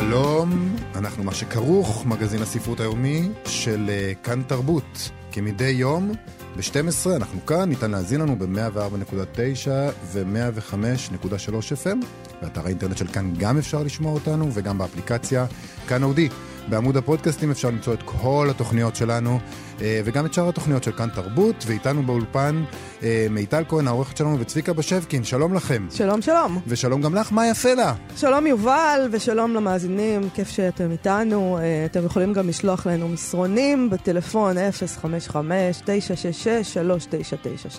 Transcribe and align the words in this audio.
שלום, 0.00 0.76
אנחנו 0.94 1.24
מה 1.24 1.34
שכרוך, 1.34 2.06
מגזין 2.06 2.42
הספרות 2.42 2.80
היומי 2.80 3.28
של 3.44 3.86
אה, 3.88 4.12
כאן 4.22 4.42
תרבות. 4.42 5.10
כמדי 5.32 5.68
יום, 5.68 6.12
ב-12 6.56 7.16
אנחנו 7.16 7.46
כאן, 7.46 7.68
ניתן 7.68 7.90
להזין 7.90 8.20
לנו 8.20 8.38
ב-104.9 8.38 9.68
ו-105.3 10.04 11.52
FM. 11.84 12.06
באתר 12.42 12.66
האינטרנט 12.66 12.96
של 12.96 13.06
כאן 13.06 13.34
גם 13.38 13.58
אפשר 13.58 13.82
לשמוע 13.82 14.12
אותנו, 14.12 14.50
וגם 14.54 14.78
באפליקציה 14.78 15.46
כאן 15.88 16.02
אודי. 16.02 16.28
בעמוד 16.68 16.96
הפודקאסטים 16.96 17.50
אפשר 17.50 17.68
למצוא 17.68 17.94
את 17.94 18.02
כל 18.04 18.48
התוכניות 18.50 18.96
שלנו, 18.96 19.38
אה, 19.80 20.00
וגם 20.04 20.26
את 20.26 20.32
שאר 20.34 20.48
התוכניות 20.48 20.84
של 20.84 20.92
כאן 20.92 21.08
תרבות, 21.14 21.64
ואיתנו 21.66 22.02
באולפן 22.02 22.64
אה, 23.02 23.26
מיטל 23.30 23.64
כהן, 23.68 23.88
העורכת 23.88 24.16
שלנו, 24.16 24.40
וצביקה 24.40 24.72
בשבקין, 24.72 25.24
שלום 25.24 25.54
לכם. 25.54 25.86
שלום, 25.90 26.22
שלום. 26.22 26.60
ושלום 26.66 27.02
גם 27.02 27.14
לך, 27.14 27.32
יפה 27.50 27.74
לה? 27.74 27.94
שלום 28.16 28.46
יובל, 28.46 29.08
ושלום 29.10 29.54
למאזינים, 29.54 30.28
כיף 30.34 30.48
שאתם 30.48 30.90
איתנו. 30.90 31.58
אה, 31.58 31.84
אתם 31.84 32.04
יכולים 32.04 32.32
גם 32.32 32.48
לשלוח 32.48 32.86
לנו 32.86 33.08
מסרונים 33.08 33.90
בטלפון 33.90 34.56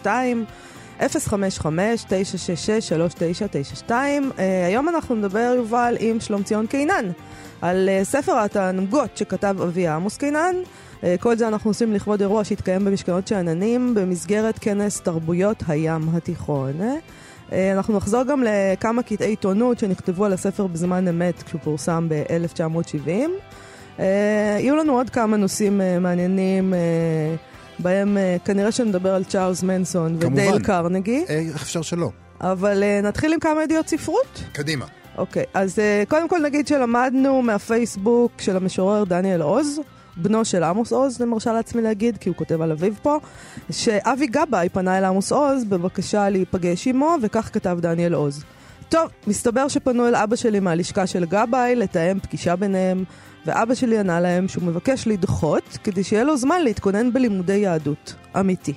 055-966-3992. 0.03 0.07
055-966-3992. 0.99 3.91
היום 4.67 4.89
אנחנו 4.89 5.15
נדבר, 5.15 5.53
יובל, 5.57 5.95
עם 5.99 6.19
שלומציון 6.19 6.67
קינן. 6.67 7.11
על 7.61 7.89
uh, 7.89 8.03
ספר 8.03 8.37
התענוגות 8.37 9.17
שכתב 9.17 9.55
אבי 9.63 9.87
עמוס 9.87 10.17
קינן. 10.17 10.55
Uh, 11.01 11.05
כל 11.19 11.37
זה 11.37 11.47
אנחנו 11.47 11.69
עושים 11.69 11.93
לכבוד 11.93 12.21
אירוע 12.21 12.43
שהתקיים 12.43 12.85
במשכנות 12.85 13.27
שאננים 13.27 13.95
במסגרת 13.95 14.59
כנס 14.59 15.01
תרבויות 15.01 15.63
הים 15.67 16.09
התיכון. 16.13 16.73
אנחנו 17.51 17.97
נחזור 17.97 18.23
גם 18.23 18.43
לכמה 18.43 19.03
קטעי 19.03 19.27
עיתונות 19.27 19.79
שנכתבו 19.79 20.25
על 20.25 20.33
הספר 20.33 20.67
בזמן 20.67 21.07
אמת 21.07 21.43
כשהוא 21.43 21.61
פורסם 21.63 22.07
ב-1970. 22.09 23.09
Uh, 23.97 24.01
יהיו 24.59 24.75
לנו 24.75 24.93
עוד 24.93 25.09
כמה 25.09 25.37
נושאים 25.37 25.81
מעניינים. 26.01 26.73
בהם 27.79 28.17
uh, 28.17 28.45
כנראה 28.45 28.71
שנדבר 28.71 29.15
על 29.15 29.23
צ'ארלס 29.23 29.63
מנסון 29.63 30.15
ודייל 30.19 30.59
קרנגי. 30.59 31.25
איך 31.27 31.61
אפשר 31.61 31.81
שלא? 31.81 32.09
אבל 32.41 32.83
uh, 32.83 33.05
נתחיל 33.05 33.33
עם 33.33 33.39
כמה 33.39 33.63
ידיעות 33.63 33.87
ספרות. 33.87 34.43
קדימה. 34.53 34.85
אוקיי, 35.17 35.43
אז 35.53 35.79
קודם 36.07 36.29
כל 36.29 36.39
נגיד 36.39 36.67
שלמדנו 36.67 37.41
מהפייסבוק 37.41 38.31
של 38.41 38.57
המשורר 38.57 39.03
דניאל 39.03 39.41
עוז, 39.41 39.79
בנו 40.17 40.45
של 40.45 40.63
עמוס 40.63 40.91
עוז, 40.93 41.21
אני 41.21 41.29
מרשה 41.29 41.53
לעצמי 41.53 41.81
להגיד, 41.81 42.17
כי 42.17 42.29
הוא 42.29 42.35
כותב 42.35 42.61
על 42.61 42.71
אביו 42.71 42.93
פה, 43.01 43.19
שאבי 43.71 44.27
גבאי 44.27 44.69
פנה 44.69 44.97
אל 44.97 45.05
עמוס 45.05 45.31
עוז 45.31 45.63
בבקשה 45.63 46.29
להיפגש 46.29 46.87
עמו, 46.87 47.15
וכך 47.21 47.49
כתב 47.53 47.77
דניאל 47.81 48.13
עוז. 48.13 48.43
טוב, 48.89 49.09
מסתבר 49.27 49.67
שפנו 49.67 50.07
אל 50.07 50.15
אבא 50.15 50.35
שלי 50.35 50.59
מהלשכה 50.59 51.07
של 51.07 51.25
גבאי 51.25 51.75
לתאם 51.75 52.19
פגישה 52.19 52.55
ביניהם, 52.55 53.03
ואבא 53.45 53.75
שלי 53.75 53.99
ענה 53.99 54.19
להם 54.19 54.47
שהוא 54.47 54.63
מבקש 54.63 55.07
לדחות, 55.07 55.77
כדי 55.83 56.03
שיהיה 56.03 56.23
לו 56.23 56.37
זמן 56.37 56.61
להתכונן 56.61 57.13
בלימודי 57.13 57.57
יהדות. 57.57 58.15
אמיתי. 58.39 58.73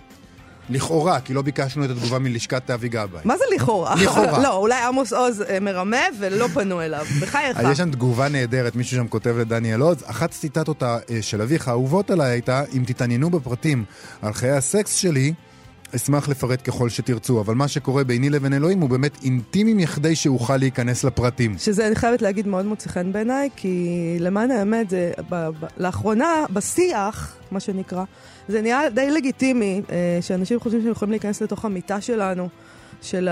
לכאורה, 0.71 1.21
כי 1.21 1.35
לא 1.35 1.43
ביקשנו 1.43 1.85
את 1.85 1.91
התגובה 1.91 2.19
מלשכת 2.19 2.71
אבי 2.71 2.89
גבאי. 2.89 3.21
מה 3.25 3.37
זה 3.37 3.45
לכאורה? 3.55 3.95
לכאורה. 3.95 4.43
לא, 4.45 4.57
אולי 4.57 4.83
עמוס 4.83 5.13
עוז 5.13 5.43
אה, 5.43 5.61
מרמה 5.61 6.03
ולא 6.19 6.49
פנו 6.49 6.83
אליו. 6.83 7.07
בחייך. 7.21 7.57
אז 7.57 7.67
יש 7.73 7.79
שם 7.79 7.91
תגובה 7.91 8.29
נהדרת, 8.29 8.77
מישהו 8.77 8.97
שם 8.97 9.09
כותב 9.09 9.37
לדניאל 9.39 9.81
עוז. 9.81 10.05
אחת 10.07 10.31
ציטטות 10.31 10.83
אה, 10.83 10.99
של 11.21 11.43
אביך 11.43 11.69
האהובות 11.69 12.11
עליי 12.11 12.31
הייתה, 12.31 12.63
אם 12.77 12.83
תתעניינו 12.87 13.31
בפרטים 13.31 13.85
על 14.23 14.33
חיי 14.33 14.51
הסקס 14.51 14.95
שלי, 14.95 15.33
אשמח 15.97 16.29
לפרט 16.29 16.69
ככל 16.69 16.89
שתרצו, 16.89 17.41
אבל 17.41 17.55
מה 17.55 17.69
שקורה 17.69 18.05
ביני 18.05 18.31
לבין 18.31 18.53
אלוהים 18.53 18.81
הוא 18.81 18.91
באמת 18.91 19.13
אינטימי 19.25 19.75
מכדי 19.75 20.17
שאוכל 20.17 20.57
להיכנס 20.57 21.05
לפרטים. 21.05 21.55
שזה, 21.59 21.87
אני 21.87 21.95
חייבת 21.95 22.23
להגיד, 22.23 22.47
מאוד 22.47 22.67
מוצא 22.67 22.89
חן 22.89 23.13
בעיניי, 23.13 23.49
כי 23.57 24.17
למען 24.21 24.51
האמת, 24.51 24.91
זה, 24.91 25.13
ב, 25.29 25.49
ב, 25.61 25.67
לאחרונה, 25.77 26.45
בשיח, 26.53 27.37
מה 27.51 27.61
שנקרא, 27.61 28.05
זה 28.49 28.63
נהיה 28.63 28.91
די 28.91 29.11
לגיטימי, 29.11 29.83
אה, 29.91 30.19
שאנשים 30.21 30.61
חושבים 30.61 30.83
שהם 30.83 30.91
יכולים 30.91 31.11
להיכנס 31.11 31.43
לתוך 31.43 31.65
המיטה 31.65 32.01
שלנו. 32.01 32.49
של 33.03 33.29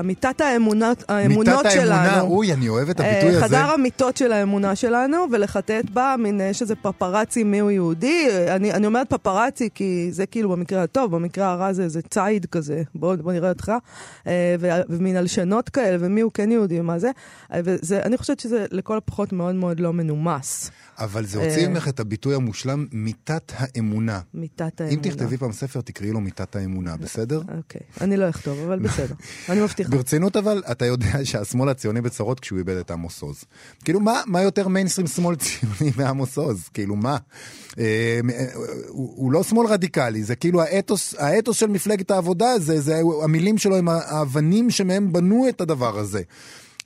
אמיתת 0.00 0.40
האמונות, 0.40 1.04
האמונות 1.08 1.56
מיטת 1.64 1.70
שלנו. 1.70 1.90
מיטת 1.90 2.12
האמונה, 2.12 2.20
אוי, 2.20 2.52
אני 2.52 2.68
אוהב 2.68 2.88
את 2.88 3.00
הביטוי 3.00 3.30
הזה. 3.30 3.40
חדר 3.40 3.70
המיטות 3.70 4.16
של 4.16 4.32
האמונה 4.32 4.76
שלנו, 4.76 5.16
ולחטט 5.32 5.90
בה 5.92 6.14
מין 6.18 6.40
יש 6.40 6.62
איזה 6.62 6.74
פפרצי 6.74 7.44
מיהו 7.44 7.70
יהודי. 7.70 8.28
אני, 8.48 8.72
אני 8.72 8.86
אומרת 8.86 9.10
פפרצי 9.10 9.68
כי 9.74 10.08
זה 10.10 10.26
כאילו 10.26 10.50
במקרה 10.50 10.82
הטוב, 10.82 11.16
במקרה 11.16 11.52
הרע 11.52 11.72
זה 11.72 11.82
איזה 11.82 12.02
ציד 12.02 12.46
כזה, 12.46 12.82
בוא, 12.94 13.14
בוא 13.14 13.32
נראה 13.32 13.48
אותך. 13.48 13.72
ומין 14.88 15.16
הלשנות 15.16 15.68
כאלה, 15.68 15.96
ומי 16.00 16.20
הוא 16.20 16.30
כן 16.34 16.52
יהודי 16.52 16.80
ומה 16.80 16.98
זה. 16.98 17.10
וזה, 17.54 18.02
אני 18.02 18.16
חושבת 18.18 18.40
שזה 18.40 18.66
לכל 18.70 18.96
הפחות 18.96 19.32
מאוד 19.32 19.54
מאוד 19.54 19.80
לא 19.80 19.92
מנומס. 19.92 20.70
אבל 20.98 21.24
זה 21.24 21.38
הוציא 21.38 21.68
ממך 21.68 21.88
את 21.88 22.00
הביטוי 22.00 22.34
המושלם, 22.34 22.86
מיטת 22.92 23.52
האמונה. 23.56 24.20
מיטת 24.34 24.80
האמונה. 24.80 24.96
אם 24.96 25.10
תכתבי 25.10 25.36
פעם 25.36 25.52
ספר, 25.52 25.80
תקראי 25.80 26.12
לו 26.12 26.20
מיטת 26.20 26.56
האמונה, 26.56 26.96
בסדר? 26.96 27.42
אוקיי, 27.56 27.80
אני 28.00 28.16
לא 28.16 28.28
אכתוב, 28.28 28.58
אבל 28.66 28.78
בסדר. 28.88 29.07
אני 29.48 29.60
מבטיחה. 29.60 29.90
ברצינות 29.90 30.36
אבל, 30.36 30.62
אתה 30.70 30.84
יודע 30.84 31.24
שהשמאל 31.24 31.68
הציוני 31.68 32.00
בצרות 32.00 32.40
כשהוא 32.40 32.58
איבד 32.58 32.76
את 32.76 32.90
עמוס 32.90 33.22
עוז. 33.22 33.44
כאילו, 33.84 34.00
מה, 34.00 34.20
מה 34.26 34.42
יותר 34.42 34.68
מיינסטרים 34.68 35.06
שמאל 35.06 35.36
ציוני 35.36 35.92
מעמוס 35.98 36.38
עוז? 36.38 36.68
כאילו, 36.74 36.96
מה? 36.96 37.16
אה, 37.78 38.20
הוא, 38.88 39.12
הוא 39.16 39.32
לא 39.32 39.42
שמאל 39.42 39.66
רדיקלי, 39.66 40.22
זה 40.22 40.36
כאילו 40.36 40.62
האתוס, 40.62 41.14
האתוס 41.18 41.56
של 41.56 41.66
מפלגת 41.66 42.10
העבודה, 42.10 42.58
זה, 42.58 42.80
זה 42.80 43.00
המילים 43.22 43.58
שלו 43.58 43.76
הם 43.76 43.88
האבנים 43.88 44.70
שמהם 44.70 45.12
בנו 45.12 45.48
את 45.48 45.60
הדבר 45.60 45.98
הזה. 45.98 46.22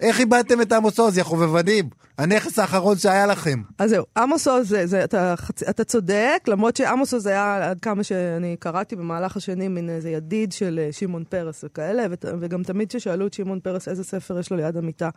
איך 0.02 0.20
איבדתם 0.20 0.60
את 0.60 0.72
עמוס 0.72 0.98
עוז, 0.98 1.18
יא 1.18 1.22
חובבנים? 1.22 1.88
הנכס 2.18 2.58
האחרון 2.58 2.98
שהיה 2.98 3.26
לכם. 3.26 3.62
אז 3.78 3.90
זהו, 3.90 4.04
עמוס 4.16 4.48
עוז, 4.48 4.68
זה, 4.68 4.86
זה, 4.86 5.04
אתה, 5.04 5.34
אתה 5.70 5.84
צודק, 5.84 6.42
למרות 6.46 6.76
שעמוס 6.76 7.14
עוז 7.14 7.26
היה, 7.26 7.70
עד 7.70 7.80
כמה 7.80 8.02
שאני 8.02 8.56
קראתי 8.58 8.96
במהלך 8.96 9.36
השנים, 9.36 9.74
מין 9.74 9.90
איזה 9.90 10.10
ידיד 10.10 10.52
של 10.52 10.80
אה, 10.82 10.92
שמעון 10.92 11.24
פרס 11.28 11.64
וכאלה, 11.64 12.06
וגם 12.40 12.62
תמיד 12.62 12.88
כששאלו 12.88 13.26
את 13.26 13.34
שמעון 13.34 13.60
פרס 13.60 13.88
איזה 13.88 14.04
ספר 14.04 14.38
יש 14.38 14.50
לו 14.50 14.56
ליד 14.56 14.76
המיטה, 14.76 15.10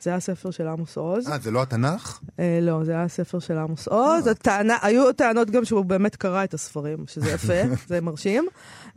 זה 0.00 0.10
היה 0.10 0.20
ספר 0.20 0.50
של 0.50 0.68
עמוס 0.68 0.96
עוז. 0.96 1.28
אה, 1.28 1.38
זה 1.42 1.50
לא 1.50 1.62
התנ"ך? 1.62 2.20
אה, 2.38 2.58
לא, 2.62 2.84
זה 2.84 2.92
היה 2.92 3.08
ספר 3.08 3.38
של 3.38 3.58
עמוס 3.58 3.88
עוז. 3.88 4.26
אה. 4.26 4.32
הטענה, 4.32 4.76
היו 4.82 5.12
טענות 5.12 5.50
גם 5.50 5.64
שהוא 5.64 5.84
באמת 5.84 6.16
קרא 6.16 6.44
את 6.44 6.54
הספרים, 6.54 6.98
שזה 7.06 7.30
יפה, 7.30 7.62
זה 7.88 8.00
מרשים. 8.00 8.48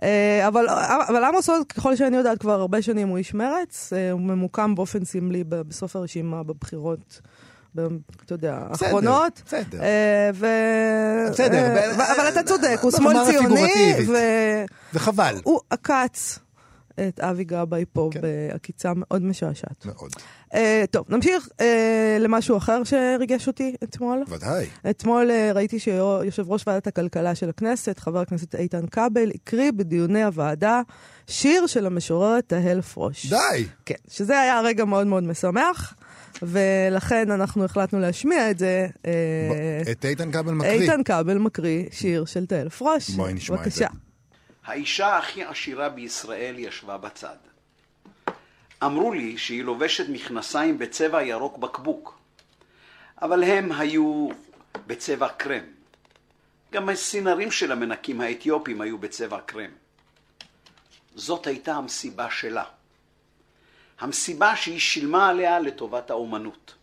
אה, 0.04 0.48
אבל, 0.48 0.70
אבל 1.08 1.24
עמוס 1.24 1.50
עוז, 1.50 1.64
ככל 1.64 1.96
שאני 1.96 2.18
יודעת, 2.18 2.40
כבר 2.40 2.60
הרבה 2.60 2.82
שנים 2.82 3.08
הוא 3.08 3.18
איש 3.18 3.34
מרץ, 3.34 3.94
אה, 3.96 4.12
הוא 4.12 4.22
ממוקם 4.22 4.76
באופן 4.76 5.06
סמלי 5.06 5.44
בסוף 5.44 5.96
הרשימה 5.96 6.44
בבחירות. 6.44 7.22
אתה 8.26 8.34
יודע, 8.34 8.60
האחרונות. 8.70 9.42
בסדר. 9.46 9.82
אה, 9.82 10.30
ו... 10.34 10.48
בסדר. 11.32 11.76
אה, 11.76 12.16
אבל 12.16 12.30
אתה 12.30 12.44
צודק, 12.44 12.80
הוא 12.82 12.92
שמאל 12.92 13.26
ציוני. 13.26 13.94
וחבל. 14.94 15.36
הוא 15.44 15.60
עקץ 15.70 16.40
את 17.08 17.20
אבי 17.20 17.44
גבאי 17.44 17.86
פה 17.94 18.10
כן. 18.14 18.22
בעקיצה 18.22 18.92
מאוד 18.96 19.24
משעשעת. 19.24 19.86
מאוד. 19.86 20.12
Uh, 20.54 20.58
טוב, 20.92 21.06
נמשיך 21.10 21.48
uh, 21.48 21.62
למשהו 22.20 22.58
אחר 22.58 22.84
שריגש 22.84 23.48
אותי 23.48 23.76
אתמול. 23.84 24.24
ודאי. 24.28 24.66
אתמול 24.90 25.32
uh, 25.32 25.56
ראיתי 25.56 25.80
שיושב 25.80 26.52
ראש 26.52 26.64
ועדת 26.68 26.88
הכלכלה 26.88 27.36
של 27.36 27.50
הכנסת, 27.50 28.00
חבר 28.00 28.20
הכנסת 28.20 28.56
איתן 28.56 28.88
כבל, 28.88 29.32
הקריא 29.36 29.72
בדיוני 29.72 30.24
הוועדה 30.24 30.82
שיר 31.28 31.68
של 31.68 31.86
המשוררת 31.86 32.44
תהל 32.48 32.82
פרוש. 32.82 33.26
די! 33.26 33.66
כן, 33.86 33.96
שזה 34.10 34.40
היה 34.40 34.62
רגע 34.62 34.86
מאוד 34.86 35.08
מאוד 35.08 35.24
משמח. 35.24 35.96
ולכן 36.42 37.32
אנחנו 37.32 37.66
החלטנו 37.66 38.00
להשמיע 38.00 38.52
את 38.52 38.60
זה. 38.60 38.88
את 39.92 40.06
איתן 40.06 40.32
כבל 40.32 40.54
מקריא. 40.54 40.72
איתן 40.72 41.04
כבל 41.04 41.38
מקריא 41.38 41.86
שיר 41.92 42.26
של 42.26 42.46
תהל 42.46 42.70
פרוש. 42.70 43.10
בואי 43.10 43.34
נשמע 43.34 43.66
את 43.66 43.72
זה. 43.72 43.86
האישה 44.66 45.18
הכי 45.18 45.44
עשירה 45.44 45.90
בישראל 45.90 46.56
ישבה 46.60 46.98
בצד. 46.98 47.38
אמרו 48.84 49.14
לי 49.14 49.38
שהיא 49.38 49.64
לובשת 49.64 50.10
מכנסיים 50.10 50.78
בצבע 50.78 51.24
ירוק 51.24 51.58
בקבוק, 51.58 52.18
אבל 53.22 53.44
הם 53.44 53.72
היו 53.72 54.30
בצבע 54.88 55.30
קרם. 55.30 55.64
גם 56.72 56.90
הסינרים 56.90 57.52
של 57.52 57.72
המנקים 57.72 58.22
האתיופים 58.22 58.82
היו 58.82 58.98
בצבע 58.98 59.42
קרם. 59.42 59.70
זאת 61.16 61.48
הייתה 61.48 61.76
המסיבה 61.76 62.32
שלה. 62.32 62.64
המסיבה 64.00 64.56
שהיא 64.56 64.80
שילמה 64.80 65.30
עליה 65.30 65.60
לטובת 65.60 66.10
האומנות. 66.10 66.76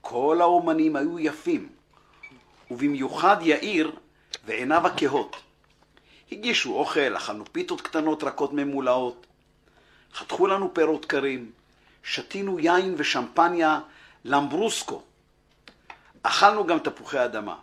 כל 0.00 0.38
האומנים 0.40 0.96
היו 0.96 1.18
יפים, 1.18 1.68
ובמיוחד 2.70 3.36
יאיר 3.40 3.92
ועיניו 4.44 4.86
הכהות. 4.86 5.36
הגישו 6.34 6.74
אוכל, 6.74 7.16
אכלנו 7.16 7.44
פיתות 7.52 7.80
קטנות 7.80 8.24
רכות 8.24 8.52
ממולאות, 8.52 9.26
חתכו 10.14 10.46
לנו 10.46 10.74
פירות 10.74 11.04
קרים, 11.04 11.52
שתינו 12.02 12.60
יין 12.60 12.94
ושמפניה 12.98 13.80
למברוסקו. 14.24 15.02
אכלנו 16.22 16.66
גם 16.66 16.78
תפוחי 16.78 17.24
אדמה. 17.24 17.56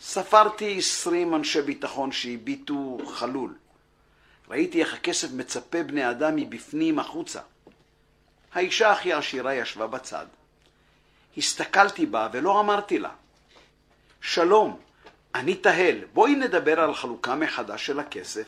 ספרתי 0.00 0.78
עשרים 0.78 1.34
אנשי 1.34 1.62
ביטחון 1.62 2.12
שהביטו 2.12 2.98
חלול. 3.06 3.54
ראיתי 4.48 4.80
איך 4.80 4.94
הכסף 4.94 5.32
מצפה 5.32 5.82
בני 5.82 6.10
אדם 6.10 6.36
מבפנים 6.36 6.98
החוצה. 6.98 7.40
האישה 8.54 8.92
הכי 8.92 9.12
עשירה 9.12 9.54
ישבה 9.54 9.86
בצד. 9.86 10.26
הסתכלתי 11.36 12.06
בה 12.06 12.28
ולא 12.32 12.60
אמרתי 12.60 12.98
לה, 12.98 13.10
שלום, 14.20 14.80
אני 15.34 15.54
תהל, 15.54 15.96
בואי 16.14 16.34
נדבר 16.34 16.80
על 16.80 16.94
חלוקה 16.94 17.34
מחדש 17.34 17.86
של 17.86 18.00
הכסף. 18.00 18.46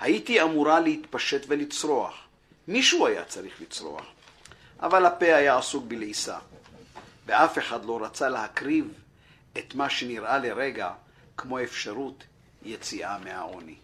הייתי 0.00 0.42
אמורה 0.42 0.80
להתפשט 0.80 1.46
ולצרוח. 1.48 2.14
מישהו 2.68 3.06
היה 3.06 3.24
צריך 3.24 3.52
לצרוח. 3.60 4.04
אבל 4.82 5.06
הפה 5.06 5.26
היה 5.26 5.58
עסוק 5.58 5.84
בלעיסה. 5.88 6.36
ואף 7.26 7.58
אחד 7.58 7.84
לא 7.84 8.04
רצה 8.04 8.28
להקריב 8.28 8.84
את 9.58 9.74
מה 9.74 9.90
שנראה 9.90 10.38
לרגע 10.38 10.90
כמו 11.36 11.62
אפשרות 11.62 12.24
יציאה 12.62 13.16
מהעוני. 13.24 13.74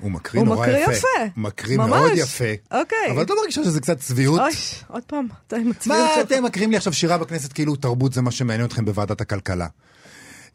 הוא 0.00 0.10
מקריא 0.10 0.40
הוא 0.40 0.48
נורא 0.48 0.66
מקריא 0.66 0.82
יפה. 0.82 0.92
יפה. 0.92 1.08
מקריא 1.36 1.78
ממש. 1.78 1.88
מאוד 1.88 2.12
יפה. 2.14 2.44
אוקיי. 2.70 3.10
אבל 3.10 3.22
את 3.22 3.30
לא 3.30 3.36
מרגישה 3.36 3.64
שזה 3.64 3.80
קצת 3.80 3.98
צביעות? 3.98 4.40
אוי, 4.40 4.52
עוד 4.88 5.02
פעם, 5.06 5.26
אתה 5.46 5.56
עם 5.56 5.70
הצביעות 5.70 6.00
מה 6.00 6.08
שלך. 6.14 6.26
אתם 6.26 6.44
מקריאים 6.44 6.70
לי 6.70 6.76
עכשיו 6.76 6.92
שירה 6.92 7.18
בכנסת 7.18 7.52
כאילו 7.52 7.76
תרבות 7.76 8.12
זה 8.12 8.22
מה 8.22 8.30
שמעניין 8.30 8.66
אתכם 8.66 8.84
בוועדת 8.84 9.20
הכלכלה? 9.20 9.66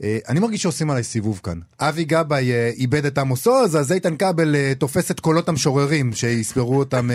אה, 0.03 0.18
אני 0.30 0.39
מרגיש 0.39 0.63
שעושים 0.63 0.89
עליי 0.89 1.03
סיבוב 1.03 1.39
כאן. 1.44 1.59
אבי 1.80 2.03
גבאי 2.03 2.51
אה, 2.51 2.71
איבד 2.77 3.06
את 3.06 3.18
עמוס 3.18 3.47
עוז, 3.47 3.75
אז 3.75 3.92
איתן 3.92 4.18
כבל 4.18 4.56
אה, 4.56 4.74
תופס 4.77 5.12
את 5.12 5.19
קולות 5.19 5.50
המשוררים 5.50 6.13
שיספרו 6.13 6.80
אותם... 6.80 7.09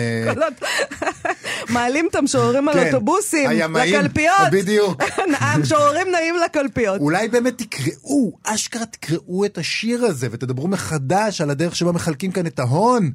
מעלים 1.69 2.07
את 2.09 2.15
המשוררים 2.15 2.67
על 2.67 2.73
כן, 2.73 2.87
אוטובוסים, 2.87 3.49
לקלפיות. 3.49 4.35
בדיוק. 4.51 5.03
המשוררים 5.39 6.07
נעים 6.11 6.35
לקלפיות. 6.45 7.01
אולי 7.01 7.27
באמת 7.27 7.57
תקראו, 7.57 8.31
אשכרה 8.43 8.85
תקראו 8.85 9.45
את 9.45 9.57
השיר 9.57 10.05
הזה 10.05 10.27
ותדברו 10.31 10.67
מחדש 10.67 11.41
על 11.41 11.49
הדרך 11.49 11.75
שבה 11.75 11.91
מחלקים 11.91 12.31
כאן 12.31 12.45
את 12.47 12.59
ההון 12.59 13.11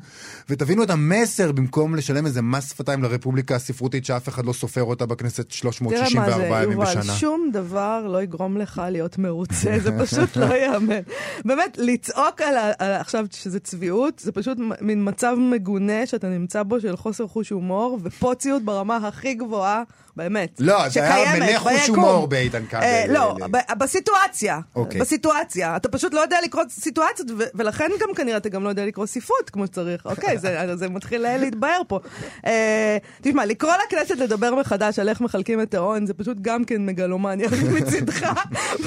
ותבינו 0.49 0.83
את 0.83 0.91
המסר 0.91 1.53
במקום 1.53 1.95
לשלם 1.95 2.27
איזה 2.27 2.43
מס 2.43 2.71
שפתיים 2.71 3.03
לרפובליקה 3.03 3.55
הספרותית 3.55 4.05
שאף 4.05 4.29
אחד 4.29 4.47
לא 4.47 4.53
סופר 4.53 4.83
אותה 4.83 5.07
בכנסת 5.07 5.47
תראה 5.49 5.63
מה 5.65 5.73
364 5.73 6.37
זה, 6.37 6.65
ימים 6.65 6.73
יובל, 6.73 6.85
בשנה. 6.87 7.13
שום 7.15 7.51
דבר 7.53 8.07
לא 8.09 8.23
יגרום 8.23 8.57
לך 8.57 8.83
להיות 8.91 9.19
מרוצה, 9.19 9.79
זה 9.83 9.91
פשוט 9.99 10.37
לא 10.37 10.55
ייאמן. 10.55 11.01
באמת, 11.45 11.79
לצעוק 11.81 12.41
על, 12.41 12.57
ה- 12.57 12.73
על 12.79 12.93
עכשיו 12.93 13.27
שזה 13.31 13.61
צביעות, 13.61 14.19
זה 14.19 14.33
פשוט 14.33 14.59
מין 14.81 15.09
מצב 15.09 15.37
מגונה 15.39 16.07
שאתה 16.07 16.29
נמצא 16.29 16.63
בו 16.63 16.81
של 16.81 16.97
חוסר 16.97 17.27
חוש 17.27 17.51
הומור 17.51 17.99
ופוציות 18.37 18.63
ברמה 18.63 18.97
הכי 18.97 19.35
גבוהה, 19.35 19.83
באמת. 20.17 20.57
לא, 20.61 20.89
זה 20.89 21.15
היה 21.15 21.37
מלא 21.39 21.59
חוש. 21.59 21.89
הומור 21.89 22.27
באיתן 22.29 22.67
כבל. 22.71 22.83
אה, 22.83 23.05
לא, 23.09 23.37
ל- 23.41 23.47
ב- 23.51 23.79
בסיטואציה, 23.79 24.59
אוקיי. 24.77 25.01
בסיטואציה. 25.01 25.77
אתה 25.77 25.89
פשוט 25.89 26.15
לא 26.15 26.21
יודע 26.21 26.37
לקרוא 26.45 26.63
סיטואציות, 26.71 27.29
ולכן 27.55 27.91
גם 28.01 28.09
כנראה 28.17 28.37
אתה 28.37 28.49
גם 28.49 28.65
לא 28.65 28.69
יודע 28.69 28.87
לקרוא 28.87 29.07
ספרות 29.07 29.51
כמו 29.51 29.67
שצריך. 29.67 30.07
אוקיי, 30.11 30.39
זה, 30.75 30.89
מתחיל 30.89 31.27
אה, 31.27 31.37
להתבהר 31.37 31.81
פה. 31.89 32.01
אה, 32.47 32.97
תשמע, 33.23 33.47
לקרוא 33.47 33.73
לכנסת 33.87 34.17
לדבר 34.17 34.55
מחדש 34.55 34.99
על 34.99 35.09
איך 35.09 35.21
מחלקים 35.21 35.63
את 35.63 35.75
ההון, 35.75 36.07
זה 36.07 36.15
פשוט 36.15 36.37
גם 36.43 36.65
כן 36.65 36.87
מגלומניה 36.87 37.49
מצידך. 37.81 38.33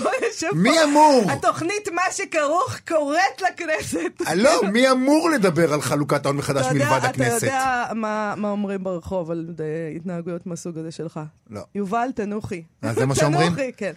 בוא 0.04 0.12
נשב 0.30 0.48
פה. 0.50 0.56
מי 0.56 0.84
אמור? 0.84 1.24
התוכנית 1.32 1.90
מה 1.94 2.02
שכרוך 2.12 2.76
קוראת 2.88 3.42
לכנסת. 3.42 4.22
אה, 4.28 4.36
לא, 4.36 4.62
מי 4.72 4.92
אמור 4.92 5.30
לדבר 5.30 5.74
על 5.74 5.82
חלוקת 5.82 6.26
ההון 6.26 6.38
מחדש 6.38 6.66
אתה 6.66 6.74
מלבד 6.74 6.86
אתה 6.98 7.08
הכנסת? 7.08 7.44
יודע 7.44 7.86
מה 8.36 8.50
אומרים 8.50 8.84
ברחוב 8.84 9.32
על 9.32 9.46
אה, 9.60 9.66
התנהגויות 9.96 10.48
מהסוג 10.48 10.78
הזה 10.78 10.92
שלך. 10.92 11.19
לא. 11.50 11.62
יובל, 11.76 12.10
תנוחי. 12.16 12.64
אה, 12.84 12.94
זה 12.94 13.06
מה 13.06 13.16
שאומרים? 13.20 13.48
תנוחי, 13.48 13.72
כן. 13.78 13.94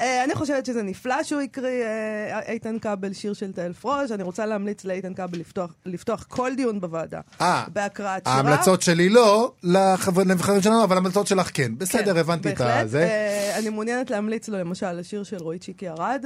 אה, 0.00 0.24
אני 0.24 0.34
חושבת 0.34 0.66
שזה 0.66 0.82
נפלא 0.82 1.22
שהוא 1.22 1.40
הקריא 1.40 1.84
אה, 1.84 2.40
איתן 2.52 2.78
כבל 2.78 3.12
שיר 3.12 3.32
של 3.32 3.52
תהל 3.52 3.72
פרוש. 3.72 4.10
אני 4.10 4.22
רוצה 4.22 4.46
להמליץ 4.46 4.84
לאיתן 4.84 5.14
כבל 5.14 5.38
לפתוח- 5.38 5.72
לפתוח 5.86 6.24
כל 6.28 6.50
דיון 6.56 6.80
בוועדה. 6.80 7.20
אה, 7.40 7.64
בהקראת 7.72 8.22
שירה. 8.24 8.36
ההמלצות 8.36 8.82
שלי 8.82 9.08
לא 9.08 9.52
לחברים 9.62 10.38
שלנו, 10.62 10.84
אבל 10.84 10.96
ההמלצות 10.96 11.26
שלך 11.26 11.50
כן. 11.54 11.72
בסדר, 11.78 12.12
כן, 12.12 12.16
הבנתי 12.20 12.48
את 12.50 12.58
בהחלט. 12.58 12.84
הזה. 12.84 13.02
אה, 13.04 13.58
אני 13.58 13.68
מעוניינת 13.68 14.10
להמליץ 14.10 14.48
לו 14.48 14.58
למשל 14.58 14.92
לשיר 14.92 15.22
של 15.22 15.36
רועי 15.36 15.58
צ'יקי 15.58 15.88
ארד, 15.88 16.24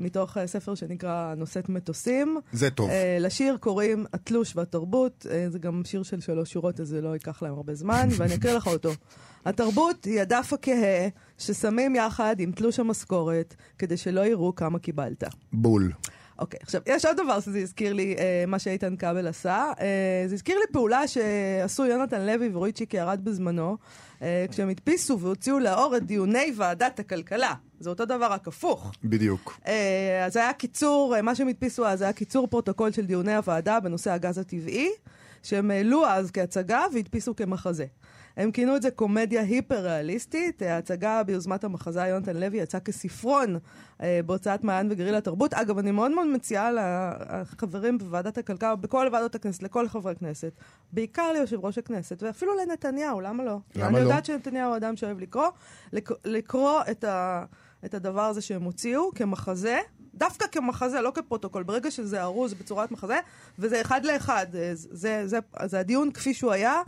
מתוך 0.00 0.36
אה, 0.36 0.46
ספר 0.46 0.74
שנקרא 0.74 1.34
נושאת 1.34 1.68
מטוסים. 1.68 2.38
זה 2.52 2.70
טוב. 2.70 2.90
אה, 2.90 3.16
לשיר 3.20 3.56
קוראים 3.60 4.06
התלוש 4.12 4.56
והתרבות, 4.56 5.26
אה, 5.30 5.46
זה 5.50 5.58
גם 5.58 5.82
שיר 5.84 6.02
של 6.02 6.20
שלוש 6.20 6.52
שורות, 6.52 6.80
אז 6.80 6.88
זה 6.88 7.00
לא 7.00 7.14
ייקח 7.14 7.42
להם 7.42 7.52
הרבה 7.52 7.74
זמן, 7.74 8.08
ואני 8.16 8.34
אקריא 8.34 8.54
לך 8.54 8.66
אותו. 8.66 8.90
התרבות 9.44 10.04
היא 10.04 10.20
הדף 10.20 10.52
הכהה 10.52 11.08
ששמים 11.38 11.96
יחד 11.96 12.36
עם 12.38 12.52
תלוש 12.52 12.80
המשכורת, 12.80 13.54
כדי 13.78 13.96
שלא 13.96 14.20
יראו 14.26 14.54
כמה 14.54 14.78
קיבלת. 14.78 15.24
בול. 15.52 15.92
אוקיי, 16.40 16.60
עכשיו, 16.62 16.80
יש 16.86 17.04
עוד 17.04 17.16
דבר 17.16 17.40
שזה 17.40 17.58
הזכיר 17.58 17.92
לי, 17.92 18.14
אה, 18.18 18.44
מה 18.46 18.58
שאיתן 18.58 18.96
כבל 18.96 19.26
עשה. 19.26 19.72
אה, 19.80 20.24
זה 20.26 20.34
הזכיר 20.34 20.58
לי 20.58 20.64
פעולה 20.72 21.08
שעשו 21.08 21.86
יונתן 21.86 22.26
לוי 22.26 22.50
ורועי 22.52 22.72
צ'יקי 22.72 23.00
ארד 23.00 23.20
בזמנו, 23.24 23.76
אה, 24.22 24.46
כשהם 24.50 24.68
הדפיסו 24.68 25.20
והוציאו 25.20 25.58
לאור 25.58 25.96
את 25.96 26.06
דיוני 26.06 26.52
ועדת 26.56 27.00
הכלכלה. 27.00 27.54
זה 27.80 27.90
אותו 27.90 28.04
דבר, 28.04 28.26
רק 28.32 28.48
הפוך. 28.48 28.92
בדיוק. 29.04 29.58
אה, 29.66 30.24
אז 30.26 30.36
היה 30.36 30.52
קיצור, 30.52 31.16
אה, 31.16 31.22
מה 31.22 31.34
שהם 31.34 31.48
הדפיסו 31.48 31.86
אז 31.86 32.02
היה 32.02 32.12
קיצור 32.12 32.46
פרוטוקול 32.46 32.92
של 32.92 33.06
דיוני 33.06 33.34
הוועדה 33.36 33.80
בנושא 33.80 34.10
הגז 34.12 34.38
הטבעי, 34.38 34.90
שהם 35.42 35.70
העלו 35.70 36.06
אז 36.06 36.30
כהצגה 36.30 36.82
והדפיסו 36.94 37.36
כמחזה. 37.36 37.86
הם 38.36 38.50
כינו 38.50 38.76
את 38.76 38.82
זה 38.82 38.90
קומדיה 38.90 39.42
היפר-ריאליסטית. 39.42 40.62
ההצגה 40.62 41.22
ביוזמת 41.22 41.64
המחזאי 41.64 42.00
יונתן 42.00 42.36
לוי 42.36 42.58
יצאה 42.58 42.80
כספרון 42.80 43.58
אה, 44.02 44.20
בהוצאת 44.26 44.64
מעיין 44.64 44.88
וגרילה 44.90 45.14
תרבות. 45.14 45.54
אגב, 45.54 45.78
אני 45.78 45.90
מאוד 45.90 46.10
מאוד 46.10 46.26
מציעה 46.26 46.70
לחברים 46.72 47.98
בוועדת 47.98 48.38
הכלכלה, 48.38 48.76
בכל 48.76 49.08
ועדות 49.12 49.34
הכנסת, 49.34 49.62
לכל 49.62 49.88
חברי 49.88 50.14
כנסת, 50.14 50.52
בעיקר 50.92 51.32
ליושב 51.32 51.64
ראש 51.64 51.78
הכנסת, 51.78 52.22
ואפילו 52.22 52.52
לנתניהו, 52.56 53.20
למה 53.20 53.44
לא? 53.44 53.56
למה 53.76 53.86
אני 53.86 53.94
לא? 53.94 53.98
יודעת 54.00 54.24
שנתניהו 54.24 54.68
הוא 54.68 54.76
אדם 54.76 54.96
שאוהב 54.96 55.20
לקרוא, 55.20 55.48
לק- 55.92 56.10
לקרוא 56.24 56.80
את, 56.90 57.04
ה, 57.04 57.44
את 57.84 57.94
הדבר 57.94 58.22
הזה 58.22 58.40
שהם 58.40 58.62
הוציאו 58.62 59.10
כמחזה, 59.14 59.78
דווקא 60.14 60.46
כמחזה, 60.52 61.00
לא 61.00 61.12
כפרוטוקול. 61.14 61.62
ברגע 61.62 61.90
שזה 61.90 62.22
ארוז 62.22 62.54
בצורת 62.54 62.90
מחזה, 62.90 63.18
וזה 63.58 63.80
אחד 63.80 64.04
לאחד. 64.04 64.46
אה, 64.54 64.70
זה, 64.74 64.88
זה, 64.96 65.22
זה, 65.26 65.38
זה 65.66 65.80
הדיון 65.80 66.12
כפי 66.12 66.34
שהוא 66.34 66.52
היה, 66.52 66.82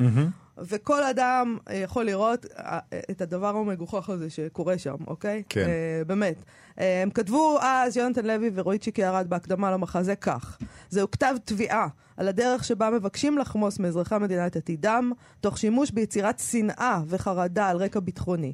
וכל 0.58 1.02
אדם 1.02 1.58
אה, 1.70 1.74
יכול 1.74 2.04
לראות 2.04 2.46
אה, 2.58 2.78
את 3.10 3.20
הדבר 3.20 3.56
המגוחך 3.56 4.10
הזה 4.10 4.30
שקורה 4.30 4.78
שם, 4.78 4.96
אוקיי? 5.06 5.42
כן. 5.48 5.66
אה, 5.68 6.04
באמת. 6.06 6.44
אה, 6.80 7.02
הם 7.02 7.10
כתבו 7.10 7.58
אז, 7.60 7.96
יונתן 7.96 8.26
לוי 8.26 8.50
ורועי 8.54 8.78
צ'יקי 8.78 9.04
ארד 9.04 9.26
בהקדמה 9.28 9.70
למחזה 9.70 10.16
כך: 10.16 10.58
זהו 10.90 11.10
כתב 11.10 11.34
תביעה 11.44 11.88
על 12.16 12.28
הדרך 12.28 12.64
שבה 12.64 12.90
מבקשים 12.90 13.38
לחמוס 13.38 13.78
מאזרחי 13.78 14.14
המדינה 14.14 14.46
את 14.46 14.56
עתידם, 14.56 15.12
תוך 15.40 15.58
שימוש 15.58 15.90
ביצירת 15.90 16.38
שנאה 16.38 17.00
וחרדה 17.06 17.68
על 17.68 17.76
רקע 17.76 18.00
ביטחוני. 18.00 18.52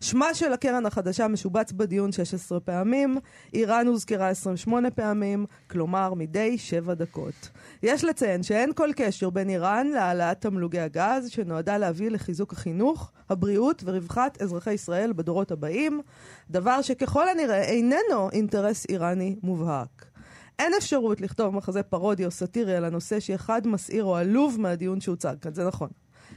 שמה 0.00 0.34
של 0.34 0.52
הקרן 0.52 0.86
החדשה 0.86 1.28
משובץ 1.28 1.72
בדיון 1.72 2.12
16 2.12 2.60
פעמים, 2.60 3.18
איראן 3.54 3.86
הוזכרה 3.86 4.28
28 4.28 4.90
פעמים, 4.90 5.46
כלומר 5.70 6.14
מדי 6.14 6.58
7 6.58 6.94
דקות. 6.94 7.50
יש 7.82 8.04
לציין 8.04 8.42
שאין 8.42 8.72
כל 8.72 8.90
קשר 8.96 9.30
בין 9.30 9.48
איראן 9.48 9.86
להעלאת 9.86 10.40
תמלוגי 10.40 10.80
הגז, 10.80 11.28
שנועדה 11.28 11.78
להביא 11.78 12.10
לחיזוק 12.10 12.52
החינוך, 12.52 13.12
הבריאות 13.30 13.82
ורווחת 13.86 14.42
אזרחי 14.42 14.72
ישראל 14.72 15.12
בדורות 15.12 15.50
הבאים, 15.50 16.00
דבר 16.50 16.82
שככל 16.82 17.28
הנראה 17.28 17.62
איננו 17.62 18.30
אינטרס 18.32 18.86
איראני 18.88 19.36
מובהק. 19.42 20.04
אין 20.58 20.72
אפשרות 20.78 21.20
לכתוב 21.20 21.54
מחזה 21.54 21.82
פרודי 21.82 22.24
או 22.24 22.30
סאטירי 22.30 22.76
על 22.76 22.84
הנושא 22.84 23.20
שאחד 23.20 23.66
מסעיר 23.66 24.04
או 24.04 24.16
עלוב 24.16 24.60
מהדיון 24.60 25.00
שהוצג 25.00 25.34
כאן, 25.40 25.54
זה 25.54 25.66
נכון. 25.66 25.88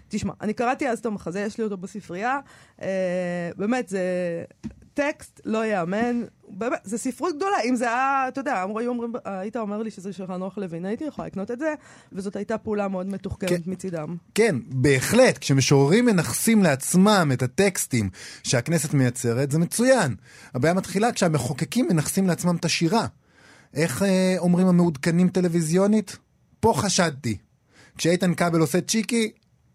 תשמע, 0.10 0.34
אני 0.42 0.54
קראתי 0.54 0.90
אז 0.90 1.00
את 1.00 1.06
המחזה, 1.06 1.40
יש 1.40 1.58
לי 1.58 1.64
אותו 1.64 1.78
בספרייה, 1.78 2.40
אה, 2.82 3.50
באמת, 3.58 3.90
זה 3.90 4.04
טקסט 4.94 5.42
לא 5.46 5.66
ייאמן, 5.66 6.22
באמת, 6.48 6.80
זה 6.84 6.98
ספרות 6.98 7.36
גדולה, 7.36 7.58
אם 7.70 7.76
זה 7.76 7.86
היה, 7.86 8.26
אתה 8.28 8.42
יודע, 8.42 8.64
אמרו, 8.64 8.80
היו 8.80 8.90
אומרים, 8.90 9.14
היית 9.26 9.58
אומר 9.58 9.82
לי 9.82 9.92
שזה 9.92 10.14
של 10.14 10.28
חנוך 10.28 10.58
לוין, 10.58 10.86
הייתי 10.86 11.04
יכולה 11.04 11.28
לקנות 11.28 11.52
את 11.52 11.60
זה, 11.60 11.74
וזאת 12.14 12.36
הייתה 12.36 12.58
פעולה 12.58 12.88
מאוד 12.88 13.08
מתוחכמת 13.08 13.50
כן. 13.50 13.72
מצידם. 13.72 14.16
כן, 14.36 14.56
בהחלט, 14.68 15.38
כשמשוררים 15.38 16.06
מנכסים 16.06 16.64
לעצמם 16.64 17.32
את 17.34 17.42
הטקסטים 17.42 18.10
שהכנסת 18.44 18.94
מייצרת, 18.94 19.52
זה 19.52 19.60
מצוין. 19.60 20.16
הבעיה 20.54 20.74
מתחילה 20.74 21.12
כשהמחוקקים 21.12 21.88
מנכסים 21.90 22.28
לעצמם 22.28 22.56
את 22.56 22.66
השירה. 22.66 23.08
איך 23.74 24.04
אה, 24.04 24.36
אומרים 24.38 24.68
המעודכנים 24.68 25.30
טלוויזיונית? 25.30 26.18
פה 26.60 26.74
חשדתי. 26.76 27.38
כשאיתן 27.98 28.34
כבל 28.34 28.60
עושה 28.60 28.82
צ'יקי, 28.82 29.32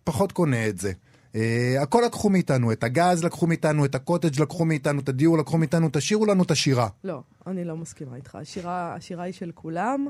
פחות 0.07 0.33
קונה 0.33 0.69
את 0.69 0.79
זה. 0.79 0.93
אה, 1.35 1.83
הכל 1.83 2.03
לקחו 2.07 2.31
מאיתנו, 2.31 2.73
את 2.73 2.85
הגז 2.85 3.25
לקחו 3.25 3.47
מאיתנו, 3.47 3.85
את 3.85 3.95
הקוטג' 3.95 4.41
לקחו 4.41 4.65
מאיתנו, 4.65 5.01
את 5.01 5.09
הדיור 5.09 5.39
לקחו 5.39 5.59
מאיתנו, 5.59 5.89
תשאירו 5.93 6.27
לנו 6.27 6.43
את 6.43 6.51
השירה. 6.51 6.89
לא, 7.05 7.21
אני 7.47 7.65
לא 7.65 7.77
מסכימה 7.77 8.17
איתך. 8.17 8.35
השירה, 8.35 8.95
השירה 8.95 9.25
היא 9.25 9.33
של 9.33 9.51
כולם, 9.55 10.07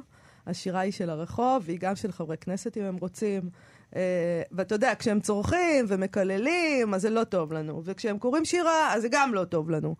השירה 0.46 0.80
היא 0.80 0.92
של 0.92 1.10
הרחוב, 1.10 1.62
והיא 1.66 1.78
גם 1.80 1.96
של 1.96 2.12
חברי 2.12 2.36
כנסת 2.36 2.76
אם 2.76 2.82
הם 2.82 2.96
רוצים. 2.96 3.50
אה, 3.96 4.42
ואתה 4.52 4.74
יודע, 4.74 4.92
כשהם 4.98 5.20
צורכים 5.20 5.84
ומקללים, 5.88 6.94
אז 6.94 7.02
זה 7.02 7.10
לא 7.10 7.24
טוב 7.24 7.52
לנו. 7.52 7.82
וכשהם 7.84 8.18
קוראים 8.18 8.44
שירה, 8.44 8.94
אז 8.94 9.02
זה 9.02 9.08
גם 9.10 9.34
לא 9.34 9.44
טוב 9.44 9.70
לנו. 9.70 9.96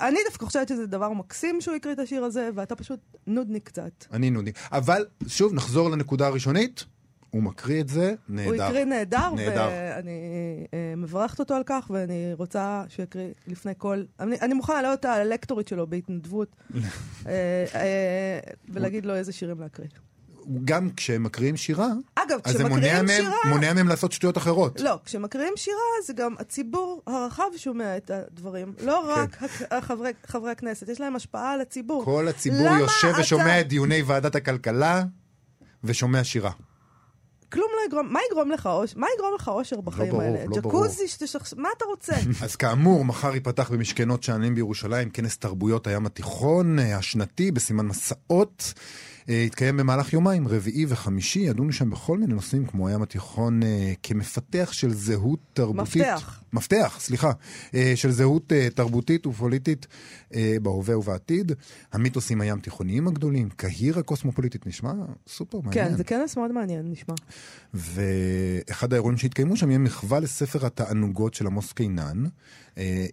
אני 0.00 0.18
דווקא 0.28 0.46
חושבת 0.46 0.68
שזה 0.68 0.86
דבר 0.86 1.12
מקסים 1.12 1.60
שהוא 1.60 1.74
הקריא 1.74 1.94
את 1.94 1.98
השיר 1.98 2.24
הזה, 2.24 2.50
ואתה 2.54 2.76
פשוט 2.76 3.00
נודניק 3.26 3.66
קצת. 3.66 4.04
אני 4.12 4.30
נודי. 4.30 4.52
אבל 4.72 5.06
שוב, 5.26 5.54
נחזור 5.54 5.90
לנקודה 5.90 6.26
הראשונית. 6.26 6.84
הוא 7.30 7.42
מקריא 7.42 7.80
את 7.80 7.88
זה, 7.88 8.14
נהדר. 8.28 8.50
הוא 8.54 8.62
הקריא 8.62 8.84
נהדר, 8.84 9.30
נהדר. 9.36 9.68
ואני 9.72 10.10
אה, 10.74 10.94
מברכת 10.96 11.40
אותו 11.40 11.54
על 11.54 11.62
כך, 11.66 11.90
ואני 11.90 12.32
רוצה 12.34 12.84
שהוא 12.88 13.02
יקריא 13.02 13.28
לפני 13.46 13.72
כל... 13.78 14.02
אני, 14.20 14.36
אני 14.40 14.54
מוכנה 14.54 14.82
להיות 14.82 15.04
הלקטורית 15.04 15.68
שלו 15.68 15.86
בהתנדבות, 15.86 16.56
אה, 16.74 17.32
אה, 17.74 18.38
ולהגיד 18.68 19.06
לו 19.06 19.14
איזה 19.14 19.32
שירים 19.32 19.60
להקריא. 19.60 19.88
גם 20.64 20.90
כשהם 20.96 21.22
מקריאים 21.22 21.56
שירה, 21.56 21.88
אגב, 22.14 22.38
אז 22.44 22.56
זה 22.56 22.68
מונע 22.68 23.02
מהם, 23.02 23.08
שירה... 23.08 23.36
מונע 23.48 23.72
מהם 23.72 23.88
לעשות 23.88 24.12
שטויות 24.12 24.38
אחרות. 24.38 24.80
לא, 24.80 24.98
כשמקריאים 25.04 25.52
שירה 25.56 25.76
זה 26.06 26.12
גם 26.12 26.34
הציבור 26.38 27.02
הרחב 27.06 27.44
שומע 27.56 27.96
את 27.96 28.10
הדברים. 28.10 28.72
לא 28.84 29.02
כן. 29.06 29.20
רק 29.20 29.38
החברי, 29.70 30.10
חברי 30.26 30.50
הכנסת, 30.50 30.88
יש 30.88 31.00
להם 31.00 31.16
השפעה 31.16 31.52
על 31.52 31.60
הציבור. 31.60 32.04
כל 32.04 32.28
הציבור 32.28 32.76
יושב 32.80 33.08
אתה- 33.08 33.20
ושומע 33.20 33.60
את 33.60 33.68
דיוני 33.68 34.02
ועדת 34.02 34.34
הכלכלה 34.34 35.02
ושומע 35.84 36.24
שירה. 36.24 36.50
כלום 37.52 37.66
לא 37.76 37.86
יגרום, 37.86 38.12
מה 38.12 38.20
יגרום 38.30 38.50
לך 38.50 38.66
אושר? 38.66 38.98
מה 38.98 39.06
יגרום 39.16 39.34
לך 39.34 39.48
אושר 39.48 39.80
בחיים 39.80 40.10
ברור, 40.10 40.22
האלה? 40.22 40.44
לא 40.44 40.60
ברור. 40.60 40.84
ג'קוזי, 40.84 41.08
שתשכ... 41.08 41.54
מה 41.56 41.68
אתה 41.76 41.84
רוצה? 41.84 42.12
אז 42.44 42.56
כאמור, 42.56 43.04
מחר 43.04 43.34
ייפתח 43.34 43.70
במשכנות 43.70 44.22
שאננים 44.22 44.54
בירושלים 44.54 45.10
כנס 45.10 45.38
תרבויות 45.38 45.86
הים 45.86 46.06
התיכון 46.06 46.78
אה, 46.78 46.96
השנתי 46.96 47.50
בסימן 47.50 47.86
מסעות. 47.86 48.72
אה, 49.28 49.34
יתקיים 49.34 49.76
במהלך 49.76 50.12
יומיים, 50.12 50.48
רביעי 50.48 50.86
וחמישי, 50.88 51.38
ידונו 51.38 51.72
שם 51.72 51.90
בכל 51.90 52.18
מיני 52.18 52.34
נושאים 52.34 52.66
כמו 52.66 52.88
הים 52.88 53.02
התיכון 53.02 53.62
אה, 53.62 53.92
כמפתח 54.02 54.68
של 54.72 54.92
זהות 54.92 55.38
תרבותית. 55.52 56.02
מפתח. 56.02 56.40
מפתח, 56.52 56.96
סליחה. 57.00 57.30
אה, 57.74 57.92
של 57.96 58.10
זהות 58.10 58.52
אה, 58.52 58.68
תרבותית 58.74 59.26
ופוליטית 59.26 59.86
אה, 60.34 60.56
בהווה 60.62 60.98
ובעתיד. 60.98 61.52
המיתוסים 61.92 62.40
הים 62.40 62.60
תיכוניים 62.60 63.08
הגדולים, 63.08 63.48
קהיר 63.56 63.98
הקוסמופוליטית, 63.98 64.66
נשמע 64.66 64.92
סופר 65.28 65.58
מעניין. 65.64 65.88
כן, 65.88 65.96
זה 65.96 66.04
כנס 66.04 66.36
מאוד 66.36 66.52
מעניין, 66.52 66.90
נשמע. 66.90 67.14
ואחד 67.74 68.92
האירועים 68.92 69.18
שהתקיימו 69.18 69.56
שם 69.56 69.70
יהיה 69.70 69.78
מחווה 69.78 70.20
לספר 70.20 70.66
התענוגות 70.66 71.34
של 71.34 71.46
עמוס 71.46 71.72
קינן. 71.72 72.24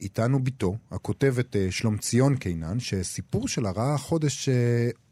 איתנו 0.01 0.43
בתו, 0.43 0.75
הכותבת 0.91 1.55
שלומציון 1.69 2.35
קינן, 2.35 2.79
שסיפור 2.79 3.47
שלה 3.47 3.71
ראה 3.71 3.93
החודש 3.93 4.49
אה, 4.49 4.53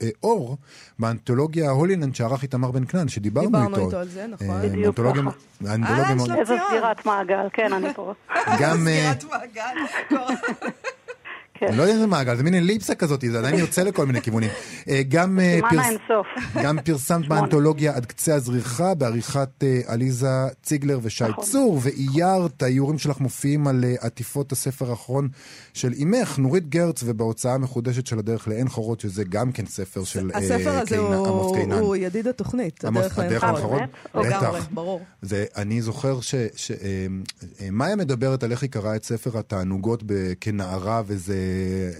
אה, 0.02 0.10
אור 0.24 0.58
באנתולוגיה 1.00 1.70
הולילנד 1.70 2.16
שערך 2.16 2.44
איתמר 2.44 2.72
בן 2.72 2.86
כנן, 2.86 3.08
שדיברנו 3.08 3.48
דיברנו 3.48 3.76
איתו. 3.76 3.86
איתו 3.86 3.98
על 3.98 4.08
זה, 4.10 4.28
נכון. 4.28 4.50
אה, 4.50 4.68
בדיוק 4.70 4.86
אנתולוגיה- 5.00 5.22
ככה. 5.22 5.32
האנתולוגיה 5.72 6.04
אהלן, 6.06 6.18
מאוד- 6.18 6.28
שלום. 6.28 6.40
איזו 6.40 6.54
ציון. 6.58 6.68
סגירת 6.70 7.06
מעגל, 7.06 7.48
כן, 7.54 7.74
אני 7.74 7.94
פה. 7.94 8.13
גם... 8.60 8.88
אה, 8.88 9.14
סגירת 9.14 9.24
מעגל. 9.24 9.78
כן. 10.10 10.70
אני 11.70 11.78
לא 11.78 11.82
יודע 11.84 11.94
איזה 11.94 12.08
מעגל, 12.08 12.36
זה 12.36 12.44
מין 12.44 12.54
אליפסה 12.56 12.96
כזאת, 12.96 13.24
זה 13.32 13.40
עדיין 13.40 13.56
יוצא 13.60 13.84
לכל 13.84 14.06
מיני 14.06 14.22
כיוונים. 14.22 14.50
אה, 14.90 15.02
גם 15.10 15.40
אה, 15.40 15.60
פרס-. 15.70 16.12
גם 16.64 16.78
פרסמת 16.86 17.28
באנתולוגיה 17.28 17.96
עד 17.96 18.06
קצה 18.06 18.36
הזריחה 18.36 18.94
בעריכת 18.94 19.50
אה, 19.64 19.82
עליזה 19.86 20.28
ציגלר 20.64 21.00
ושי 21.04 21.24
נכון. 21.24 21.44
צור, 21.44 21.80
ואיירת, 21.84 22.64
האיורים 22.64 22.98
שלך 23.00 23.20
מופיעים 23.20 23.68
על 23.68 23.84
עטיפות 24.00 24.52
הספר 24.52 24.90
האחרון 24.90 25.28
של 25.74 25.94
אימך, 25.94 26.40
נורית 26.40 26.70
גרץ, 26.70 27.04
ובהוצאה 27.06 27.54
המחודשת 27.54 28.08
של 28.08 28.20
הדרך 28.20 28.48
לעין 28.48 28.70
חורות, 28.70 29.00
שזה 29.00 29.24
גם 29.24 29.52
כן 29.52 29.66
ספר 29.66 30.04
של 30.04 30.32
אה, 30.34 30.38
הספר 30.40 30.70
הזה 30.70 30.96
קינן- 30.96 31.00
עמוס 31.14 31.28
הוא- 31.46 31.58
קינן. 31.58 31.78
הוא 31.80 31.96
ידיד 31.96 32.28
התוכנית, 32.28 32.86
עמוס- 32.86 33.20
הדרך 33.20 33.44
לעין? 33.44 33.88
לגמרי, 34.16 34.50
בטח. 34.60 34.68
ברור. 34.72 35.02
זה, 35.22 35.46
אני 35.58 35.82
זוכר 35.82 36.20
שמאיה 37.60 37.96
מדברת 37.96 38.44
על 38.44 38.52
איך 38.52 38.62
היא 38.62 38.70
קראה 38.70 38.96
את 38.96 39.04
ספר 39.04 39.38
התענוגות 39.38 40.04
כנערה 40.42 41.02
וזה 41.08 41.36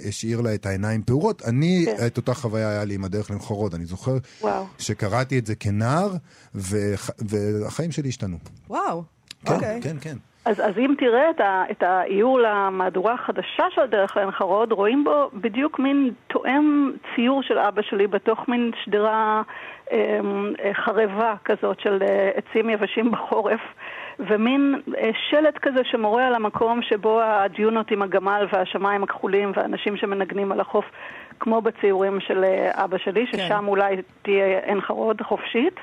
השאיר 0.10 0.42
לה 0.42 0.54
את 0.56 0.66
העיניים 0.66 1.02
פעורות. 1.04 1.42
אני, 1.48 1.86
כן. 1.86 2.08
את 2.08 2.18
אותה 2.18 2.34
חוויה 2.34 2.70
היה 2.70 2.84
לי 2.86 2.96
עם 2.96 3.04
הדרך 3.04 3.30
לעין 3.30 3.42
חרוד. 3.42 3.74
אני 3.76 3.86
זוכר 3.86 4.12
וואו. 4.42 4.66
שקראתי 4.80 5.40
את 5.40 5.46
זה 5.46 5.56
כנער, 5.56 6.10
וח- 6.56 7.10
והחיים 7.30 7.92
שלי 7.92 8.10
השתנו. 8.10 8.38
וואו, 8.70 9.04
כן, 9.46 9.54
אוקיי. 9.54 9.80
כן, 9.84 9.96
כן. 10.02 10.16
אז, 10.46 10.60
אז 10.60 10.78
אם 10.78 10.94
תראה 11.00 11.30
את, 11.30 11.40
ה, 11.40 11.64
את 11.72 11.84
האיור 11.84 12.40
למהדורה 12.40 13.14
החדשה 13.14 13.64
של 13.76 13.82
הדרך 13.82 14.18
לעין 14.18 14.32
חרוד, 14.32 14.72
רואים 14.72 15.04
בו 15.04 15.30
בדיוק 15.34 15.80
מין 15.80 16.12
תואם 16.28 16.92
ציור 17.16 17.44
של 17.44 17.58
אבא 17.58 17.82
שלי 17.82 18.08
בתוך 18.08 18.40
מין 18.48 18.72
שדרה 18.86 19.42
אמ, 19.92 19.98
אה, 20.64 20.72
חרבה 20.74 21.36
כזאת 21.46 21.80
של 21.80 22.00
אה, 22.02 22.32
עצים 22.36 22.70
יבשים 22.70 23.12
בחורף, 23.12 23.60
ומין 24.20 24.82
אה, 24.98 25.10
שלט 25.30 25.58
כזה 25.62 25.80
שמורה 25.92 26.28
על 26.28 26.36
המקום 26.36 26.82
שבו 26.82 27.22
הדיונות 27.22 27.92
עם 27.92 28.02
הגמל 28.02 28.48
והשמיים 28.54 29.04
הכחולים 29.04 29.52
והאנשים 29.56 29.98
שמנגנים 29.98 30.52
על 30.52 30.60
החוף, 30.60 30.86
כמו 31.40 31.62
בציורים 31.62 32.20
של 32.20 32.44
אה, 32.44 32.84
אבא 32.84 32.98
שלי, 32.98 33.26
כן. 33.32 33.38
ששם 33.38 33.66
אולי 33.68 33.96
תהיה 34.22 34.60
עין 34.66 34.82
חרוד 34.82 35.22
חופשית. 35.22 35.76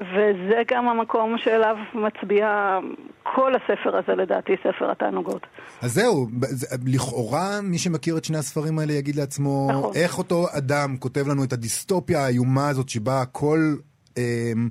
וזה 0.00 0.62
גם 0.70 0.88
המקום 0.88 1.38
שאליו 1.38 1.76
מצביע 1.94 2.78
כל 3.22 3.52
הספר 3.54 3.96
הזה, 3.96 4.14
לדעתי, 4.14 4.52
ספר 4.60 4.90
התענוגות. 4.90 5.46
אז 5.82 5.92
זהו, 5.94 6.26
לכאורה 6.86 7.60
מי 7.62 7.78
שמכיר 7.78 8.18
את 8.18 8.24
שני 8.24 8.38
הספרים 8.38 8.78
האלה 8.78 8.92
יגיד 8.92 9.16
לעצמו, 9.16 9.68
נכון. 9.70 9.92
איך 9.94 10.18
אותו 10.18 10.46
אדם 10.58 10.96
כותב 10.98 11.28
לנו 11.28 11.44
את 11.44 11.52
הדיסטופיה 11.52 12.20
האיומה 12.20 12.68
הזאת 12.68 12.88
שבה 12.88 13.20
הכל 13.22 13.58
אמ, 14.16 14.68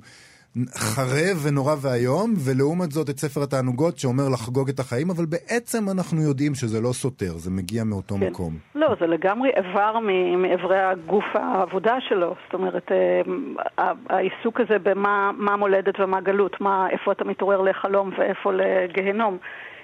חרב 0.74 1.36
ונורא 1.46 1.74
ואיום, 1.82 2.34
ולעומת 2.46 2.90
זאת 2.90 3.10
את 3.10 3.18
ספר 3.18 3.42
התענוגות 3.42 3.98
שאומר 3.98 4.28
לחגוג 4.32 4.68
את 4.68 4.78
החיים, 4.78 5.10
אבל 5.10 5.24
בעצם 5.24 5.78
אנחנו 5.94 6.22
יודעים 6.22 6.54
שזה 6.54 6.80
לא 6.80 6.92
סותר, 6.92 7.32
זה 7.32 7.50
מגיע 7.50 7.84
מאותו 7.84 8.14
כן. 8.14 8.26
מקום. 8.26 8.52
לא, 8.74 8.94
זה 9.00 9.06
לגמרי 9.06 9.50
איבר 9.56 9.98
מאיברי 10.38 10.80
הגוף 10.80 11.24
העבודה 11.34 11.96
שלו. 12.08 12.34
זאת 12.44 12.54
אומרת, 12.54 12.92
אה, 12.92 13.92
העיסוק 14.08 14.60
הזה 14.60 14.78
במה 14.78 15.30
מה 15.36 15.56
מולדת 15.56 16.00
ומה 16.00 16.20
גלות, 16.20 16.60
מה, 16.60 16.88
איפה 16.90 17.12
אתה 17.12 17.24
מתעורר 17.24 17.60
לחלום 17.60 18.10
ואיפה 18.18 18.52
לגיהנום. 18.52 19.38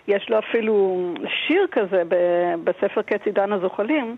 יש 0.08 0.30
לו 0.30 0.38
אפילו 0.38 1.04
שיר 1.46 1.66
כזה 1.72 2.02
בספר 2.64 3.02
קץ 3.02 3.20
עידן 3.24 3.52
הזוחלים, 3.52 4.16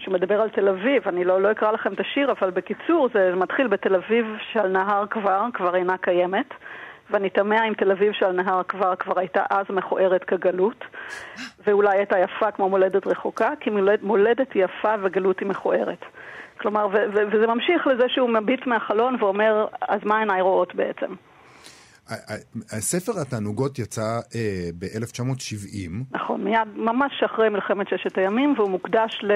שמדבר 0.00 0.40
על 0.40 0.48
תל 0.48 0.68
אביב. 0.68 1.08
אני 1.08 1.24
לא, 1.24 1.42
לא 1.42 1.50
אקרא 1.50 1.72
לכם 1.72 1.92
את 1.92 2.00
השיר, 2.00 2.30
אבל 2.30 2.50
בקיצור, 2.50 3.08
זה 3.14 3.32
מתחיל 3.36 3.66
בתל 3.66 3.94
אביב 3.94 4.36
שעל 4.52 4.68
נהר 4.68 5.06
כבר, 5.10 5.46
כבר 5.54 5.74
אינה 5.74 5.98
קיימת. 5.98 6.54
ואני 7.10 7.30
תמה 7.30 7.68
אם 7.68 7.74
תל 7.74 7.90
אביב 7.90 8.12
שעל 8.12 8.32
נהר 8.32 8.62
כבר 8.62 8.96
כבר 8.96 9.18
הייתה 9.18 9.42
אז 9.50 9.66
מכוערת 9.70 10.24
כגלות, 10.24 10.84
ואולי 11.66 11.96
הייתה 11.96 12.18
יפה 12.18 12.50
כמו 12.50 12.68
מולדת 12.68 13.06
רחוקה, 13.06 13.50
כי 13.60 13.70
מולד, 13.70 14.02
מולדת 14.02 14.52
היא 14.52 14.64
יפה 14.64 14.94
וגלות 15.02 15.40
היא 15.40 15.48
מכוערת. 15.48 16.04
כלומר, 16.60 16.86
ו- 16.86 17.06
ו- 17.14 17.28
וזה 17.32 17.46
ממשיך 17.46 17.86
לזה 17.86 18.08
שהוא 18.08 18.28
מביט 18.28 18.66
מהחלון 18.66 19.16
ואומר, 19.20 19.66
אז 19.80 20.00
מה 20.04 20.18
עיניי 20.18 20.40
רואות 20.40 20.74
בעצם? 20.74 21.14
הספר 22.72 23.20
התענוגות 23.20 23.78
יצא 23.78 24.20
אה, 24.34 24.68
ב-1970, 24.78 25.90
נכון, 26.12 26.44
מיד, 26.44 26.58
ממש 26.76 27.12
אחרי 27.26 27.48
מלחמת 27.48 27.86
ששת 27.88 28.18
הימים, 28.18 28.54
והוא 28.56 28.70
מוקדש, 28.70 29.20
ל... 29.22 29.32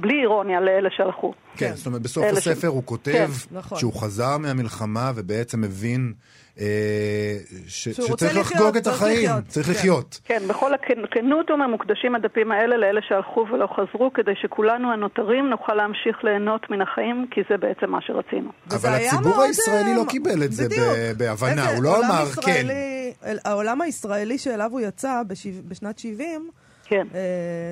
בלי 0.00 0.20
אירוניה, 0.20 0.60
לאלה 0.60 0.88
שהלכו. 0.96 1.32
כן, 1.56 1.68
כן. 1.68 1.74
זאת 1.76 1.86
אומרת, 1.86 2.02
בסוף 2.02 2.24
אלה 2.24 2.40
ש- 2.40 2.48
הספר 2.48 2.68
הוא 2.68 2.82
כותב 2.84 3.12
כן, 3.12 3.56
נכון. 3.58 3.78
שהוא 3.78 3.92
חזר 4.00 4.38
מהמלחמה 4.38 5.12
ובעצם 5.14 5.64
הבין 5.64 6.12
ש- 6.56 7.88
שהוא 7.88 8.08
רוצה 8.08 8.26
שצריך 8.26 8.40
לחיות, 8.40 8.52
לחגוג 8.60 8.76
את 8.76 8.82
צריך 8.82 8.96
החיים, 8.96 9.24
לחיות. 9.28 9.44
צריך 9.48 9.66
כן. 9.66 9.72
לחיות. 9.72 10.20
כן, 10.24 10.42
בכל 10.48 10.74
הכנות 10.74 11.10
הוא 11.48 11.54
אומר, 11.54 11.66
מוקדשים 11.66 12.14
הדפים 12.14 12.52
האלה 12.52 12.76
לאלה 12.76 13.00
שהלכו 13.08 13.46
ולא 13.52 13.66
חזרו, 13.76 14.12
כדי 14.14 14.32
שכולנו 14.42 14.92
הנותרים 14.92 15.50
נוכל 15.50 15.74
להמשיך 15.74 16.16
ליהנות 16.24 16.70
מן 16.70 16.80
החיים, 16.82 17.26
כי 17.30 17.40
זה 17.50 17.56
בעצם 17.56 17.90
מה 17.90 17.98
שרצינו. 18.00 18.50
אבל 18.70 18.90
הציבור 18.94 19.42
הישראלי 19.42 19.90
אה, 19.92 19.96
לא 19.96 20.04
קיבל 20.08 20.42
את 20.44 20.52
זה 20.52 20.64
בדיוק. 20.68 20.82
ב- 20.88 21.12
בהבנה, 21.18 21.50
איזה 21.50 21.76
הוא 21.76 21.84
לא 21.84 21.98
אמר 22.06 22.24
ישראלי- 22.28 23.12
אל- 23.26 23.38
העולם 23.44 23.80
הישראלי 23.80 24.38
שאליו 24.38 24.70
הוא 24.70 24.80
יצא 24.80 25.22
בשיו- 25.28 25.62
בשנת 25.68 25.98
70, 25.98 26.50
כן. 26.84 27.06
אה, 27.14 27.20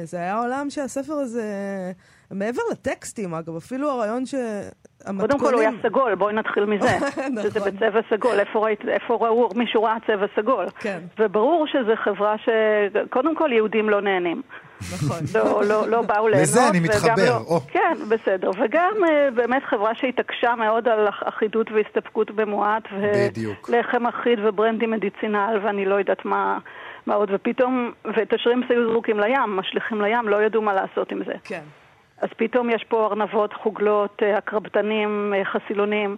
זה 0.04 0.16
היה 0.16 0.38
עולם 0.38 0.66
שהספר 0.70 1.12
הזה, 1.12 1.44
מעבר 2.32 2.62
לטקסטים 2.72 3.34
אגב, 3.34 3.56
אפילו 3.56 3.90
הרעיון 3.90 4.26
שהמתכונים... 4.26 5.20
קודם 5.20 5.38
כל 5.38 5.52
הוא 5.54 5.60
היה 5.60 5.70
סגול, 5.82 6.14
בואי 6.14 6.34
נתחיל 6.34 6.64
מזה. 6.64 6.86
נכון. 7.34 7.42
שזה 7.42 7.60
בצבע 7.60 8.00
סגול, 8.10 8.40
איפה 8.40 8.58
ראית, 8.58 8.80
איפה 8.88 9.14
ראו, 9.14 9.48
מישהו 9.54 9.82
ראה 9.82 9.96
צבע 10.06 10.26
סגול. 10.36 10.66
כן. 10.80 10.98
וברור 11.18 11.66
שזו 11.66 11.92
חברה 12.04 12.38
ש... 12.38 12.48
קודם 13.10 13.36
כל 13.36 13.52
יהודים 13.52 13.88
לא 13.90 14.00
נהנים. 14.00 14.42
נכון. 14.94 15.16
לא, 15.34 15.64
לא, 15.64 15.88
לא 15.88 16.02
באו 16.02 16.28
ליהנות. 16.28 16.42
לזה 16.48 16.68
אני 16.68 16.80
מתחבר, 16.80 17.12
לא. 17.50 17.60
כן, 17.68 17.94
בסדר. 18.08 18.50
וגם 18.64 18.92
אה, 19.08 19.28
באמת 19.34 19.62
חברה 19.64 19.94
שהתעקשה 19.94 20.54
מאוד 20.54 20.88
על 20.88 21.08
אח- 21.08 21.22
אחידות 21.28 21.66
והסתפקות 21.70 22.30
במועט. 22.30 22.82
בדיוק. 23.14 23.68
ולחם 23.68 24.06
אחיד 24.06 24.38
וברנדי 24.44 24.86
מדיצינל 24.86 25.60
ואני 25.64 25.84
לא 25.84 25.94
יודעת 25.94 26.24
מה, 26.24 26.58
מה 27.06 27.14
עוד. 27.14 27.30
ופתאום, 27.34 27.92
ואת 28.16 28.32
השרימפס 28.32 28.70
היו 28.70 28.90
זרוקים 28.90 29.20
לים, 29.20 29.56
משליכים 29.56 30.00
לים, 30.02 30.28
לא 30.28 30.42
ידעו 30.42 30.62
מה 30.62 30.74
לעשות 30.74 31.12
עם 31.12 31.24
זה. 31.26 31.32
כן. 31.44 31.62
אז 32.22 32.28
פתאום 32.38 32.70
יש 32.70 32.84
פה 32.88 33.06
ארנבות, 33.06 33.50
חוגלות, 33.62 34.16
אה, 34.22 34.38
הקרבתנים, 34.38 35.32
אה, 35.36 35.42
חסילונים. 35.44 36.16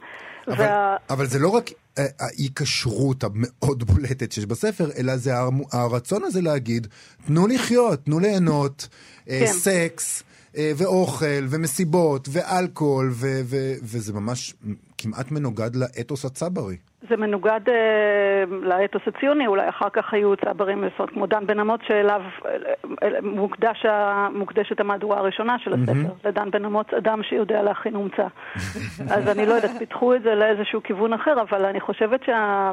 אבל, 0.48 0.54
וה... 0.58 0.96
אבל 1.10 1.26
זה 1.26 1.38
לא 1.38 1.48
רק 1.48 1.70
אה, 1.98 2.04
האי-כשרות 2.20 3.24
המאוד 3.24 3.84
בולטת 3.84 4.32
שיש 4.32 4.46
בספר, 4.46 4.84
אלא 4.98 5.16
זה 5.16 5.36
הר- 5.36 5.48
הרצון 5.72 6.22
הזה 6.24 6.42
להגיד, 6.42 6.86
תנו 7.26 7.46
לחיות, 7.46 8.04
תנו 8.04 8.18
ליהנות, 8.18 8.88
אה, 9.30 9.40
כן. 9.40 9.46
סקס. 9.46 10.22
אה, 10.56 10.72
ואוכל, 10.76 11.46
ומסיבות, 11.50 12.28
ואלכוהול, 12.32 13.10
ו- 13.12 13.40
ו- 13.44 13.74
וזה 13.82 14.12
ממש 14.12 14.54
כמעט 14.98 15.30
מנוגד 15.30 15.76
לאתוס 15.76 16.24
הצברי. 16.24 16.76
זה 17.08 17.16
מנוגד 17.16 17.60
אה, 17.68 18.44
לאתוס 18.62 19.02
הציוני, 19.06 19.46
אולי 19.46 19.68
אחר 19.68 19.88
כך 19.92 20.14
היו 20.14 20.36
צברים 20.36 20.84
לעשות 20.84 21.10
כמו 21.10 21.26
דן 21.26 21.46
בן 21.46 21.60
אמוץ 21.60 21.80
שאליו 21.86 22.22
אה, 22.46 22.56
אה, 23.02 23.08
מוקדש, 23.22 23.86
מוקדשת 24.34 24.80
המהדורה 24.80 25.18
הראשונה 25.18 25.58
של 25.58 25.72
הספר, 25.72 26.28
לדן 26.28 26.50
בן 26.50 26.64
אמוץ, 26.64 26.86
אדם 26.98 27.22
שיודע 27.22 27.62
להכין 27.62 27.94
הומצא. 27.94 28.26
אז 29.14 29.28
אני 29.28 29.46
לא 29.46 29.54
יודעת, 29.54 29.70
פיתחו 29.78 30.14
את 30.14 30.22
זה 30.22 30.34
לאיזשהו 30.34 30.82
כיוון 30.82 31.12
אחר, 31.12 31.40
אבל 31.40 31.64
אני 31.64 31.80
חושבת 31.80 32.24
שה... 32.24 32.70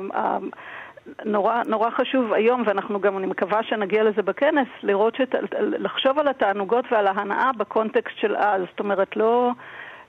נורא, 1.25 1.61
נורא 1.67 1.89
חשוב 1.89 2.33
היום, 2.33 2.63
ואנחנו 2.65 2.99
גם, 2.99 3.17
אני 3.17 3.27
מקווה 3.27 3.63
שנגיע 3.63 4.03
לזה 4.03 4.21
בכנס, 4.21 4.67
לראות, 4.83 5.15
שת, 5.15 5.35
לחשוב 5.59 6.19
על 6.19 6.27
התענוגות 6.27 6.85
ועל 6.91 7.07
ההנאה 7.07 7.51
בקונטקסט 7.57 8.17
של 8.17 8.35
אז. 8.35 8.61
זאת 8.71 8.79
אומרת, 8.79 9.15
לא, 9.15 9.51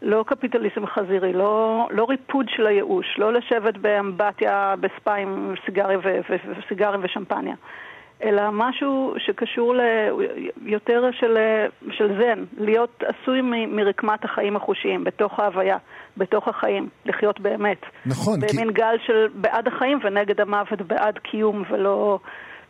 לא 0.02 0.24
קפיטליזם 0.26 0.86
חזירי, 0.86 1.32
לא, 1.32 1.88
לא 1.90 2.06
ריפוד 2.08 2.46
של 2.48 2.66
הייאוש, 2.66 3.06
לא 3.18 3.32
לשבת 3.32 3.76
באמבטיה 3.76 4.74
בספא 4.80 5.10
עם 5.10 5.54
סיגרים, 5.66 6.00
ו, 6.04 6.20
ו, 6.30 6.36
וסיגרים 6.58 7.00
ושמפניה, 7.02 7.54
אלא 8.22 8.42
משהו 8.52 9.14
שקשור 9.18 9.74
ל, 9.74 9.80
יותר 10.62 11.10
של, 11.12 11.38
של 11.90 12.18
זן, 12.20 12.44
להיות 12.58 13.02
עשוי 13.06 13.40
מ- 13.42 13.76
מרקמת 13.76 14.24
החיים 14.24 14.56
החושיים, 14.56 15.04
בתוך 15.04 15.40
ההוויה, 15.40 15.76
בתוך 16.16 16.48
החיים, 16.48 16.88
לחיות 17.06 17.40
באמת. 17.40 17.80
נכון, 18.06 18.40
כי... 18.40 18.56
במין 18.56 18.70
גל 18.70 18.96
של 19.06 19.28
בעד 19.34 19.68
החיים 19.68 19.98
ונגד 20.04 20.40
המוות, 20.40 20.82
בעד 20.82 21.18
קיום 21.18 21.62
ולא... 21.70 22.18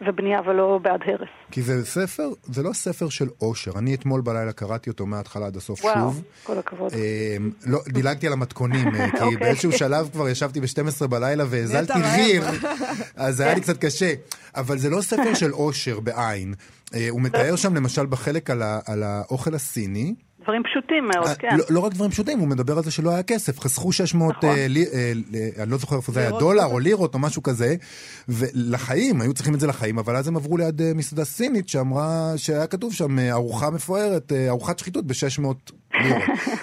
ובנייה 0.07 0.41
ולא 0.47 0.79
בעד 0.83 1.01
הרס. 1.07 1.29
כי 1.51 1.63
זה 1.63 1.85
ספר, 1.87 2.29
זה 2.45 2.63
לא 2.63 2.73
ספר 2.73 3.09
של 3.09 3.29
אושר. 3.41 3.71
אני 3.79 3.95
אתמול 3.95 4.21
בלילה 4.21 4.53
קראתי 4.53 4.91
אותו 4.91 5.07
מההתחלה 5.07 5.47
עד 5.47 5.57
הסוף 5.57 5.85
וואו, 5.85 5.95
שוב. 5.95 6.23
כל 6.43 6.59
הכבוד. 6.59 6.93
אה, 6.93 7.37
לא, 7.67 7.81
דילגתי 7.89 8.27
על 8.27 8.33
המתכונים, 8.33 8.89
אה, 8.95 9.11
כי 9.11 9.23
אוקיי. 9.23 9.37
באיזשהו 9.37 9.73
שלב 9.73 10.09
כבר 10.13 10.29
ישבתי 10.29 10.61
ב-12 10.61 11.07
בלילה 11.07 11.45
והזלתי. 11.49 11.93
ריר, 12.17 12.43
אז 13.17 13.41
היה 13.41 13.55
לי. 13.55 13.61
קצת 13.61 13.79
קשה. 13.85 14.13
אבל 14.57 14.79
זה 14.79 14.91
לא 14.91 15.01
ספר 15.01 15.35
של 15.35 15.53
אושר 15.53 16.01
בעין. 16.01 16.55
אה, 16.95 17.07
הוא 17.11 17.21
מתאר 17.21 17.57
שם 17.57 17.75
למשל 17.75 18.07
בחלק 18.07 18.51
על 18.51 18.63
ה- 18.63 18.81
על 18.87 19.03
האוכל 19.03 19.55
הסיני. 19.55 20.15
דברים 20.43 20.63
פשוטים 20.63 21.09
מאוד, 21.15 21.27
אה, 21.29 21.35
כן. 21.35 21.57
לא, 21.59 21.65
לא 21.71 21.81
רק 21.81 21.93
דברים 21.95 22.11
פשוטים, 22.11 22.39
הוא 22.39 22.49
מדבר 22.49 22.77
על 22.77 22.85
זה 22.85 22.91
שלא 22.91 23.11
היה 23.11 23.23
כסף, 23.23 23.61
חסכו 23.61 23.93
600, 23.93 24.35
נכון. 24.37 24.51
אה, 24.51 24.67
לי, 24.69 24.85
אה, 24.93 25.13
ל- 25.15 25.61
אני 25.63 25.71
לא 25.71 25.77
זוכר 25.77 25.97
איפה 25.97 26.13
זה 26.13 26.21
היה, 26.21 26.31
דולר. 26.31 26.65
או 26.65 26.79
לירות 26.79 27.15
או 27.15 27.19
משהו 27.19 27.43
כזה, 27.43 27.75
ולחיים, 28.29 29.21
היו 29.21 29.35
צריכים 29.35 29.55
את 29.55 29.61
זה 29.61 29.67
לחיים, 29.67 29.99
אבל 29.99 30.17
אז 30.17 30.29
הם 30.29 30.37
עברו 30.37 30.57
ליד 30.57 30.81
אה, 30.83 30.93
מסעדה 30.95 31.25
סינית 31.25 31.69
שאמרה, 31.69 32.33
שהיה 32.37 32.67
כתוב 32.67 32.93
שם 32.93 33.19
אה, 33.19 33.33
ארוחה 33.33 33.71
מפוארת, 33.71 34.33
אה, 34.33 34.49
ארוחת 34.49 34.79
שחיתות 34.79 35.07
ב-600 35.07 35.43
לירות. 35.43 35.73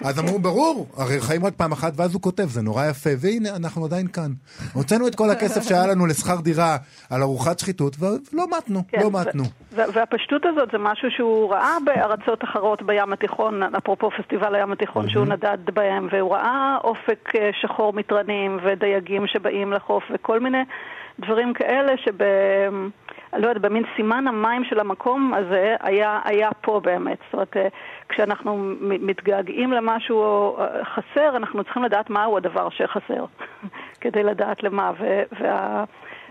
אז 0.07 0.19
אמרו, 0.19 0.39
ברור, 0.39 0.87
הרי 0.97 1.21
חיים 1.21 1.45
רק 1.45 1.53
פעם 1.53 1.71
אחת, 1.71 1.93
ואז 1.95 2.13
הוא 2.13 2.21
כותב, 2.21 2.43
זה 2.43 2.61
נורא 2.61 2.85
יפה, 2.85 3.09
והנה, 3.19 3.49
אנחנו 3.55 3.85
עדיין 3.85 4.07
כאן. 4.07 4.31
הוצאנו 4.73 5.07
את 5.07 5.15
כל 5.15 5.29
הכסף 5.29 5.63
שהיה 5.69 5.87
לנו 5.87 6.05
לשכר 6.05 6.41
דירה 6.41 6.77
על 7.09 7.21
ארוחת 7.21 7.59
שחיתות, 7.59 7.95
ולא 7.99 8.45
מתנו, 8.57 8.83
כן, 8.87 8.99
לא 9.01 9.11
מתנו. 9.11 9.43
והפשטות 9.71 10.45
הזאת 10.45 10.69
זה 10.71 10.77
משהו 10.77 11.11
שהוא 11.11 11.53
ראה 11.53 11.77
בארצות 11.85 12.43
אחרות 12.43 12.81
בים 12.83 13.13
התיכון, 13.13 13.63
אפרופו 13.63 14.09
פסטיבל 14.11 14.55
הים 14.55 14.71
התיכון 14.71 15.09
שהוא 15.09 15.25
נדד 15.25 15.57
בהם, 15.73 16.07
והוא 16.11 16.33
ראה 16.33 16.77
אופק 16.83 17.35
אה, 17.35 17.49
שחור 17.61 17.93
מתרנים 17.93 18.59
ודייגים 18.63 19.27
שבאים 19.27 19.73
לחוף 19.73 20.03
וכל 20.13 20.39
מיני 20.39 20.63
דברים 21.19 21.53
כאלה 21.53 21.97
שב... 21.97 22.21
לא 23.33 23.47
יודעת, 23.47 23.61
במין 23.61 23.83
סימן 23.95 24.27
המים 24.27 24.63
של 24.63 24.79
המקום 24.79 25.33
הזה 25.33 25.75
היה, 25.79 26.19
היה 26.23 26.49
פה 26.61 26.79
באמת. 26.83 27.17
זאת 27.25 27.33
אומרת, 27.33 27.57
אה, 27.57 27.67
כשאנחנו 28.09 28.57
מתגעגעים 28.81 29.71
למשהו 29.71 30.57
חסר, 30.83 31.37
אנחנו 31.37 31.63
צריכים 31.63 31.83
לדעת 31.83 32.09
מהו 32.09 32.37
הדבר 32.37 32.69
שחסר, 32.69 33.25
כדי 34.01 34.23
לדעת 34.23 34.63
למה. 34.63 34.91
ו- 34.99 35.23
וה... 35.39 35.83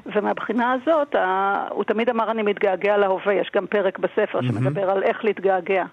ומהבחינה 0.06 0.72
הזאת, 0.72 1.14
הוא 1.70 1.84
תמיד 1.84 2.10
אמר 2.10 2.30
אני 2.30 2.42
מתגעגע 2.42 2.96
להווה, 2.96 3.34
יש 3.34 3.50
גם 3.54 3.66
פרק 3.66 3.98
בספר 3.98 4.42
שמדבר 4.42 4.90
על 4.90 5.02
איך 5.02 5.24
להתגעגע. 5.24 5.84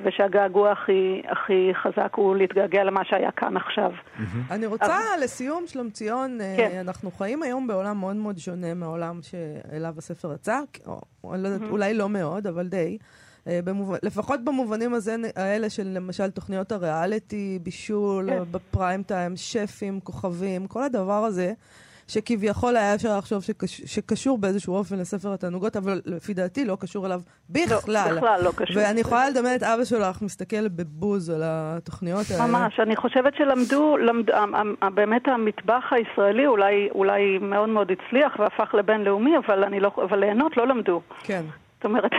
ושהגעגוע 0.00 0.72
הכי, 0.72 1.22
הכי 1.28 1.70
חזק 1.82 2.14
הוא 2.14 2.36
להתגעגע 2.36 2.84
למה 2.84 3.04
שהיה 3.04 3.30
כאן 3.30 3.56
עכשיו. 3.56 3.90
אני 4.50 4.66
רוצה 4.66 4.98
לסיום, 5.22 5.64
שלום 5.66 5.90
ציון, 5.90 6.40
אה, 6.40 6.54
כן. 6.56 6.78
אנחנו 6.80 7.10
חיים 7.10 7.42
היום 7.42 7.66
בעולם 7.66 7.98
מאוד 8.00 8.16
מאוד 8.16 8.38
שונה 8.38 8.74
מהעולם 8.74 9.20
שאליו 9.22 9.94
הספר 9.98 10.34
יצא, 10.34 10.60
או, 10.86 11.00
לא 11.36 11.48
יודעת, 11.48 11.70
אולי 11.70 11.94
לא 11.94 12.08
מאוד, 12.08 12.46
אבל 12.46 12.68
די. 12.68 12.98
אה, 13.48 13.60
במובן, 13.64 13.96
לפחות 14.02 14.44
במובנים 14.44 14.94
הזה, 14.94 15.16
האלה 15.36 15.70
של 15.70 15.86
למשל 15.86 16.30
תוכניות 16.30 16.72
הריאליטי, 16.72 17.58
בישול, 17.62 18.30
כן. 18.30 18.42
בפריים 18.50 19.02
טיים, 19.02 19.36
שפים, 19.36 20.00
כוכבים, 20.00 20.66
כל 20.66 20.82
הדבר 20.82 21.24
הזה, 21.24 21.52
שכביכול 22.08 22.76
היה 22.76 22.94
אפשר 22.94 23.18
לחשוב 23.18 23.42
שקש, 23.42 23.80
שקשור 23.80 24.38
באיזשהו 24.38 24.74
אופן 24.74 24.96
לספר 24.96 25.32
התענוגות, 25.32 25.76
אבל 25.76 26.00
לפי 26.04 26.34
דעתי 26.34 26.64
לא 26.64 26.76
קשור 26.80 27.06
אליו 27.06 27.20
בכלל. 27.50 28.08
לא, 28.10 28.16
בכלל 28.16 28.40
לא 28.44 28.52
קשור. 28.56 28.82
ואני 28.82 29.00
יכולה 29.00 29.30
לדמיין 29.30 29.56
את 29.56 29.62
אבא 29.62 29.84
שלך 29.84 30.22
מסתכל 30.22 30.68
בבוז 30.68 31.30
על 31.30 31.42
התוכניות 31.44 32.26
האלה. 32.30 32.46
ממש, 32.46 32.80
אני 32.80 32.96
חושבת 32.96 33.32
שלמדו, 33.36 33.96
למד, 33.96 34.26
באמת 34.94 35.28
המטבח 35.28 35.84
הישראלי 35.90 36.46
אולי, 36.46 36.88
אולי 36.94 37.38
מאוד 37.38 37.68
מאוד 37.68 37.90
הצליח 37.90 38.36
והפך 38.38 38.74
לבינלאומי, 38.74 39.32
אבל, 39.46 39.78
לא, 39.78 39.92
אבל 40.08 40.18
ליהנות 40.18 40.56
לא 40.56 40.66
למדו. 40.68 41.00
כן. 41.22 41.42
זאת 41.76 41.84
אומרת... 41.84 42.10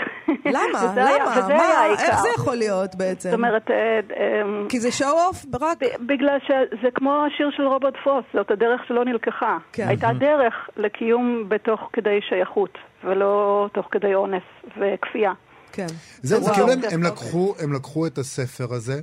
למה? 0.45 0.93
למה? 0.95 1.07
היה 1.07 1.57
מה? 1.57 1.63
העיקר. 1.63 2.03
איך 2.03 2.21
זה 2.21 2.27
יכול 2.37 2.55
להיות 2.55 2.95
בעצם? 2.95 3.29
זאת 3.29 3.37
אומרת, 3.37 3.71
אה, 3.71 3.99
אה, 4.17 4.69
כי 4.69 4.79
זה 4.79 4.89
show 4.89 5.03
off 5.03 5.57
רק... 5.61 5.77
בגלל 5.99 6.37
שזה 6.47 6.87
כמו 6.95 7.25
השיר 7.25 7.49
של 7.57 7.63
רוברט 7.63 7.93
פרוס, 8.03 8.25
זאת 8.33 8.51
הדרך 8.51 8.81
שלא 8.87 9.05
נלקחה. 9.05 9.57
כן. 9.71 9.87
הייתה 9.87 10.09
דרך 10.19 10.53
לקיום 10.77 11.49
בתוך 11.49 11.89
כדי 11.93 12.19
שייכות, 12.29 12.77
ולא 13.03 13.67
תוך 13.73 13.87
כדי 13.91 14.15
אונס 14.15 14.43
וכפייה. 14.77 15.31
כן. 15.71 15.87
זהו, 16.21 16.41
זה 16.41 16.51
כאילו 16.53 16.71
הם, 16.71 16.79
הם, 16.91 17.03
לקחו, 17.03 17.55
הם 17.59 17.73
לקחו 17.73 18.07
את 18.07 18.17
הספר 18.17 18.73
הזה 18.73 19.01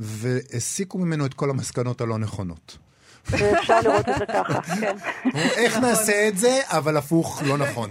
והסיקו 0.00 0.98
ממנו 0.98 1.26
את 1.26 1.34
כל 1.34 1.50
המסקנות 1.50 2.00
הלא 2.00 2.18
נכונות. 2.18 2.78
ואפשר 3.30 3.80
לראות 3.84 4.08
את 4.08 4.14
זה 4.14 4.26
ככה, 4.26 4.60
כן. 4.62 4.96
איך 5.56 5.78
נעשה 5.78 6.28
את 6.28 6.36
זה, 6.36 6.60
אבל 6.68 6.96
הפוך, 6.96 7.42
לא 7.48 7.58
נכון. 7.58 7.90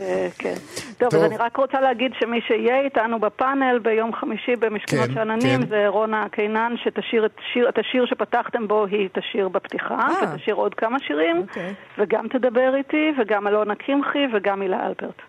אה, 0.00 0.28
כן. 0.38 0.54
טוב. 0.98 1.14
אז 1.14 1.24
אני 1.24 1.36
רק 1.36 1.56
רוצה 1.56 1.80
להגיד 1.80 2.12
שמי 2.20 2.40
שיהיה 2.46 2.80
איתנו 2.80 3.20
בפאנל 3.20 3.78
ביום 3.78 4.14
חמישי 4.14 4.56
במשכנות 4.56 5.08
כן, 5.08 5.14
שאננים 5.14 5.60
כן. 5.62 5.66
זה 5.68 5.84
רונה 5.88 6.26
קינן, 6.30 6.74
שתשיר 6.76 7.26
את, 7.26 7.32
שיר, 7.52 7.68
את 7.68 7.78
השיר 7.78 8.06
שפתחתם 8.06 8.68
בו, 8.68 8.86
היא 8.86 9.08
תשיר 9.12 9.48
בפתיחה, 9.48 9.94
אה. 9.94 10.34
ותשיר 10.34 10.54
עוד 10.54 10.74
כמה 10.74 10.98
שירים, 10.98 11.38
אוקיי. 11.38 11.74
וגם 11.98 12.28
תדבר 12.28 12.74
איתי, 12.76 13.12
וגם 13.18 13.48
אלונה 13.48 13.74
קמחי, 13.74 14.26
וגם 14.34 14.62
הילה 14.62 14.86
אלפרט. 14.86 15.22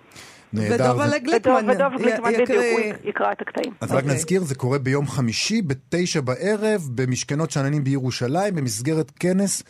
נהדר. 0.54 0.84
ודובה 0.84 1.08
לגליקמן. 1.08 1.70
ודוב 1.70 2.02
גליקמן, 2.02 2.32
בדיוק, 2.34 2.50
הוא 2.50 3.10
יקרא 3.10 3.32
את 3.32 3.42
הקטעים. 3.42 3.74
אז 3.82 3.92
רק 3.92 4.04
אוקיי. 4.04 4.16
נזכיר, 4.16 4.44
זה 4.44 4.56
קורה 4.56 4.80
ביום 4.80 5.08
חמישי 5.08 5.62
בתשע 5.62 6.22
בערב 6.22 6.90
במשכנות 6.96 7.52
שאננים 7.52 7.84
בירושלים, 7.84 8.56
במסגרת 8.56 9.12
כנס 9.20 9.64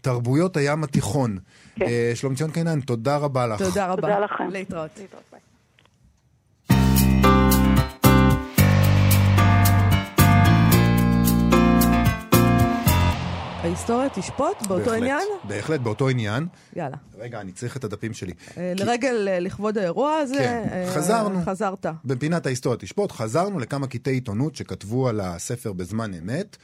תרבויות 0.00 0.56
הים 0.56 0.84
התיכון. 0.84 1.38
כן. 1.76 1.84
אה, 1.84 2.12
שלום 2.14 2.34
ציון 2.34 2.50
קינן, 2.50 2.80
תודה 2.80 3.16
רבה 3.16 3.46
לך. 3.46 3.58
תודה 3.62 3.86
רבה. 3.86 4.02
תודה 4.02 4.18
לכם. 4.18 4.48
להתראות. 4.50 4.90
להתראות, 4.98 5.22
ההיסטוריה 13.66 14.08
תשפוט 14.08 14.56
באותו 14.68 14.84
בהחלט, 14.84 14.96
עניין? 14.96 15.22
בהחלט, 15.44 15.80
באותו 15.80 16.08
עניין. 16.08 16.46
יאללה. 16.76 16.96
רגע, 17.18 17.40
אני 17.40 17.52
צריך 17.52 17.76
את 17.76 17.84
הדפים 17.84 18.14
שלי. 18.14 18.32
אה, 18.56 18.72
לרגל, 18.76 19.28
אה, 19.30 19.40
לכבוד 19.40 19.78
האירוע 19.78 20.16
הזה, 20.16 20.34
כן, 20.34 20.66
אה, 20.72 20.92
חזרנו. 20.94 21.42
חזרת. 21.44 21.86
בפינת 22.04 22.46
ההיסטוריה 22.46 22.78
תשפוט, 22.78 23.12
חזרנו 23.12 23.58
לכמה 23.58 23.86
קטעי 23.86 24.14
עיתונות 24.14 24.56
שכתבו 24.56 25.08
על 25.08 25.20
הספר 25.20 25.72
בזמן 25.72 26.14
אמת. 26.14 26.56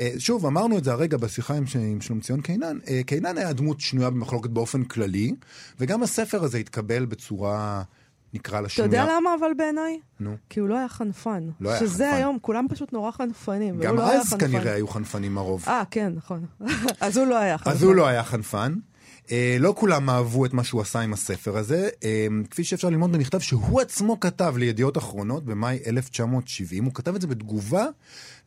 אה, 0.00 0.10
שוב, 0.18 0.46
אמרנו 0.46 0.78
את 0.78 0.84
זה 0.84 0.92
הרגע 0.92 1.16
בשיחה 1.16 1.54
עם, 1.54 1.64
עם 1.92 2.00
שלומציון 2.00 2.40
קינן. 2.40 2.78
אה, 2.88 3.00
קינן 3.06 3.38
היה 3.38 3.52
דמות 3.52 3.80
שנויה 3.80 4.10
במחלוקת 4.10 4.50
באופן 4.50 4.84
כללי, 4.84 5.34
וגם 5.80 6.02
הספר 6.02 6.44
הזה 6.44 6.58
התקבל 6.58 7.04
בצורה, 7.04 7.82
נקרא 8.34 8.60
לה 8.60 8.66
אתה 8.66 8.74
שנויה. 8.74 8.86
יודע 8.88 9.06
למה 9.16 9.30
אבל 9.40 9.50
בעיניי? 9.56 10.00
נו. 10.20 10.36
כי 10.50 10.60
הוא 10.60 10.68
לא 10.68 10.76
היה 10.78 10.88
חנפן. 10.88 11.48
לא 11.60 11.70
היה 11.70 11.80
שזה 11.80 12.04
חנפן. 12.04 12.16
היום, 12.16 12.38
כולם 12.40 12.66
פשוט 12.70 12.92
נורא 12.92 13.10
חנפנים. 13.10 13.80
גם 13.80 13.96
לא 13.96 14.12
אז 14.12 14.28
חנפן. 14.30 14.46
כנראה 14.46 14.72
היו 14.74 14.88
חנפנים 14.88 15.38
הרוב. 15.38 15.64
אה, 15.68 15.82
כן, 15.90 16.12
נכון. 16.16 16.44
אז 17.00 17.16
הוא 17.16 17.26
לא 17.26 17.36
היה 17.36 17.58
חנפן. 17.58 17.70
אז 17.70 17.82
הוא 17.82 17.94
לא 17.94 18.06
היה 18.06 18.24
חנפן. 18.24 18.74
אה, 19.30 19.56
לא 19.60 19.74
כולם 19.76 20.10
אהבו 20.10 20.46
את 20.46 20.52
מה 20.52 20.64
שהוא 20.64 20.80
עשה 20.80 21.00
עם 21.00 21.12
הספר 21.12 21.56
הזה, 21.56 21.88
אה, 22.04 22.26
כפי 22.50 22.64
שאפשר 22.64 22.88
ללמוד 22.88 23.12
במכתב 23.12 23.38
שהוא 23.38 23.80
עצמו 23.80 24.20
כתב 24.20 24.54
לידיעות 24.56 24.98
אחרונות 24.98 25.44
במאי 25.44 25.78
1970. 25.86 26.84
הוא 26.84 26.94
כתב 26.94 27.14
את 27.14 27.20
זה 27.20 27.26
בתגובה 27.26 27.86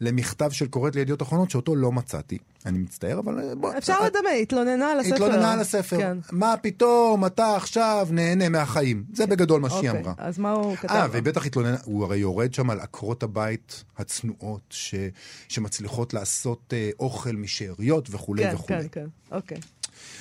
למכתב 0.02 0.52
של 0.52 0.68
קוראת 0.68 0.96
לידיעות 0.96 1.22
אחרונות 1.22 1.52
שאותו 1.52 1.76
לא 1.76 1.92
מצאתי. 1.92 2.38
אני 2.65 2.78
מצטער, 2.78 3.20
אבל 3.20 3.39
אה, 3.39 3.56
בוא... 3.56 3.78
אפשר 3.78 4.06
לדמה, 4.06 4.30
התלוננה 4.30 4.92
על 4.92 5.00
הספר. 5.00 5.13
התלוננה 5.15 5.54
על 5.54 5.60
הספר. 5.60 5.98
כן. 5.98 6.18
מה 6.32 6.56
פתאום, 6.62 7.26
אתה 7.26 7.56
עכשיו 7.56 8.08
נהנה 8.12 8.50
מהחיים. 8.50 9.04
זה 9.13 9.28
בגדול 9.28 9.62
מה 9.62 9.70
שהיא 9.70 9.89
אוקיי, 9.89 10.02
אמרה. 10.02 10.13
אז 10.18 10.39
מה 10.39 10.52
הוא 10.52 10.76
כתב? 10.76 10.92
אה, 10.92 11.00
לה? 11.00 11.08
ובטח 11.12 11.46
התלונן, 11.46 11.76
הוא 11.84 12.04
הרי 12.04 12.18
יורד 12.18 12.54
שם 12.54 12.70
על 12.70 12.80
עקרות 12.80 13.24
הבית 13.24 13.84
הצנועות, 13.98 14.62
ש, 14.70 14.96
שמצליחות 15.48 16.13
לעשות 16.13 16.74
אה, 16.74 16.89
אוכל 17.00 17.32
משאריות 17.32 18.08
וכולי 18.12 18.44
כן, 18.44 18.56
וכולי. 18.56 18.80
כן, 18.80 18.88
כן, 18.92 19.08
אוקיי. 19.32 19.58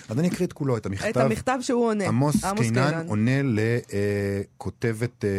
אז 0.08 0.18
אני 0.18 0.28
אקריא 0.28 0.46
את 0.46 0.52
כולו, 0.52 0.76
את 0.76 0.86
המכתב. 0.86 1.08
את 1.08 1.16
המכתב 1.16 1.58
שהוא 1.60 1.86
עונה. 1.86 2.08
עמוס 2.08 2.44
קינן 2.56 3.06
עונה 3.06 3.40
לכותבת 3.42 5.24
אה, 5.24 5.30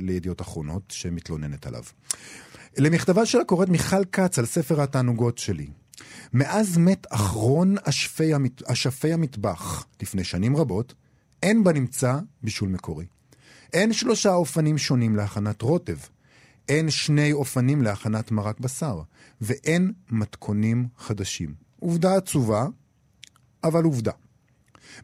לידיעות 0.00 0.40
אחרונות 0.40 0.82
שמתלוננת 0.88 1.66
עליו. 1.66 1.82
למכתבה 2.78 3.26
שלה 3.26 3.44
קוראת 3.44 3.68
מיכל 3.68 4.04
כץ 4.12 4.38
על 4.38 4.46
ספר 4.46 4.82
התענוגות 4.82 5.38
שלי. 5.38 5.66
מאז 6.32 6.78
מת 6.78 7.06
אחרון 7.10 7.74
אשפי, 7.82 8.34
המת... 8.34 8.62
אשפי 8.70 9.12
המטבח 9.12 9.86
לפני 10.02 10.24
שנים 10.24 10.56
רבות, 10.56 10.94
אין 11.42 11.64
בנמצא 11.64 12.18
בישול 12.42 12.68
מקורי. 12.68 13.06
אין 13.72 13.92
שלושה 13.92 14.34
אופנים 14.34 14.78
שונים 14.78 15.16
להכנת 15.16 15.62
רוטב. 15.62 15.96
אין 16.68 16.90
שני 16.90 17.32
אופנים 17.32 17.82
להכנת 17.82 18.30
מרק 18.30 18.60
בשר. 18.60 19.00
ואין 19.40 19.92
מתכונים 20.10 20.88
חדשים. 20.98 21.54
עובדה 21.80 22.16
עצובה, 22.16 22.66
אבל 23.64 23.84
עובדה. 23.84 24.12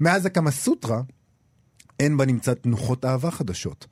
מאז 0.01 0.27
הקמה 0.27 0.51
סוטרה, 0.51 1.03
אין 2.01 2.17
בנמצא 2.17 2.55
תנוחות 2.55 3.05
אהבה 3.05 3.31
חדשות. 3.31 3.87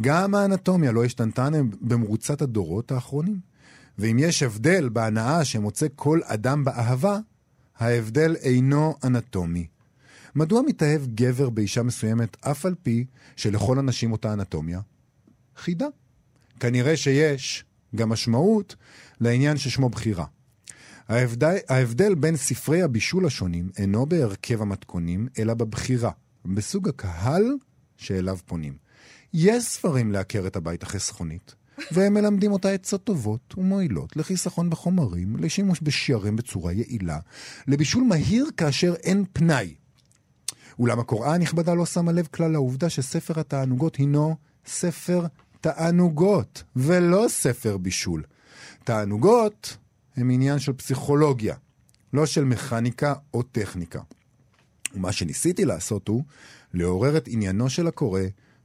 גם 0.00 0.34
האנטומיה 0.34 0.92
לא 0.92 1.04
השתנתה 1.04 1.48
במרוצת 1.80 2.42
הדורות 2.42 2.92
האחרונים. 2.92 3.40
ואם 3.98 4.18
יש 4.18 4.42
הבדל 4.42 4.88
בהנאה 4.88 5.44
שמוצא 5.44 5.86
כל 5.96 6.20
אדם 6.24 6.64
באהבה, 6.64 7.18
ההבדל 7.78 8.36
אינו 8.36 8.94
אנטומי. 9.04 9.66
מדוע 10.34 10.62
מתאהב 10.62 11.06
גבר 11.14 11.50
באישה 11.50 11.82
מסוימת 11.82 12.36
אף 12.40 12.66
על 12.66 12.74
פי 12.82 13.04
שלכל 13.36 13.78
הנשים 13.78 14.12
אותה 14.12 14.32
אנטומיה? 14.32 14.80
חידה. 15.56 15.86
כנראה 16.60 16.96
שיש 16.96 17.64
גם 17.96 18.08
משמעות 18.08 18.76
לעניין 19.20 19.56
ששמו 19.56 19.88
בחירה. 19.88 20.24
ההבדל, 21.08 21.56
ההבדל 21.68 22.14
בין 22.14 22.36
ספרי 22.36 22.82
הבישול 22.82 23.26
השונים 23.26 23.70
אינו 23.78 24.06
בהרכב 24.06 24.62
המתכונים, 24.62 25.28
אלא 25.38 25.54
בבחירה, 25.54 26.10
בסוג 26.44 26.88
הקהל 26.88 27.54
שאליו 27.96 28.38
פונים. 28.46 28.76
יש 29.34 29.64
ספרים 29.64 30.12
לעקר 30.12 30.46
את 30.46 30.56
הבית 30.56 30.82
החסכונית, 30.82 31.54
והם 31.92 32.14
מלמדים 32.14 32.52
אותה 32.52 32.70
עצות 32.70 33.04
טובות 33.04 33.54
ומועילות 33.58 34.16
לחיסכון 34.16 34.70
בחומרים, 34.70 35.36
לשימוש 35.36 35.80
בשיירים 35.82 36.36
בצורה 36.36 36.72
יעילה, 36.72 37.18
לבישול 37.68 38.04
מהיר 38.04 38.46
כאשר 38.56 38.94
אין 38.94 39.24
פנאי. 39.32 39.74
אולם 40.78 41.00
הקוראן 41.00 41.34
הנכבדה 41.34 41.74
לא 41.74 41.86
שמה 41.86 42.12
לב 42.12 42.26
כלל 42.26 42.50
לעובדה 42.50 42.90
שספר 42.90 43.40
התענוגות 43.40 43.96
הינו 43.96 44.36
ספר 44.66 45.26
תענוגות, 45.60 46.62
ולא 46.76 47.26
ספר 47.28 47.76
בישול. 47.76 48.22
תענוגות 48.84 49.76
הם 50.16 50.30
עניין 50.30 50.58
של 50.58 50.72
פסיכולוגיה, 50.72 51.54
לא 52.12 52.26
של 52.26 52.44
מכניקה 52.44 53.14
או 53.34 53.42
טכניקה. 53.42 54.00
ומה 54.94 55.12
שניסיתי 55.12 55.64
לעשות 55.64 56.08
הוא 56.08 56.22
לעורר 56.74 57.16
את 57.16 57.28
עניינו 57.28 57.70
של 57.70 57.86
הקורא 57.86 58.20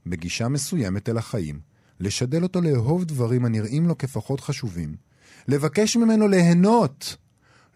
בגישה 0.06 0.48
מסוימת 0.48 1.08
אל 1.08 1.18
החיים, 1.18 1.60
לשדל 2.00 2.42
אותו 2.42 2.60
לאהוב 2.60 3.04
דברים 3.04 3.44
הנראים 3.44 3.86
לו 3.86 3.98
כפחות 3.98 4.40
חשובים, 4.40 4.94
לבקש 5.48 5.96
ממנו 5.96 6.28
ליהנות, 6.28 7.16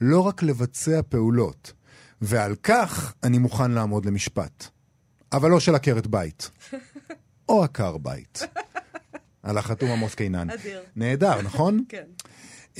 לא 0.01 0.21
רק 0.21 0.43
לבצע 0.43 1.01
פעולות, 1.09 1.73
ועל 2.21 2.55
כך 2.63 3.15
אני 3.23 3.39
מוכן 3.39 3.71
לעמוד 3.71 4.07
למשפט. 4.07 4.69
אבל 5.33 5.51
לא 5.51 5.61
של 5.61 5.75
עקרת 5.75 6.07
בית. 6.07 6.51
או 7.49 7.65
עקר 7.65 7.99
בית. 7.99 8.43
על 9.43 9.59
החתום 9.59 9.91
עמוס 9.91 10.15
קינן. 10.15 10.51
אדיר. 10.51 10.83
נהדר, 10.97 11.43
נכון? 11.43 11.85
כן. 11.89 12.05
Um, 12.75 12.79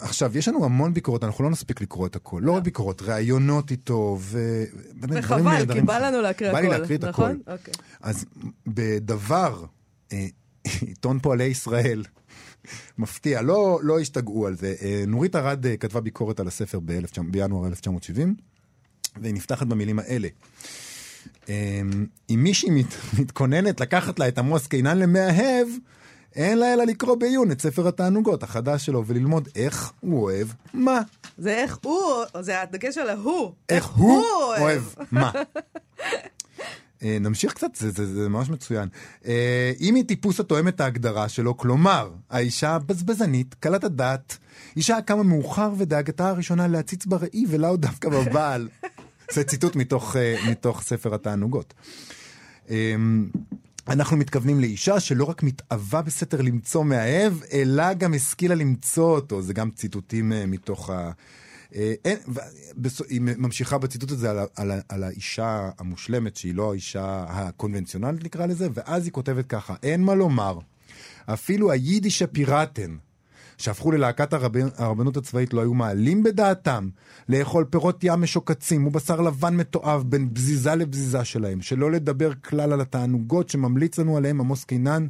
עכשיו, 0.00 0.38
יש 0.38 0.48
לנו 0.48 0.64
המון 0.64 0.94
ביקורות, 0.94 1.24
אנחנו 1.24 1.44
לא 1.44 1.50
נספיק 1.50 1.80
לקרוא 1.80 2.06
את 2.06 2.16
הכל. 2.16 2.40
לא 2.44 2.52
רק 2.52 2.62
ביקורות, 2.62 3.02
ראיונות 3.02 3.70
איתו, 3.70 4.18
ובאמת 4.20 5.24
דברים 5.24 5.46
וחבל. 5.46 5.74
כי 5.74 5.80
בא 5.80 5.98
לנו 5.98 6.20
להקריא 6.20 6.52
בא 6.52 6.58
הכל, 6.58 6.68
לי 6.68 6.78
להקריא 6.78 6.98
את 6.98 7.04
נכון? 7.04 7.38
הכל. 7.42 7.52
אוקיי. 7.52 7.74
אז 8.00 8.24
בדבר, 8.66 9.64
אה, 10.12 10.26
עיתון 10.86 11.18
פועלי 11.18 11.44
ישראל, 11.44 12.04
מפתיע, 12.98 13.42
לא, 13.42 13.80
לא 13.82 14.00
השתגעו 14.00 14.46
על 14.46 14.56
זה. 14.56 14.74
אה, 14.82 15.04
נורית 15.06 15.36
ארד 15.36 15.66
אה, 15.66 15.76
כתבה 15.76 16.00
ביקורת 16.00 16.40
על 16.40 16.48
הספר 16.48 16.78
ב- 16.84 17.00
בינואר 17.30 17.66
1970, 17.66 18.34
והיא 19.22 19.34
נפתחת 19.34 19.66
במילים 19.66 19.98
האלה. 19.98 20.28
אה, 21.48 21.80
אם 22.30 22.42
מישהי 22.42 22.70
מת, 22.70 22.94
מתכוננת 23.18 23.80
לקחת 23.80 24.18
לה 24.18 24.28
את 24.28 24.38
עמוס 24.38 24.66
קינן 24.66 24.98
למאהב, 24.98 25.68
אין 26.36 26.58
לה 26.58 26.72
אלא 26.72 26.84
לקרוא 26.84 27.16
בעיון 27.16 27.52
את 27.52 27.60
ספר 27.60 27.88
התענוגות 27.88 28.42
החדש 28.42 28.86
שלו 28.86 29.06
וללמוד 29.06 29.48
איך 29.56 29.92
הוא 30.00 30.22
אוהב 30.22 30.48
מה. 30.74 31.00
זה 31.38 31.54
איך 31.54 31.78
הוא, 31.82 32.24
זה 32.40 32.62
הדגש 32.62 32.98
על 32.98 33.08
ההוא. 33.10 33.52
איך 33.68 33.86
הוא 33.86 34.24
אוהב 34.58 34.82
מה. 35.12 35.32
אה, 37.02 37.16
נמשיך 37.20 37.52
קצת, 37.52 37.74
זה, 37.74 37.90
זה, 37.90 38.14
זה 38.14 38.28
ממש 38.28 38.50
מצוין. 38.50 38.88
אה, 39.26 39.72
אם 39.80 39.94
היא 39.94 40.04
טיפוס 40.04 40.40
התואם 40.40 40.68
את 40.68 40.80
ההגדרה 40.80 41.28
שלו, 41.28 41.56
כלומר, 41.56 42.10
האישה 42.30 42.70
הבזבזנית, 42.70 43.54
קלת 43.54 43.84
הדעת, 43.84 44.38
אישה 44.76 44.96
הקמה 44.96 45.22
מאוחר 45.22 45.72
ודאגתה 45.78 46.28
הראשונה 46.28 46.68
להציץ 46.68 47.06
בראי 47.06 47.44
ולאו 47.48 47.76
דווקא 47.76 48.08
בבעל. 48.08 48.68
זה 49.34 49.44
ציטוט 49.44 49.76
מתוך, 49.76 50.16
אה, 50.16 50.36
מתוך 50.50 50.82
ספר 50.82 51.14
התענוגות. 51.14 51.74
אנחנו 53.90 54.16
מתכוונים 54.16 54.60
לאישה 54.60 55.00
שלא 55.00 55.24
רק 55.24 55.42
מתאווה 55.42 56.02
בסתר 56.02 56.40
למצוא 56.40 56.84
מאהב, 56.84 57.32
אלא 57.52 57.92
גם 57.94 58.14
השכילה 58.14 58.54
למצוא 58.54 59.14
אותו. 59.14 59.42
זה 59.42 59.52
גם 59.52 59.70
ציטוטים 59.70 60.32
אה, 60.32 60.46
מתוך 60.46 60.90
ה... 60.90 61.10
אה, 61.74 61.94
אין, 62.04 62.18
ו- 62.28 62.40
היא 63.08 63.20
ממשיכה 63.20 63.78
בציטוט 63.78 64.10
הזה 64.10 64.30
על, 64.30 64.38
ה- 64.38 64.44
על, 64.56 64.70
ה- 64.70 64.80
על 64.88 65.04
האישה 65.04 65.70
המושלמת, 65.78 66.36
שהיא 66.36 66.54
לא 66.54 66.70
האישה 66.72 67.24
הקונבנציונלית 67.28 68.24
נקרא 68.24 68.46
לזה, 68.46 68.68
ואז 68.74 69.04
היא 69.04 69.12
כותבת 69.12 69.46
ככה, 69.46 69.74
אין 69.82 70.02
מה 70.02 70.14
לומר, 70.14 70.58
אפילו 71.26 71.70
היידיש 71.72 72.22
הפיראטן, 72.22 72.96
שהפכו 73.60 73.92
ללהקת 73.92 74.32
הרב... 74.32 74.52
הרבנות 74.76 75.16
הצבאית 75.16 75.54
לא 75.54 75.60
היו 75.60 75.74
מעלים 75.74 76.22
בדעתם 76.22 76.88
לאכול 77.28 77.64
פירות 77.64 77.98
ים 78.02 78.20
משוקצים 78.20 78.86
ובשר 78.86 79.20
לבן 79.20 79.56
מתועב 79.56 80.02
בין 80.06 80.34
בזיזה 80.34 80.74
לבזיזה 80.74 81.24
שלהם, 81.24 81.62
שלא 81.62 81.90
לדבר 81.90 82.34
כלל 82.34 82.72
על 82.72 82.80
התענוגות 82.80 83.48
שממליץ 83.48 83.98
לנו 83.98 84.16
עליהם 84.16 84.40
עמוס 84.40 84.64
קינן 84.64 85.06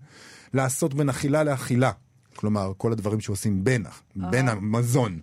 לעשות 0.55 0.95
בין 0.95 1.09
אכילה 1.09 1.45
לאכילה. 1.45 1.91
כלומר, 2.37 2.73
כל 2.77 2.93
הדברים 2.93 3.21
שעושים 3.21 3.65
בין, 3.65 3.85
בין 4.17 4.49
המזון. 4.49 5.21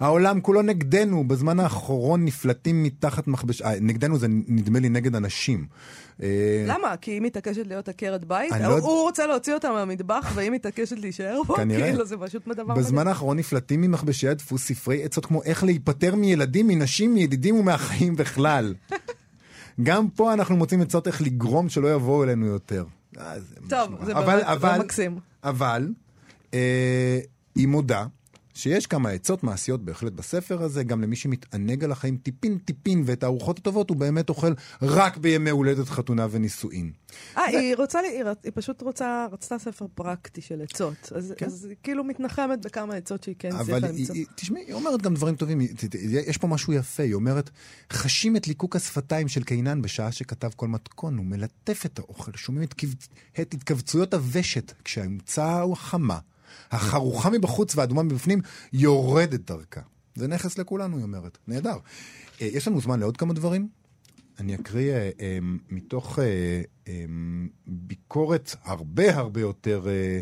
העולם 0.00 0.40
כולו 0.40 0.62
נגדנו, 0.62 1.24
בזמן 1.28 1.60
האחרון 1.60 2.24
נפלטים 2.24 2.82
מתחת 2.82 3.26
מכבש... 3.26 3.62
אה, 3.62 3.72
נגדנו 3.80 4.18
זה 4.18 4.26
נדמה 4.28 4.78
לי 4.78 4.88
נגד 4.88 5.16
אנשים. 5.16 5.66
אה, 6.22 6.64
למה? 6.66 6.96
כי 6.96 7.10
היא 7.10 7.20
מתעקשת 7.20 7.66
להיות 7.66 7.88
עקרת 7.88 8.24
בית? 8.24 8.52
לא 8.60 8.78
הוא 8.78 9.02
רוצה 9.02 9.26
להוציא 9.26 9.54
אותה 9.54 9.70
מהמטבח 9.72 10.32
והיא 10.34 10.50
מתעקשת 10.50 10.98
להישאר 10.98 11.40
בו? 11.46 11.54
כנראה. 11.54 11.90
כאילו 11.90 12.04
זה 12.04 12.16
פשוט 12.16 12.48
דבר 12.48 12.74
בזמן 12.74 13.08
האחרון 13.08 13.38
נפלטים 13.38 13.80
ממכבשי 13.80 14.28
הדפוס 14.28 14.64
ספרי 14.68 15.04
עצות 15.04 15.26
כמו 15.26 15.42
איך 15.42 15.64
להיפטר 15.64 16.14
מילדים, 16.14 16.66
מנשים, 16.68 17.14
מידידים 17.14 17.56
ומהחיים 17.56 18.16
בכלל. 18.16 18.74
גם 19.82 20.08
פה 20.08 20.32
אנחנו 20.32 20.56
מוצאים 20.56 20.82
עצות 20.82 21.06
איך 21.06 21.22
לגרום 21.22 21.68
שלא 21.68 21.94
יבואו 21.94 22.24
אלינו 22.24 22.46
יותר. 22.46 22.84
אה, 23.18 23.34
טוב. 23.68 24.04
זה 24.04 24.12
אבל- 24.12 24.26
באמת 24.26 24.44
אבל- 24.44 24.76
לא 24.78 24.84
מקסים. 24.84 25.18
אבל 25.44 25.88
אה, 26.54 27.18
היא 27.54 27.68
מודה 27.68 28.04
שיש 28.54 28.86
כמה 28.86 29.10
עצות 29.10 29.42
מעשיות 29.44 29.84
בהחלט 29.84 30.12
בספר 30.12 30.62
הזה, 30.62 30.82
גם 30.84 31.02
למי 31.02 31.16
שמתענג 31.16 31.84
על 31.84 31.92
החיים 31.92 32.16
טיפין 32.16 32.58
טיפין 32.58 33.02
ואת 33.06 33.22
הארוחות 33.22 33.58
הטובות, 33.58 33.90
הוא 33.90 33.96
באמת 33.96 34.28
אוכל 34.28 34.52
רק 34.82 35.16
בימי 35.16 35.50
הולדת, 35.50 35.88
חתונה 35.88 36.26
ונישואין. 36.30 36.92
אה, 37.36 37.44
היא 37.44 37.76
רוצה 37.76 38.02
לי, 38.02 38.08
היא, 38.08 38.24
היא 38.44 38.52
פשוט 38.54 38.82
רוצה, 38.82 39.26
רצתה 39.32 39.58
ספר 39.58 39.86
פרקטי 39.94 40.40
של 40.40 40.62
עצות. 40.62 41.12
אז, 41.14 41.34
כן. 41.36 41.46
אז 41.46 41.64
היא 41.64 41.76
כאילו 41.82 42.04
מתנחמת 42.04 42.60
בכמה 42.64 42.94
עצות 42.94 43.24
שהיא 43.24 43.34
כן 43.38 43.52
אבל 43.52 43.84
היא, 43.84 43.98
למצוא. 44.00 44.14
היא, 44.14 44.26
תשמעי, 44.34 44.62
היא 44.66 44.74
אומרת 44.74 45.02
גם 45.02 45.14
דברים 45.14 45.36
טובים, 45.36 45.60
יש 46.26 46.38
פה 46.38 46.46
משהו 46.46 46.72
יפה, 46.72 47.02
היא 47.02 47.14
אומרת, 47.14 47.50
חשים 47.92 48.36
את 48.36 48.48
ליקוק 48.48 48.76
השפתיים 48.76 49.28
של 49.28 49.42
קינן 49.44 49.82
בשעה 49.82 50.12
שכתב 50.12 50.50
כל 50.56 50.68
מתכון, 50.68 51.16
הוא 51.16 51.26
מלטף 51.26 51.86
את 51.86 51.98
האוכל, 51.98 52.32
שומעים 52.36 52.64
את, 52.64 52.74
כב- 52.74 52.94
את 53.40 53.54
התכווצויות 53.54 54.14
הוושת, 54.14 54.72
כשהאמצע 54.84 55.60
הוא 55.60 55.72
החמה, 55.72 56.18
החרוכה 56.70 57.30
מבחוץ 57.30 57.76
והאדומה 57.76 58.02
מבפנים, 58.02 58.40
יורדת 58.72 59.40
דרכה. 59.50 59.80
זה 60.14 60.28
נכס 60.28 60.58
לכולנו, 60.58 60.96
היא 60.96 61.02
אומרת. 61.04 61.38
נהדר. 61.48 61.76
אה, 62.40 62.46
יש 62.46 62.68
לנו 62.68 62.80
זמן 62.80 63.00
לעוד 63.00 63.16
כמה 63.16 63.34
דברים? 63.34 63.68
אני 64.38 64.54
אקריא 64.54 64.92
אה, 64.92 65.10
אה, 65.20 65.38
מתוך 65.70 66.18
אה, 66.18 66.24
אה, 66.88 67.04
ביקורת 67.66 68.56
הרבה 68.62 69.16
הרבה 69.16 69.40
יותר 69.40 69.86
אה, 69.88 70.20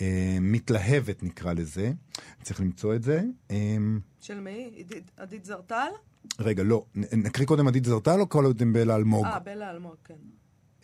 אה, 0.00 0.36
מתלהבת, 0.40 1.22
נקרא 1.22 1.52
לזה. 1.52 1.92
צריך 2.42 2.60
למצוא 2.60 2.94
את 2.94 3.02
זה. 3.02 3.22
אה, 3.50 3.76
של 4.20 4.40
מי? 4.40 4.84
עדית- 5.16 5.44
זרטל? 5.44 5.88
רגע, 6.38 6.62
לא. 6.62 6.84
נקריא 6.94 7.46
קודם 7.46 7.68
עדית 7.68 7.84
זרטל 7.84 8.20
או 8.20 8.26
קודם 8.26 8.72
בלה 8.72 8.96
אלמוג? 8.96 9.24
אה, 9.24 9.38
בלה 9.38 9.70
אלמוג, 9.70 9.94
כן. 10.04 10.14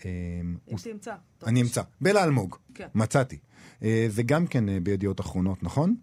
אה, 0.04 0.10
אם 0.42 0.56
הוא- 0.64 0.78
תמצא. 0.78 1.14
אני 1.46 1.62
אמצא. 1.62 1.82
בלה 2.00 2.24
אלמוג. 2.24 2.56
כן. 2.74 2.86
מצאתי. 2.94 3.38
אה, 3.82 4.06
זה 4.08 4.22
גם 4.22 4.46
כן 4.46 4.68
אה, 4.68 4.78
בידיעות 4.82 5.20
אחרונות, 5.20 5.62
נכון? 5.62 5.94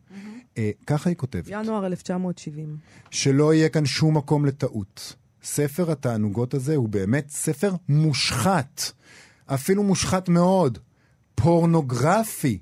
אה, 0.57 0.71
ככה 0.87 1.09
היא 1.09 1.17
כותבת. 1.17 1.45
ינואר 1.47 1.85
1970. 1.85 2.77
שלא 3.11 3.53
יהיה 3.53 3.69
כאן 3.69 3.85
שום 3.85 4.17
מקום 4.17 4.45
לטעות. 4.45 5.15
ספר 5.43 5.91
התענוגות 5.91 6.53
הזה 6.53 6.75
הוא 6.75 6.89
באמת 6.89 7.29
ספר 7.29 7.73
מושחת. 7.89 8.81
אפילו 9.45 9.83
מושחת 9.83 10.29
מאוד. 10.29 10.77
פורנוגרפי. 11.35 12.59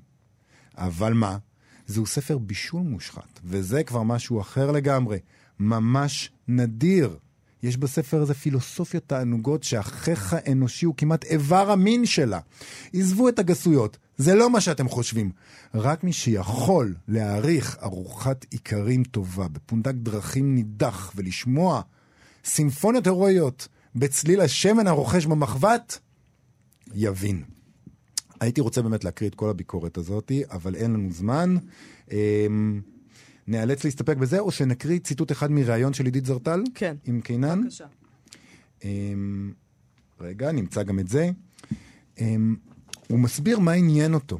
אבל 0.76 1.12
מה? 1.12 1.38
זהו 1.86 2.06
ספר 2.06 2.38
בישול 2.38 2.82
מושחת, 2.82 3.40
וזה 3.44 3.82
כבר 3.84 4.02
משהו 4.02 4.40
אחר 4.40 4.70
לגמרי. 4.70 5.18
ממש 5.58 6.30
נדיר. 6.48 7.16
יש 7.62 7.76
בספר 7.76 8.22
הזה 8.22 8.34
פילוסופיות 8.34 9.06
תענוגות 9.06 9.62
שהחיך 9.62 10.32
האנושי 10.32 10.86
הוא 10.86 10.94
כמעט 10.96 11.24
איבר 11.24 11.70
המין 11.70 12.06
שלה. 12.06 12.38
עזבו 12.94 13.28
את 13.28 13.38
הגסויות, 13.38 13.98
זה 14.16 14.34
לא 14.34 14.50
מה 14.50 14.60
שאתם 14.60 14.88
חושבים. 14.88 15.30
רק 15.74 16.04
מי 16.04 16.12
שיכול 16.12 16.94
להעריך 17.08 17.78
ארוחת 17.82 18.46
איכרים 18.52 19.04
טובה 19.04 19.48
בפונדק 19.48 19.94
דרכים 19.94 20.54
נידח 20.54 21.12
ולשמוע 21.16 21.80
סימפוניות 22.44 23.06
הירואיות 23.06 23.68
בצליל 23.94 24.40
השמן 24.40 24.86
הרוכש 24.86 25.26
במחבת, 25.26 25.98
יבין. 26.94 27.42
הייתי 28.40 28.60
רוצה 28.60 28.82
באמת 28.82 29.04
להקריא 29.04 29.30
את 29.30 29.34
כל 29.34 29.50
הביקורת 29.50 29.98
הזאת, 29.98 30.32
אבל 30.50 30.74
אין 30.74 30.92
לנו 30.92 31.12
זמן. 31.12 31.56
נאלץ 33.50 33.84
להסתפק 33.84 34.16
בזה, 34.16 34.38
או 34.38 34.50
שנקריא 34.50 34.98
ציטוט 34.98 35.32
אחד 35.32 35.50
מראיון 35.50 35.92
של 35.92 36.04
עידית 36.04 36.26
זרטל? 36.26 36.62
כן. 36.74 36.96
עם 37.04 37.20
קינן? 37.20 37.62
בבקשה. 37.62 37.86
אמ, 38.84 39.52
רגע, 40.20 40.52
נמצא 40.52 40.82
גם 40.82 40.98
את 40.98 41.08
זה. 41.08 41.30
אמ, 42.18 42.56
הוא 43.08 43.18
מסביר 43.18 43.58
מה 43.58 43.72
עניין 43.72 44.14
אותו 44.14 44.38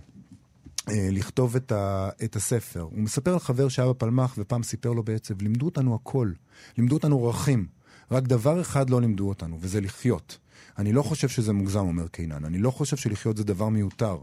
אה, 0.88 1.08
לכתוב 1.12 1.56
את, 1.56 1.72
ה, 1.72 2.08
את 2.24 2.36
הספר. 2.36 2.80
הוא 2.80 2.98
מספר 2.98 3.32
על 3.32 3.38
חבר 3.38 3.68
שהיה 3.68 3.88
בפלמ"ח 3.88 4.34
ופעם 4.38 4.62
סיפר 4.62 4.92
לו 4.92 5.02
בעצב, 5.02 5.42
לימדו 5.42 5.66
אותנו 5.66 5.94
הכל, 5.94 6.32
לימדו 6.78 6.94
אותנו 6.94 7.26
ערכים. 7.26 7.66
רק 8.10 8.22
דבר 8.22 8.60
אחד 8.60 8.90
לא 8.90 9.00
לימדו 9.00 9.28
אותנו, 9.28 9.58
וזה 9.60 9.80
לחיות. 9.80 10.38
אני 10.78 10.92
לא 10.92 11.02
חושב 11.02 11.28
שזה 11.28 11.52
מוגזם, 11.52 11.80
אומר 11.80 12.08
קינן. 12.08 12.44
אני 12.44 12.58
לא 12.58 12.70
חושב 12.70 12.96
שלחיות 12.96 13.36
זה 13.36 13.44
דבר 13.44 13.68
מיותר. 13.68 14.18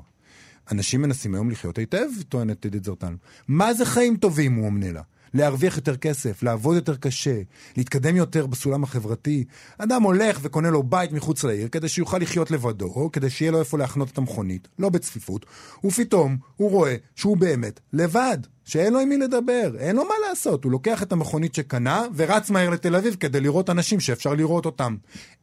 אנשים 0.71 1.01
מנסים 1.01 1.35
היום 1.35 1.49
לחיות 1.49 1.77
היטב, 1.77 2.07
טוענת 2.29 2.65
עדית 2.65 2.83
זרטן. 2.83 3.15
מה 3.47 3.73
זה 3.73 3.85
חיים 3.85 4.17
טובים, 4.17 4.55
הוא 4.55 4.65
עונה 4.65 4.91
לה. 4.91 5.01
להרוויח 5.33 5.75
יותר 5.75 5.97
כסף, 5.97 6.43
לעבוד 6.43 6.75
יותר 6.75 6.95
קשה, 6.95 7.41
להתקדם 7.77 8.15
יותר 8.15 8.47
בסולם 8.47 8.83
החברתי. 8.83 9.43
אדם 9.77 10.03
הולך 10.03 10.39
וקונה 10.41 10.69
לו 10.69 10.83
בית 10.83 11.11
מחוץ 11.11 11.43
לעיר 11.43 11.67
כדי 11.67 11.89
שיוכל 11.89 12.17
לחיות 12.17 12.51
לבדו, 12.51 13.09
כדי 13.13 13.29
שיהיה 13.29 13.51
לו 13.51 13.59
איפה 13.59 13.77
להחנות 13.77 14.11
את 14.11 14.17
המכונית, 14.17 14.67
לא 14.79 14.89
בצפיפות, 14.89 15.45
ופתאום 15.83 16.37
הוא 16.55 16.71
רואה 16.71 16.95
שהוא 17.15 17.37
באמת 17.37 17.79
לבד, 17.93 18.37
שאין 18.65 18.93
לו 18.93 18.99
עם 18.99 19.09
מי 19.09 19.17
לדבר, 19.17 19.71
אין 19.79 19.95
לו 19.95 20.03
מה 20.03 20.13
לעשות. 20.29 20.63
הוא 20.63 20.71
לוקח 20.71 21.03
את 21.03 21.11
המכונית 21.11 21.55
שקנה 21.55 22.05
ורץ 22.15 22.49
מהר 22.49 22.69
לתל 22.69 22.95
אביב 22.95 23.15
כדי 23.19 23.41
לראות 23.41 23.69
אנשים 23.69 23.99
שאפשר 23.99 24.33
לראות 24.33 24.65
אותם. 24.65 24.95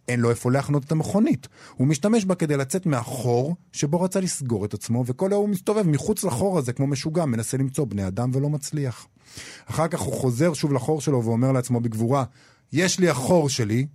אין 0.09 0.21
לו 0.21 0.31
איפה 0.31 0.51
להחנות 0.51 0.85
את 0.85 0.93
המכונית. 0.93 1.49
הוא 1.75 1.87
משתמש 1.87 2.25
בה 2.25 2.35
כדי 2.35 2.57
לצאת 2.57 2.87
מהחור 2.87 3.57
שבו 3.73 4.01
רצה 4.01 4.21
לסגור 4.21 4.65
את 4.65 4.75
עצמו, 4.75 5.05
וכל 5.07 5.31
היום 5.31 5.41
הוא 5.43 5.49
מסתובב 5.49 5.87
מחוץ 5.87 6.25
לחור 6.25 6.59
הזה 6.59 6.73
כמו 6.73 6.87
משוגע, 6.87 7.25
מנסה 7.25 7.57
למצוא 7.57 7.87
בני 7.87 8.07
אדם 8.07 8.31
ולא 8.35 8.51
מצליח. 8.51 9.07
אחר 9.67 9.89
כך 9.89 10.01
הוא 10.01 10.15
חוזר 10.15 10.53
שוב 10.53 10.73
לחור 10.73 11.01
שלו 11.01 11.25
ואומר 11.25 11.53
לעצמו 11.53 11.81
בגבורה, 11.81 12.25
יש 12.73 13.01
לי 13.01 13.09
החור 13.09 13.49
שלי, 13.49 13.87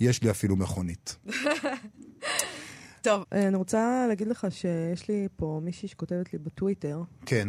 יש 0.00 0.22
לי 0.22 0.30
אפילו 0.30 0.56
מכונית. 0.56 1.16
טוב, 3.02 3.22
אני 3.32 3.56
רוצה 3.56 4.06
להגיד 4.08 4.28
לך 4.28 4.46
שיש 4.50 5.08
לי 5.08 5.28
פה 5.36 5.60
מישהי 5.62 5.88
שכותבת 5.88 6.32
לי 6.32 6.38
בטוויטר. 6.38 7.02
כן, 7.26 7.48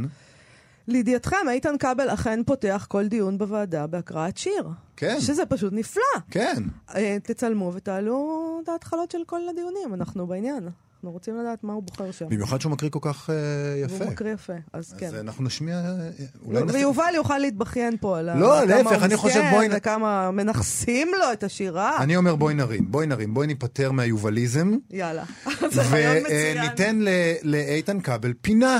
לידיעתכם, 0.87 1.49
איתן 1.49 1.77
כבל 1.77 2.09
אכן 2.09 2.39
פותח 2.45 2.85
כל 2.89 3.07
דיון 3.07 3.37
בוועדה 3.37 3.87
בהקראת 3.87 4.37
שיר. 4.37 4.69
כן. 4.97 5.19
שזה 5.19 5.45
פשוט 5.45 5.73
נפלא. 5.73 6.03
כן. 6.31 6.63
אה, 6.95 7.17
תצלמו 7.23 7.71
ותעלו 7.73 8.59
את 8.63 8.69
ההתחלות 8.69 9.11
של 9.11 9.19
כל 9.25 9.49
הדיונים, 9.49 9.93
אנחנו 9.93 10.27
בעניין. 10.27 10.69
אנחנו 11.05 11.11
רוצים 11.11 11.37
לדעת 11.37 11.63
מה 11.63 11.73
הוא 11.73 11.83
בוחר 11.83 12.11
שם. 12.11 12.25
במיוחד 12.29 12.61
שהוא 12.61 12.71
מקריא 12.71 12.91
כל 12.91 12.99
כך 13.01 13.29
אה, 13.29 13.35
יפה. 13.77 14.03
הוא 14.03 14.11
מקריא 14.11 14.33
יפה, 14.33 14.53
אז 14.73 14.93
כן. 14.97 15.05
אז 15.05 15.15
אנחנו 15.15 15.43
נשמיע... 15.43 15.75
אה, 15.75 16.09
אולי 16.45 16.63
נעשה... 16.63 16.77
ויובל 16.77 17.11
יוכל 17.15 17.37
להתבכיין 17.37 17.97
פה 18.01 18.19
על 18.19 18.39
לא, 18.39 18.47
כמה 18.47 18.65
להפך, 18.65 19.03
אני 19.03 19.15
חושב, 19.15 19.41
בואי 19.51 19.67
וכמה 19.71 20.31
מנכסים 20.31 21.07
לו 21.19 21.33
את 21.33 21.43
השירה. 21.43 21.97
אני 22.03 22.15
אומר 22.15 22.35
בואי 22.35 22.53
נרים, 22.53 22.91
בואי 22.91 23.07
נרים, 23.07 23.33
בואי 23.33 23.47
ניפטר 23.47 23.91
מהיובליזם, 23.91 24.71
יאללה. 24.91 25.23
וניתן 25.89 26.99
לאיתן 27.43 27.99
כבל 27.99 28.33
פינה. 28.41 28.79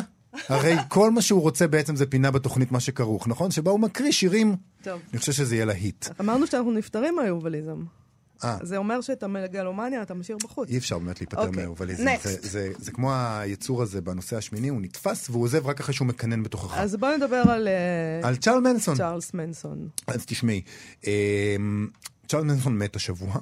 הרי 0.50 0.76
כל 0.90 1.12
מה 1.12 1.22
שהוא 1.22 1.42
רוצה 1.42 1.68
בעצם 1.68 1.96
זה 1.96 2.06
פינה 2.06 2.32
בתוכנית 2.32 2.72
מה 2.72 2.80
שכרוך, 2.80 3.28
נכון? 3.28 3.52
שבה 3.52 3.72
הוא 3.72 3.80
מקריא 3.80 4.12
שירים. 4.12 4.56
טוב. 4.84 5.02
אני 5.12 5.20
חושב 5.20 5.32
שזה 5.32 5.56
יהיה 5.56 5.66
להיט. 5.66 6.06
אמרנו 6.22 6.48
שאנחנו 6.48 6.72
נפטרים 6.72 7.16
מהיובליזם. 7.16 7.84
אה, 8.44 8.58
זה 8.62 8.78
אומר 8.78 9.02
שאת 9.02 9.24
המגלומניה 9.24 10.02
אתה 10.02 10.14
משאיר 10.14 10.38
בחוץ. 10.44 10.70
אי 10.70 10.78
אפשר 10.78 11.00
באמת 11.00 11.22
להיפטר 11.22 11.38
אוקיי, 11.42 11.56
מהיובליזם. 11.56 12.08
next. 12.08 12.24
זה- 12.24 12.38
זה- 12.42 12.72
זה 12.78 12.92
כמו 12.92 13.12
היצור 13.16 13.82
הזה 13.82 14.02
בנושא 14.02 14.38
השמיני, 14.38 14.68
הוא 14.68 14.82
נתפס 14.82 15.30
והוא 15.30 15.44
עוזב 15.44 15.68
רק 15.68 15.80
אחרי 15.80 15.94
שהוא 15.94 16.08
מקנן 16.08 16.44
בתוכך. 16.44 16.78
אז 16.78 16.96
בואו 16.96 17.18
נדבר 17.18 17.44
על 17.50 17.68
אה, 17.68 18.28
על 18.28 18.36
צ'ארל 18.36 18.60
מנסון. 18.60 18.96
צ'ארלס 18.98 19.34
מנסון. 19.34 19.88
אז 20.08 20.26
תשמעי, 20.26 20.62
אמ, 21.04 21.88
צ'ארל 22.28 22.44
מנסון 22.44 22.78
מת 22.78 22.96
השבוע, 22.96 23.36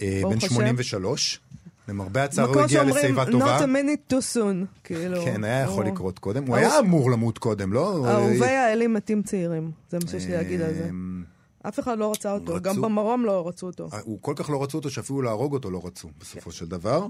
אה, 0.00 0.20
בן 0.30 0.36
השם. 0.36 0.48
83. 0.48 1.40
למרבה 1.88 2.24
הצער 2.24 2.46
הוא 2.46 2.60
הגיע 2.60 2.68
שאומרים, 2.68 3.04
לשיבה 3.04 3.24
טובה. 3.32 3.58
not 3.58 3.62
a 3.62 3.66
minute 3.66 4.12
too 4.12 4.36
soon. 4.36 4.66
כאילו, 4.84 5.24
כן, 5.24 5.44
היה 5.44 5.60
יכול 5.62 5.86
לקרות 5.86 6.18
קודם. 6.18 6.46
הוא 6.46 6.56
היה 6.56 6.78
אמור 6.78 7.10
למות 7.10 7.38
קודם, 7.38 7.72
לא? 7.72 8.06
אהובי 8.08 8.46
האלים 8.46 8.94
מתים 8.94 9.22
צעירים. 9.22 9.70
זה 9.90 9.98
מה 10.04 10.10
שיש 10.10 10.26
לי 10.26 10.32
להגיד 10.32 10.60
על 10.60 10.74
זה. 10.74 10.86
אמ, 10.88 11.24
אף 11.62 11.80
אחד 11.80 11.98
לא 11.98 12.12
רצה 12.12 12.32
אותו, 12.32 12.54
רצו- 12.54 12.62
גם 12.62 12.82
במרום 12.82 13.24
לא 13.24 13.48
רצו 13.48 13.66
אותו. 13.66 13.88
הוא 14.04 14.18
כל 14.20 14.32
כך 14.36 14.50
לא 14.50 14.62
רצו 14.62 14.78
אותו 14.78 14.90
שאפילו 14.90 15.22
להרוג 15.22 15.52
אותו 15.52 15.70
לא 15.70 15.80
רצו 15.84 16.08
בסופו 16.20 16.52
של 16.52 16.66
דבר. 16.66 17.06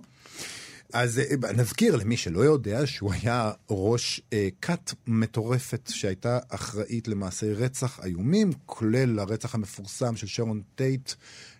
אז 0.92 1.18
אה, 1.18 1.52
נזכיר 1.52 1.96
למי 1.96 2.16
שלא 2.16 2.40
יודע 2.40 2.86
שהוא 2.86 3.12
היה 3.12 3.52
ראש 3.70 4.20
אה, 4.32 4.48
כת 4.62 4.92
מטורפת 5.06 5.90
שהייתה 5.92 6.38
אחראית 6.48 7.08
למעשי 7.08 7.52
רצח 7.52 8.00
איומים, 8.04 8.50
כולל 8.66 9.18
הרצח 9.18 9.54
המפורסם 9.54 10.16
של 10.16 10.26
שרון 10.26 10.62
טייט, 10.74 11.12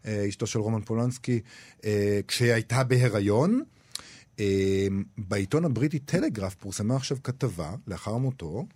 אה, 0.07 0.29
אשתו 0.29 0.47
של 0.47 0.59
רומן 0.59 0.81
פולנסקי, 0.81 1.41
אה, 1.85 2.21
כשהיא 2.29 2.53
הייתה 2.53 2.85
בהיריון. 2.85 3.62
אה, 4.41 4.87
בעיתון 5.19 5.65
הבריטי 5.65 5.99
טלגרף 5.99 6.55
פורסמה 6.55 6.97
עכשיו 6.97 7.17
כתבה, 7.23 7.75
לאחר 7.87 8.17
מותו, 8.17 8.67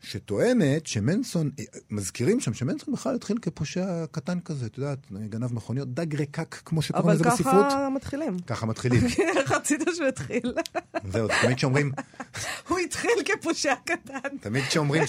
שטוענת 0.00 0.86
שמנסון, 0.86 1.50
אה, 1.58 1.64
מזכירים 1.90 2.40
שם 2.40 2.54
שמנסון 2.54 2.94
בכלל 2.94 3.14
התחיל 3.14 3.38
כפושע 3.42 4.06
קטן 4.10 4.40
כזה, 4.40 4.66
את 4.66 4.78
יודעת, 4.78 4.98
גנב 5.28 5.54
מכוניות, 5.54 5.94
דג 5.94 6.20
רקק, 6.20 6.54
כמו 6.64 6.82
שקוראים 6.82 7.06
אבל 7.08 7.14
לזה 7.14 7.24
בספרות. 7.24 7.66
ככה 7.70 7.88
מתחילים. 7.88 8.36
ככה 8.46 8.66
מתחילים. 8.66 9.00
איך 9.36 9.52
רצית 9.52 9.80
שהוא 9.96 10.08
יתחיל? 10.08 10.54
זהו, 11.12 11.28
תמיד 11.42 11.56
כשאומרים, 11.56 11.92
הוא 12.68 12.78
התחיל 12.78 13.10
כפושע 13.24 13.74
קטן. 13.84 14.36
תמיד 14.40 14.64
כשאומרים 14.64 15.02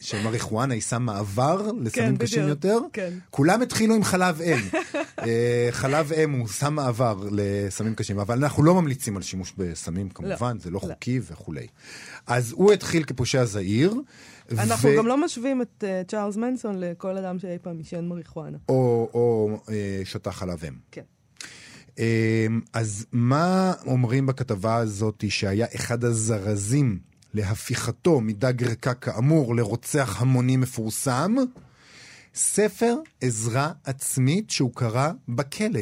שמריחואנה 0.00 0.74
היא 0.74 0.82
סם 0.82 1.02
מעבר 1.02 1.72
לסמים 1.72 2.16
כן, 2.16 2.24
קשים 2.24 2.48
יותר, 2.48 2.78
כן. 2.92 3.12
כולם 3.30 3.62
התחילו 3.62 3.94
עם 3.94 4.04
חלב 4.04 4.40
אם. 4.40 4.58
אה, 5.26 5.68
חלב 5.70 6.12
אם 6.12 6.32
הוא 6.32 6.48
סם 6.48 6.74
מעבר 6.74 7.28
לסמים 7.30 7.94
קשים, 7.94 8.18
אבל 8.18 8.42
אנחנו 8.42 8.62
לא 8.62 8.74
ממליצים 8.74 9.16
על 9.16 9.22
שימוש 9.22 9.52
בסמים 9.56 10.08
כמובן, 10.08 10.58
זה 10.58 10.70
לא 10.70 10.78
לא. 10.82 10.94
חוקי 10.94 11.20
וכולי. 11.22 11.66
אז 12.28 12.52
הוא 12.52 12.72
התחיל 12.72 13.04
כפושע 13.04 13.44
זעיר, 13.44 13.94
אנחנו 14.52 14.90
גם 14.98 15.06
לא 15.06 15.24
משווים 15.24 15.62
את 15.62 15.84
אה, 15.86 16.02
צ'ארלס 16.08 16.36
מנסון 16.36 16.80
לכל 16.80 17.16
אדם 17.16 17.38
שאי 17.38 17.58
פעם 17.62 17.78
עישן 17.78 18.04
מריחואנה. 18.04 18.58
או, 18.68 19.10
או 19.14 19.58
אה, 19.70 20.00
שתה 20.04 20.32
חלב 20.32 20.64
אם. 20.64 20.74
כן. 20.90 21.02
אה, 21.98 22.46
אז 22.72 23.06
מה 23.12 23.72
אומרים 23.86 24.26
בכתבה 24.26 24.76
הזאת 24.76 25.24
שהיה 25.28 25.66
אחד 25.74 26.04
הזרזים 26.04 26.98
להפיכתו 27.34 28.20
מדג 28.20 28.64
ריקה 28.64 28.94
כאמור 28.94 29.56
לרוצח 29.56 30.22
המוני 30.22 30.56
מפורסם? 30.56 31.34
ספר 32.34 32.94
עזרה 33.20 33.72
עצמית 33.84 34.50
שהוא 34.50 34.70
קרא 34.74 35.10
בכלא. 35.28 35.80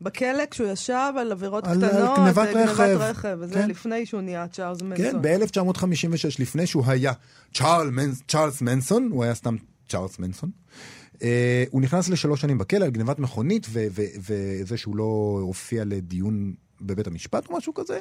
בכלא 0.00 0.44
כשהוא 0.50 0.68
ישב 0.68 1.12
על 1.20 1.32
עבירות 1.32 1.66
על- 1.66 1.84
על 1.84 1.90
קטנות, 1.90 2.18
גנבת 2.18 2.56
אה, 2.56 2.64
רכב. 2.64 2.96
רכב, 3.00 3.36
וזה 3.40 3.54
כן. 3.54 3.68
לפני 3.68 4.06
שהוא 4.06 4.20
נהיה 4.20 4.48
צ'ארלס 4.48 4.78
כן, 4.80 4.86
מנסון. 4.86 5.22
ב-1956, 5.22 6.36
לפני 6.38 6.66
שהוא 6.66 6.84
היה 6.86 7.12
צ'ארל 7.54 7.90
מנס, 7.90 8.22
צ'ארלס 8.28 8.62
מנסון, 8.62 9.08
הוא 9.12 9.24
היה 9.24 9.34
סתם 9.34 9.56
צ'ארלס 9.88 10.18
מנסון. 10.18 10.50
Uh, 11.14 11.22
הוא 11.70 11.80
נכנס 11.82 12.08
לשלוש 12.08 12.40
שנים 12.40 12.58
בכלא 12.58 12.84
על 12.84 12.90
גנבת 12.90 13.18
מכונית 13.18 13.66
וזה 14.20 14.76
שהוא 14.76 14.96
לא 14.96 15.04
הופיע 15.42 15.84
לדיון 15.84 16.52
בבית 16.80 17.06
המשפט 17.06 17.48
או 17.48 17.56
משהו 17.56 17.74
כזה. 17.74 17.98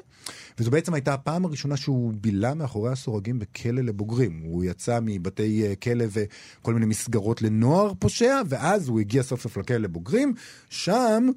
וזו 0.59 0.71
בעצם 0.71 0.93
הייתה 0.93 1.13
הפעם 1.13 1.45
הראשונה 1.45 1.77
שהוא 1.77 2.13
בילה 2.21 2.53
מאחורי 2.53 2.91
הסורגים 2.91 3.39
בכלא 3.39 3.81
לבוגרים. 3.81 4.41
הוא 4.45 4.63
יצא 4.63 4.99
מבתי 5.01 5.67
אה, 5.67 5.75
כלא 5.75 6.05
וכל 6.11 6.73
מיני 6.73 6.85
מסגרות 6.85 7.41
לנוער 7.41 7.93
פושע, 7.99 8.41
ואז 8.49 8.87
הוא 8.87 8.99
הגיע 8.99 9.23
סוף 9.23 9.41
סוף 9.41 9.57
לכלא 9.57 9.77
לבוגרים. 9.77 10.33
שם, 10.69 11.27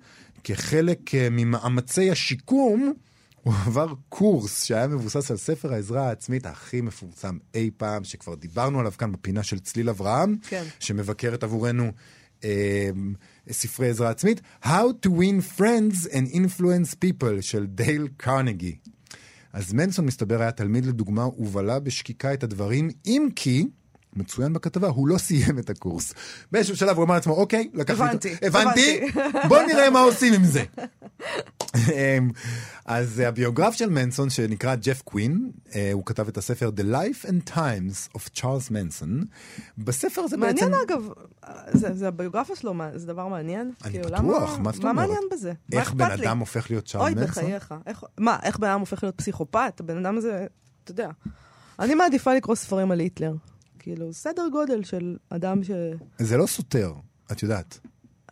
כחלק 0.44 1.14
אה, 1.14 1.28
ממאמצי 1.30 2.10
השיקום, 2.10 2.92
הוא 3.42 3.54
עבר 3.66 3.94
קורס 4.08 4.64
שהיה 4.64 4.88
מבוסס 4.88 5.30
על 5.30 5.36
ספר 5.36 5.72
העזרה 5.72 6.08
העצמית 6.08 6.46
הכי 6.46 6.80
מפורסם 6.80 7.38
אי 7.54 7.70
פעם, 7.76 8.04
שכבר 8.04 8.34
דיברנו 8.34 8.80
עליו 8.80 8.92
כאן 8.98 9.12
בפינה 9.12 9.42
של 9.42 9.58
צליל 9.58 9.88
אברהם, 9.88 10.36
כן. 10.48 10.64
שמבקרת 10.78 11.42
עבורנו 11.42 11.92
אה, 12.44 12.90
ספרי 13.50 13.90
עזרה 13.90 14.10
עצמית, 14.10 14.40
How 14.64 15.06
to 15.06 15.08
win 15.08 15.58
friends 15.58 16.08
and 16.10 16.34
influence 16.34 16.94
people 17.04 17.40
של 17.40 17.66
דייל 17.66 18.08
קרנגי. 18.16 18.76
אז 19.52 19.72
מנסון 19.72 20.06
מסתבר 20.06 20.40
היה 20.40 20.52
תלמיד 20.52 20.86
לדוגמה 20.86 21.26
ובלע 21.26 21.78
בשקיקה 21.78 22.34
את 22.34 22.42
הדברים, 22.42 22.90
אם 23.06 23.28
כי... 23.36 23.66
מצוין 24.16 24.52
בכתבה, 24.52 24.88
הוא 24.88 25.08
לא 25.08 25.18
סיים 25.18 25.58
את 25.58 25.70
הקורס. 25.70 26.14
באיזשהו 26.52 26.76
שלב 26.76 26.96
הוא 26.96 27.04
אמר 27.04 27.14
לעצמו, 27.14 27.34
אוקיי, 27.34 27.70
לקח 27.74 28.00
לי... 28.00 28.06
הבנתי, 28.06 28.34
הבנתי. 28.42 29.00
בוא 29.48 29.62
נראה 29.62 29.90
מה 29.90 30.00
עושים 30.00 30.34
עם 30.34 30.44
זה. 30.44 30.64
אמ, 31.74 32.30
אז 32.86 33.18
הביוגרף 33.18 33.74
של 33.74 33.90
מנסון 33.90 34.30
שנקרא 34.30 34.74
ג'ף 34.74 35.02
קווין, 35.02 35.50
אה, 35.74 35.90
הוא 35.92 36.02
כתב 36.06 36.28
את 36.28 36.38
הספר 36.38 36.70
The 36.76 36.94
Life 36.94 37.28
and 37.28 37.50
Times 37.50 38.16
of 38.18 38.38
Charles 38.38 38.70
Manson. 38.70 39.24
בספר 39.78 40.20
הזה 40.20 40.36
בעצם... 40.36 40.70
מעניין 40.70 40.82
אגב, 40.86 41.08
זה, 41.72 41.94
זה 41.94 42.08
הביוגרפיה 42.08 42.56
שלו, 42.56 42.74
מה, 42.74 42.90
זה 42.94 43.06
דבר 43.06 43.28
מעניין? 43.28 43.72
אני 43.84 43.92
כאילו, 43.92 44.04
בטוח, 44.04 44.18
למה, 44.20 44.58
מה 44.58 44.72
זאת 44.72 44.84
מה 44.84 44.90
אומרת? 44.90 45.06
מעניין 45.08 45.22
בזה? 45.32 45.52
מה 45.72 45.80
איך 45.80 45.92
בן 45.92 46.08
לי? 46.08 46.14
אדם 46.14 46.38
הופך 46.38 46.70
להיות 46.70 46.88
צ'ארל 46.88 47.02
אוי, 47.02 47.14
מנסון? 47.14 47.44
בחייך. 47.44 47.74
איך, 47.86 48.04
מה, 48.18 48.38
איך 48.42 48.58
בן 48.58 48.68
אדם 48.68 48.80
הופך 48.80 49.02
להיות 49.02 49.16
פסיכופת? 49.16 49.80
הבן 49.80 50.06
אדם 50.06 50.16
הזה, 50.16 50.46
אתה 50.84 50.90
יודע. 50.90 51.10
אני 51.78 51.94
מעדיפה 51.94 52.34
לקרוא 52.34 52.54
ספרים 52.54 52.90
על 52.90 53.00
היטלר. 53.00 53.32
כאילו, 53.82 54.12
סדר 54.12 54.42
גודל 54.52 54.82
של 54.84 55.16
אדם 55.30 55.64
ש... 55.64 55.70
זה 56.18 56.36
לא 56.36 56.46
סותר, 56.46 56.92
את 57.32 57.42
יודעת. 57.42 57.78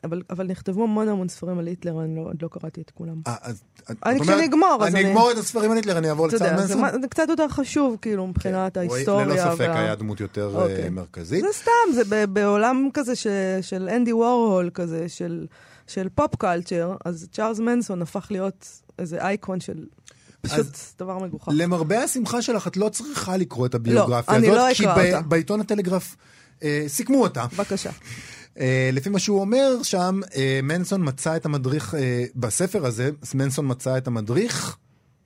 אבל, 0.04 0.22
אבל 0.30 0.46
נכתבו 0.46 0.82
המון 0.82 1.08
המון 1.08 1.28
ספרים 1.28 1.58
על 1.58 1.66
היטלר, 1.66 2.02
אני 2.04 2.16
לא, 2.16 2.20
עוד 2.22 2.42
לא 2.42 2.48
קראתי 2.48 2.80
את 2.80 2.90
כולם. 2.90 3.20
אה, 3.26 3.34
אז- 3.42 3.62
אני 4.06 4.20
אומרת, 4.20 4.38
כשנגמור, 4.38 4.78
אז 4.80 4.94
אני 4.94 5.00
אני- 5.04 5.08
אגמור 5.12 5.30
את 5.32 5.36
הספרים 5.36 5.70
על 5.70 5.76
היטלר, 5.76 5.98
אני 5.98 6.08
אעבור 6.08 6.30
זה, 6.30 6.52
מנסון? 6.52 6.80
מה- 6.80 6.92
זה 7.02 7.08
קצת 7.08 7.26
יותר 7.28 7.48
חשוב, 7.48 7.96
כאילו, 8.02 8.26
מבחינת 8.26 8.76
הוא 8.76 8.94
ההיסטוריה. 8.94 9.26
ללא 9.26 9.36
ספק 9.54 9.60
וה- 9.68 9.78
היה 9.80 9.94
דמות 9.94 10.20
יותר 10.20 10.56
אה, 10.56 10.62
אוקיי. 10.62 10.88
מרכזית. 10.90 11.40
זה 11.44 11.52
סתם, 11.52 11.70
זה 11.94 12.02
ב- 12.08 12.34
בעולם 12.34 12.88
כזה 12.94 13.16
ש, 13.16 13.26
של 13.62 13.88
אנדי 13.88 14.12
וורהול 14.12 14.70
כזה, 14.74 15.08
של, 15.08 15.46
של 15.86 16.08
פופ 16.14 16.36
קלצ'ר, 16.36 16.96
אז 17.04 17.28
צ'ארלס 17.32 17.58
מנסון 17.58 18.02
הפך 18.02 18.26
להיות 18.30 18.68
איזה 18.98 19.18
אייקון 19.22 19.60
של 19.60 19.86
פשוט 20.40 20.66
דבר 20.98 21.18
מגוחך. 21.18 21.52
למרבה 21.52 22.02
השמחה 22.02 22.42
שלך, 22.42 22.66
את 22.66 22.76
לא 22.76 22.88
צריכה 22.88 23.36
לקרוא 23.36 23.66
את 23.66 23.74
הביוגרפיה 23.74 24.38
לא, 24.38 24.46
הזאת, 24.46 24.56
לא 24.56 24.74
כי 24.74 24.86
ב-. 24.86 25.28
בעיתון 25.28 25.60
הטלגרף 25.60 26.16
אה, 26.62 26.84
סיכמו 26.88 27.22
אותה. 27.22 27.46
בבקשה. 27.56 27.90
אה, 28.60 28.90
לפי 28.92 29.08
מה 29.08 29.18
שהוא 29.18 29.40
אומר 29.40 29.82
שם, 29.82 30.20
אה, 30.36 30.60
מנסון 30.62 31.08
מצא 31.08 31.36
את 31.36 31.46
המדריך, 31.46 31.94
אה, 31.94 32.24
בספר 32.36 32.86
הזה, 32.86 33.10
מנסון 33.34 33.70
מצא 33.70 33.96
את 33.96 34.06
המדריך 34.06 34.76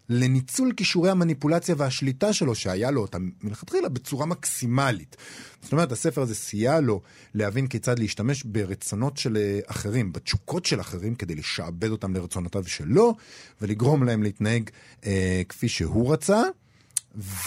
לניצול 0.09 0.73
כישורי 0.77 1.11
המניפולציה 1.11 1.75
והשליטה 1.79 2.33
שלו, 2.33 2.55
שהיה 2.55 2.91
לו 2.91 3.01
אותם 3.01 3.29
מלכתחילה, 3.43 3.89
בצורה 3.89 4.27
מקסימלית. 4.27 5.17
זאת 5.63 5.73
אומרת, 5.73 5.93
הספר 5.93 6.23
הזה 6.23 6.35
סייע 6.35 6.81
לו 6.81 7.01
להבין 7.35 7.67
כיצד 7.67 7.99
להשתמש 7.99 8.43
ברצונות 8.43 9.17
של 9.17 9.37
אה, 9.37 9.61
אחרים, 9.67 10.13
בתשוקות 10.13 10.67
של 10.67 10.81
אחרים, 10.81 11.15
כדי 11.15 11.35
לשעבד 11.35 11.91
אותם 11.91 12.15
לרצונותיו 12.15 12.65
שלו, 12.65 13.15
ולגרום 13.61 14.03
להם 14.05 14.23
להתנהג 14.23 14.71
אה, 15.07 15.43
כפי 15.49 15.69
שהוא 15.69 16.13
רצה. 16.13 16.43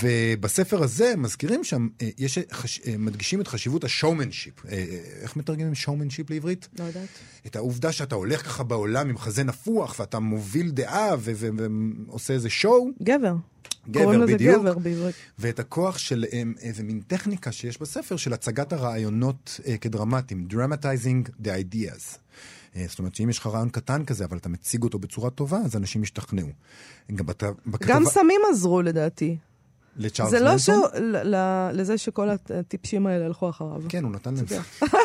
ובספר 0.03 0.84
הזה 0.84 1.13
מזכירים 1.17 1.63
שם, 1.63 1.88
אה, 2.01 2.10
יש, 2.17 2.39
חש, 2.51 2.82
אה, 2.88 2.97
מדגישים 2.97 3.41
את 3.41 3.47
חשיבות 3.47 3.84
השואומנשיפ. 3.84 4.65
אה, 4.65 4.71
אה, 4.71 4.86
איך 5.21 5.36
מתרגמים 5.36 5.75
שואומנשיפ 5.75 6.30
לעברית? 6.30 6.67
לא 6.80 6.84
יודעת. 6.84 7.08
את 7.47 7.56
העובדה 7.56 7.91
שאתה 7.91 8.15
הולך 8.15 8.45
ככה 8.45 8.63
בעולם 8.63 9.10
עם 9.10 9.17
חזה 9.17 9.43
נפוח, 9.43 9.95
ואתה 9.99 10.19
מוביל 10.19 10.71
דעה 10.71 11.15
ועושה 11.19 12.34
איזה 12.34 12.49
שואו, 12.49 12.89
גבר. 13.03 13.36
גבר 13.89 14.03
קוראים 14.03 14.21
לזה 14.21 14.34
בדיוק, 14.34 14.62
גבר 14.62 14.77
בעברית. 14.77 15.15
ואת 15.39 15.60
הכוח 15.60 15.97
של 15.97 16.25
אה, 16.34 16.41
איזה 16.62 16.84
מין 16.84 17.01
טכניקה 17.08 17.51
שיש 17.51 17.82
בספר 17.82 18.17
של 18.17 18.34
הצגת 18.34 18.73
הרעיונות 18.73 19.60
אה, 19.65 19.77
כדרמטיים, 19.77 20.47
dramatizing 20.51 21.30
the 21.43 21.47
ideas. 21.47 22.17
אה, 22.75 22.86
זאת 22.89 22.99
אומרת 22.99 23.15
שאם 23.15 23.30
יש 23.30 23.39
לך 23.39 23.47
רעיון 23.47 23.69
קטן 23.69 24.06
כזה, 24.06 24.25
אבל 24.25 24.38
אתה 24.38 24.49
מציג 24.49 24.84
אותו 24.84 24.99
בצורה 24.99 25.30
טובה, 25.30 25.58
אז 25.65 25.75
אנשים 25.75 26.03
ישתכנעו. 26.03 26.47
גם 27.15 27.25
בת- 27.25 27.43
בכתבה... 27.67 27.93
גם 27.93 28.06
סמים 28.06 28.41
עזרו 28.51 28.82
לדעתי. 28.82 29.38
לצ'ארלס 29.97 30.31
זה 30.31 30.39
לא 30.39 30.51
מנסון? 30.51 30.81
ש... 30.93 30.97
ל- 30.99 31.36
ל- 31.36 31.69
לזה 31.73 31.97
שכל 31.97 32.29
הטיפשים 32.29 33.07
האלה 33.07 33.25
הלכו 33.25 33.49
אחריו. 33.49 33.81
כן, 33.89 34.03
הוא 34.03 34.12
נתן 34.12 34.33
להם. 34.33 34.45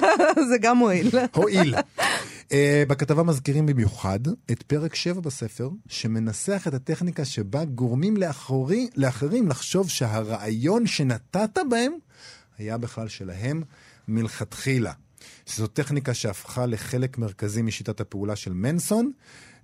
זה 0.50 0.58
גם 0.60 0.76
מועיל. 0.76 1.10
הועיל. 1.34 1.74
uh, 1.74 2.52
בכתבה 2.88 3.22
מזכירים 3.22 3.66
במיוחד 3.66 4.20
את 4.50 4.62
פרק 4.62 4.94
7 4.94 5.20
בספר, 5.20 5.68
שמנסח 5.88 6.64
את 6.68 6.74
הטכניקה 6.74 7.24
שבה 7.24 7.64
גורמים 7.64 8.16
לאחורי, 8.16 8.88
לאחרים 8.96 9.48
לחשוב 9.48 9.88
שהרעיון 9.90 10.86
שנתת 10.86 11.58
בהם 11.70 11.92
היה 12.58 12.78
בכלל 12.78 13.08
שלהם 13.08 13.62
מלכתחילה. 14.08 14.92
שזו 15.46 15.66
טכניקה 15.66 16.14
שהפכה 16.14 16.66
לחלק 16.66 17.18
מרכזי 17.18 17.62
משיטת 17.62 18.00
הפעולה 18.00 18.36
של 18.36 18.52
מנסון, 18.52 19.12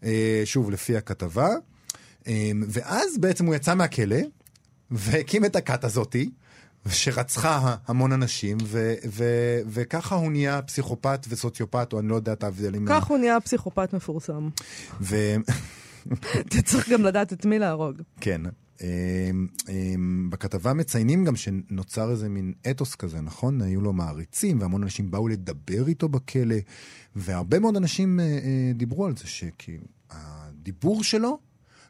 uh, 0.03 0.05
שוב, 0.45 0.71
לפי 0.71 0.97
הכתבה. 0.97 1.49
Um, 2.23 2.29
ואז 2.69 3.19
בעצם 3.19 3.47
הוא 3.47 3.55
יצא 3.55 3.75
מהכלא, 3.75 4.17
והקים 4.91 5.45
את 5.45 5.57
הכת 5.57 5.85
הזאתי, 5.85 6.31
שרצחה 6.89 7.77
המון 7.87 8.13
אנשים, 8.13 8.59
ו- 8.65 8.95
ו- 9.09 9.61
וככה 9.67 10.15
הוא 10.15 10.33
נהיה 10.33 10.63
פסיכופת 10.63 11.27
וסוציופט, 11.29 11.93
או 11.93 12.01
אני 12.01 12.09
לא 12.09 12.15
יודע 12.15 12.33
את 12.33 12.45
ההבדלים. 12.45 12.87
כך 12.89 13.07
הוא 13.07 13.19
נהיה 13.19 13.41
פסיכופת 13.41 13.95
מפורסם. 13.95 14.49
ו- 15.01 15.37
אתה 16.41 16.63
צריך 16.65 16.89
גם 16.89 17.03
לדעת 17.03 17.33
את 17.33 17.47
מי 17.47 17.59
להרוג. 17.59 18.03
כן. 18.21 18.41
אמ, 18.81 19.47
אמ, 19.69 20.31
בכתבה 20.31 20.73
מציינים 20.73 21.25
גם 21.25 21.37
שנוצר 21.37 22.11
איזה 22.11 22.29
מין 22.29 22.53
אתוס 22.71 22.95
כזה, 22.95 23.21
נכון? 23.21 23.63
היו 23.63 23.81
לו 23.81 23.93
מעריצים, 23.93 24.61
והמון 24.61 24.83
אנשים 24.83 25.11
באו 25.11 25.29
לדבר 25.29 25.89
איתו 25.89 26.09
בכלא, 26.09 26.57
והרבה 27.17 27.59
מאוד 27.59 27.77
אנשים 27.77 28.21
אה, 28.21 28.25
אה, 28.25 28.73
דיברו 28.75 29.07
על 29.07 29.17
זה, 29.17 29.25
שהדיבור 29.27 31.05
שלו 31.05 31.39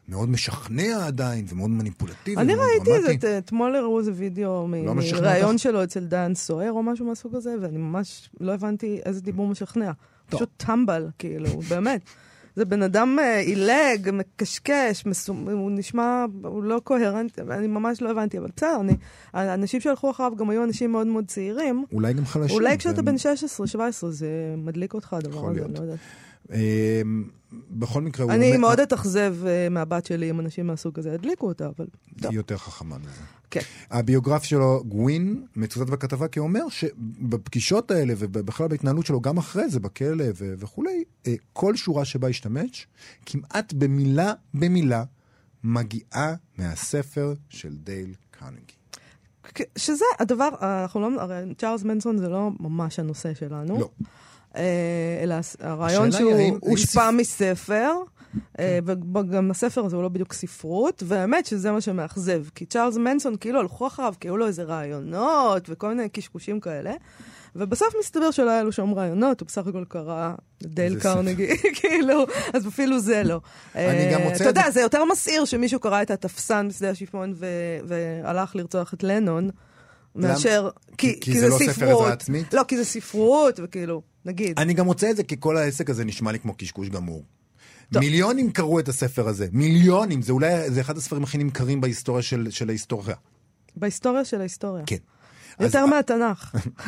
מאוד 0.09 0.29
משכנע 0.29 1.05
עדיין, 1.07 1.45
ומאוד 1.49 1.69
מניפולטיבי, 1.69 2.41
אני 2.41 2.53
ראיתי. 2.55 3.13
את 3.15 3.21
זה, 3.21 3.37
אתמול 3.37 3.75
הראו 3.75 3.99
איזה 3.99 4.11
וידאו 4.15 4.67
לא 4.85 4.95
משכנע 4.95 5.21
מראיון? 5.21 5.57
שלו 5.57 5.83
אצל 5.83 5.99
דן 5.99 6.31
סוער 6.35 6.71
או 6.71 6.83
משהו 6.83 7.05
מהסוג 7.05 7.35
הזה, 7.35 7.55
ואני 7.61 7.77
ממש 7.77 8.29
לא 8.39 8.53
הבנתי 8.53 8.99
איזה 9.05 9.21
דיבור 9.21 9.47
משכנע. 9.47 9.91
טוב. 10.29 10.39
פשוט 10.39 10.49
טמבל, 10.57 11.07
כאילו, 11.19 11.45
באמת. 11.69 12.01
זה 12.55 12.65
בן 12.65 12.83
אדם 12.83 13.17
אה, 13.19 13.39
עילג, 13.39 14.09
מקשקש, 14.13 15.03
הוא 15.51 15.71
נשמע, 15.71 16.25
הוא 16.43 16.63
לא 16.63 16.81
קוהרנט, 16.83 17.39
אני 17.39 17.67
ממש 17.67 18.01
לא 18.01 18.11
הבנתי, 18.11 18.37
אבל 18.37 18.47
בסדר, 18.55 18.77
אני, 18.81 18.93
האנשים 19.33 19.81
שהלכו 19.81 20.11
אחריו 20.11 20.31
גם 20.35 20.49
היו 20.49 20.63
אנשים 20.63 20.91
מאוד 20.91 21.07
מאוד 21.07 21.25
צעירים. 21.27 21.85
אולי 21.93 22.13
גם 22.13 22.25
חלשים. 22.25 22.55
אולי 22.55 22.77
כשאתה 22.77 22.95
והם- 22.95 23.05
בן 23.05 23.15
16-17 23.15 23.77
זה 24.09 24.27
מדליק 24.57 24.93
אותך 24.93 25.13
הדבר 25.13 25.49
הזה. 25.49 25.61
אני 25.65 25.73
לא 25.73 25.79
יודעת. 25.79 25.99
אמ, 26.53 27.29
בכל 27.71 28.01
מקרה, 28.01 28.25
הוא 28.25 28.31
אני 28.33 28.47
אומר- 28.47 28.57
מאוד 28.59 28.79
אתאכזב 28.79 29.35
אה, 29.45 29.69
מהבת 29.69 30.05
שלי 30.05 30.29
אם 30.29 30.39
אנשים 30.39 30.67
מהסוג 30.67 30.99
הזה 30.99 31.09
ידליקו 31.09 31.47
אותה, 31.47 31.65
אבל. 31.77 31.85
היא 32.21 32.31
יותר 32.31 32.57
חכמה 32.57 32.97
מזה. 32.97 33.09
כן. 33.51 33.59
הביוגרף 33.91 34.43
שלו, 34.43 34.83
גווין, 34.87 35.45
מצוטט 35.55 35.89
בכתבה 35.89 36.27
כאומר 36.27 36.69
שבפגישות 36.69 37.91
האלה 37.91 38.13
ובכלל 38.17 38.67
בהתנהלות 38.67 39.05
שלו, 39.05 39.21
גם 39.21 39.37
אחרי 39.37 39.69
זה, 39.69 39.79
בכלא 39.79 40.25
ו- 40.35 40.53
וכולי, 40.57 41.03
אה, 41.27 41.33
כל 41.53 41.75
שורה 41.75 42.05
שבה 42.05 42.27
השתמש, 42.27 42.87
כמעט 43.25 43.73
במילה 43.73 44.33
במילה, 44.53 45.03
מגיעה 45.63 46.33
מהספר 46.57 47.33
של 47.49 47.75
דייל 47.83 48.13
קרנגי. 48.31 48.73
שזה 49.77 50.05
הדבר, 50.19 50.49
אנחנו 50.61 50.99
לא, 50.99 51.21
הרי 51.21 51.53
צ'ארלס 51.57 51.83
מנסון 51.83 52.17
זה 52.17 52.29
לא 52.29 52.49
ממש 52.59 52.99
הנושא 52.99 53.33
שלנו. 53.33 53.79
לא. 53.79 53.89
אה, 54.55 54.61
אלא 55.23 55.35
הרעיון 55.59 56.11
שהוא 56.11 56.31
הושפע 56.61 57.09
ספ- 57.09 57.11
מספר, 57.17 57.91
אה, 58.59 58.79
וגם 58.85 59.51
הספר 59.51 59.85
הזה 59.85 59.95
הוא 59.95 60.03
לא 60.03 60.09
בדיוק 60.09 60.33
ספרות, 60.33 61.03
והאמת 61.05 61.45
שזה 61.45 61.71
מה 61.71 61.81
שמאכזב. 61.81 62.43
כי 62.55 62.65
צ'ארלס 62.65 62.95
מנסון, 62.97 63.35
כאילו 63.39 63.59
הלכו 63.59 63.87
אחריו, 63.87 64.13
כי 64.19 64.27
היו 64.27 64.37
לו 64.37 64.47
איזה 64.47 64.63
רעיונות 64.63 65.63
וכל 65.69 65.87
מיני 65.89 66.09
קשקושים 66.09 66.59
כאלה. 66.59 66.93
ובסוף 67.55 67.93
מסתבר 67.99 68.31
שלא 68.31 68.49
היה 68.49 68.63
לו 68.63 68.71
שום 68.71 68.93
רעיונות, 68.93 69.39
הוא 69.41 69.47
בסך 69.47 69.67
הכל 69.67 69.83
קרא 69.87 70.33
דייל 70.63 70.99
קרנגי, 70.99 71.47
כאילו, 71.79 72.25
אז 72.53 72.67
אפילו 72.67 72.99
זה 72.99 73.23
לא. 73.23 73.41
אני 73.75 74.13
גם 74.13 74.19
אה, 74.21 74.25
מוצא 74.29 74.35
אתה 74.35 74.43
את 74.43 74.57
יודע, 74.57 74.71
זה- 74.71 74.81
יותר 74.81 75.05
מסעיר 75.05 75.45
שמישהו 75.45 75.79
קרא 75.79 76.01
את 76.01 76.11
התפסן 76.11 76.67
בשדה 76.69 76.89
השיפון 76.89 77.33
והלך 77.87 78.55
לרצוח 78.55 78.93
את 78.93 79.03
לנון, 79.03 79.49
מאשר... 80.15 80.69
כי- 80.97 81.19
כי 81.21 81.39
זה 81.39 81.47
לא 81.47 81.57
ספר 81.57 81.85
עזרה 81.91 82.13
עצמית? 82.13 82.53
לא, 82.53 82.63
כי 82.67 82.77
זה 82.77 82.85
ספרות, 82.85 83.59
וכאילו, 83.63 84.01
נגיד. 84.29 84.59
אני 84.59 84.73
גם 84.73 84.85
מוצא 84.85 85.11
את 85.11 85.15
זה 85.15 85.23
כי 85.23 85.35
כל 85.39 85.57
העסק 85.57 85.89
הזה 85.89 86.05
נשמע 86.05 86.31
לי 86.31 86.39
כמו 86.39 86.53
קשקוש 86.57 86.89
גמור. 86.89 87.23
מיליונים 87.95 88.51
קראו 88.51 88.79
את 88.79 88.87
הספר 88.89 89.27
הזה, 89.27 89.47
מיליונים, 89.51 90.21
זה 90.21 90.31
אולי, 90.31 90.69
זה 90.71 90.81
אחד 90.81 90.97
הספרים 90.97 91.23
הכי 91.23 91.37
נמכרים 91.37 91.81
בהיסטוריה 91.81 92.21
של, 92.21 92.47
של 92.49 92.69
ההיסטוריה. 92.69 93.15
בהיסטוריה 93.75 94.25
של 94.25 94.39
ההיסטוריה. 94.39 94.83
כן. 94.87 94.97
יותר 95.59 95.85
מהתנ"ך. 95.85 96.55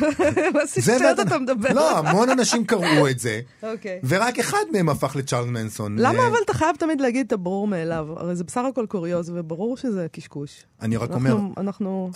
מה 0.54 0.60
ואתה- 0.86 1.22
אתה 1.22 1.38
מדבר? 1.38 1.72
לא, 1.72 1.98
המון 1.98 2.30
אנשים 2.30 2.64
קראו 2.66 3.08
את 3.10 3.18
זה, 3.18 3.40
אוקיי. 3.72 4.00
ורק 4.04 4.38
אחד 4.38 4.62
מהם 4.72 4.88
הפך 4.88 5.16
לצ'ארלס 5.16 5.48
מנסון. 5.48 5.96
למה 5.98 6.18
אה, 6.22 6.28
אבל 6.28 6.36
אתה 6.44 6.54
חייב 6.54 6.76
תמיד 6.76 7.00
להגיד 7.00 7.26
את 7.26 7.32
הברור 7.32 7.66
מאליו? 7.68 8.06
הרי 8.16 8.36
זה 8.36 8.44
בסך 8.44 8.62
הכל 8.70 8.86
קוריוז, 8.88 9.30
וברור 9.34 9.76
שזה 9.76 10.06
קשקוש. 10.12 10.64
אני 10.82 10.96
רק 10.96 11.10
אומר. 11.10 11.36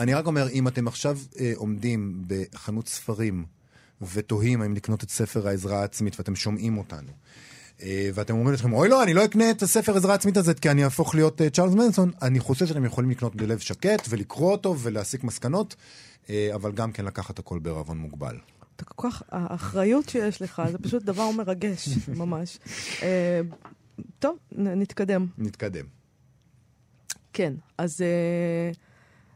אני 0.01 0.15
רק 0.15 0.27
אומר, 0.27 0.49
אם 0.49 0.69
אתם 0.69 0.89
עכשיו 0.89 1.19
אה, 1.41 1.53
עומדים 1.57 2.23
בחנות 2.27 2.89
ספרים 2.89 3.45
ותוהים 4.13 4.63
האם 4.63 4.75
לקנות 4.75 5.03
את 5.03 5.11
ספר 5.11 5.49
העזרה 5.49 5.81
העצמית 5.81 6.15
ואתם 6.19 6.37
שומעים 6.37 6.79
אותנו, 6.79 7.13
אה, 7.83 8.11
ואתם 8.15 8.35
אומרים 8.35 8.55
לכם, 8.55 8.73
אוי 8.73 8.89
לא, 8.89 9.03
אני 9.03 9.15
לא 9.15 9.25
אקנה 9.25 9.51
את 9.51 9.63
הספר 9.63 9.97
עזרה 9.97 10.15
עצמית 10.15 10.37
הזה 10.37 10.55
כי 10.55 10.71
אני 10.71 10.85
אהפוך 10.85 11.15
להיות 11.15 11.43
אה, 11.43 11.51
צ'ארלס 11.51 11.75
מנסון, 11.75 12.11
אני 12.23 12.41
חושב 12.41 12.67
שאתם 12.67 12.85
יכולים 12.85 13.11
לקנות 13.11 13.37
בלב 13.37 13.59
שקט 13.59 14.07
ולקרוא 14.09 14.53
אותו 14.53 14.79
ולהסיק 14.79 15.25
מסקנות, 15.25 15.77
אה, 16.31 16.51
אבל 16.55 16.73
גם 16.73 16.93
כן 16.93 17.05
לקחת 17.05 17.39
הכל 17.39 17.59
בערבון 17.59 17.99
מוגבל. 17.99 18.39
אתה 18.77 18.85
כל 18.85 19.11
כך, 19.11 19.23
האחריות 19.31 20.09
שיש 20.09 20.43
לך, 20.43 20.63
זה 20.73 20.79
פשוט 20.79 21.03
דבר 21.03 21.31
מרגש, 21.31 21.89
ממש. 22.21 22.59
טוב, 24.19 24.37
נתקדם. 24.53 25.27
נתקדם. 25.39 25.85
כן, 27.37 27.53
אז 27.79 28.01
אה, 28.01 28.71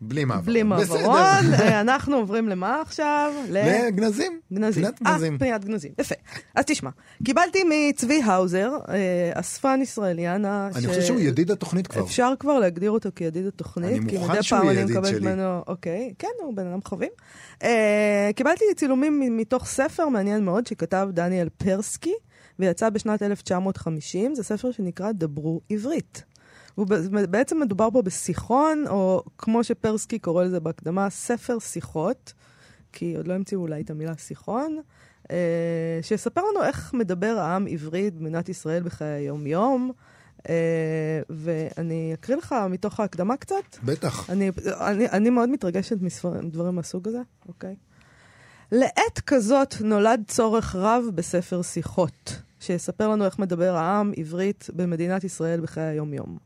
בלי 0.00 0.24
מעבר. 0.24 0.40
בלי 0.40 0.62
מעברון, 0.62 1.16
אה, 1.60 1.80
אנחנו 1.80 2.16
עוברים 2.16 2.48
למה 2.48 2.80
עכשיו? 2.80 3.32
לגנזים. 3.48 4.40
גנזים. 4.52 4.84
פינת 4.84 5.02
אה, 5.06 5.12
גנזים. 5.12 5.38
פינת 5.38 5.64
גנזים. 5.64 5.92
יפה. 5.98 6.14
אז 6.54 6.64
תשמע, 6.64 6.90
קיבלתי 7.24 7.58
מצבי 7.68 8.22
האוזר, 8.22 8.72
אה, 8.88 9.30
אספן 9.34 9.80
ישראליאנה, 9.82 10.68
אני 10.74 10.86
חושב 10.86 11.02
שהוא 11.02 11.20
ידיד 11.20 11.50
התוכנית 11.50 11.86
כבר. 11.86 12.02
אפשר 12.02 12.32
כבר 12.38 12.58
להגדיר 12.58 12.90
אותו 12.90 13.08
כידיד 13.16 13.46
התוכנית. 13.46 13.90
אני 13.90 14.10
כי 14.10 14.18
מוכן 14.18 14.32
מדי 14.32 14.42
שהוא 14.42 14.58
פעם 14.58 14.68
יהיה 14.68 14.80
אני 14.80 14.82
ידיד 14.82 14.96
מקבלת 14.96 15.10
שלי. 15.10 15.20
ממנו, 15.20 15.62
אוקיי, 15.66 16.14
כן, 16.18 16.28
הוא 16.42 16.56
בן 16.56 16.66
אדם 16.66 16.78
חביב. 16.84 17.08
אה, 17.62 18.30
קיבלתי 18.36 18.64
צילומים 18.76 19.36
מתוך 19.36 19.66
ספר 19.66 20.08
מעניין 20.08 20.44
מאוד 20.44 20.66
שכתב 20.66 21.08
דניאל 21.12 21.48
פרסקי, 21.48 22.14
ויצא 22.58 22.90
בשנת 22.90 23.22
1950, 23.22 24.34
זה 24.34 24.42
ספר 24.42 24.70
שנקרא 24.70 25.12
דברו 25.12 25.60
עברית. 25.70 26.29
ובעצם 26.78 27.60
מדובר 27.60 27.88
פה 27.92 28.02
בשיחון, 28.02 28.84
או 28.88 29.22
כמו 29.38 29.64
שפרסקי 29.64 30.18
קורא 30.18 30.44
לזה 30.44 30.60
בהקדמה, 30.60 31.10
ספר 31.10 31.58
שיחות, 31.58 32.32
כי 32.92 33.16
עוד 33.16 33.28
לא 33.28 33.34
המציאו 33.34 33.60
אולי 33.60 33.80
את 33.80 33.90
המילה 33.90 34.16
שיחון, 34.16 34.80
אה, 35.30 35.98
שיספר 36.02 36.40
לנו 36.40 36.64
איך 36.64 36.94
מדבר 36.94 37.36
העם 37.38 37.66
עברית 37.70 38.14
במדינת 38.14 38.48
ישראל 38.48 38.82
בחיי 38.82 39.08
היום-יום. 39.08 39.92
אה, 40.48 41.20
ואני 41.30 42.14
אקריא 42.14 42.36
לך 42.36 42.54
מתוך 42.70 43.00
ההקדמה 43.00 43.36
קצת. 43.36 43.76
בטח. 43.84 44.30
אני, 44.30 44.50
אני, 44.80 45.08
אני 45.08 45.30
מאוד 45.30 45.48
מתרגשת 45.48 45.96
מדברים 46.42 46.74
מהסוג 46.74 47.08
הזה, 47.08 47.20
אוקיי? 47.48 47.76
לעת 48.72 49.20
כזאת 49.26 49.74
נולד 49.80 50.22
צורך 50.28 50.76
רב 50.76 51.04
בספר 51.14 51.62
שיחות, 51.62 52.42
שיספר 52.60 53.08
לנו 53.08 53.24
איך 53.24 53.38
מדבר 53.38 53.76
העם 53.76 54.12
עברית 54.16 54.66
במדינת 54.76 55.24
ישראל 55.24 55.60
בחיי 55.60 55.84
היום-יום. 55.84 56.38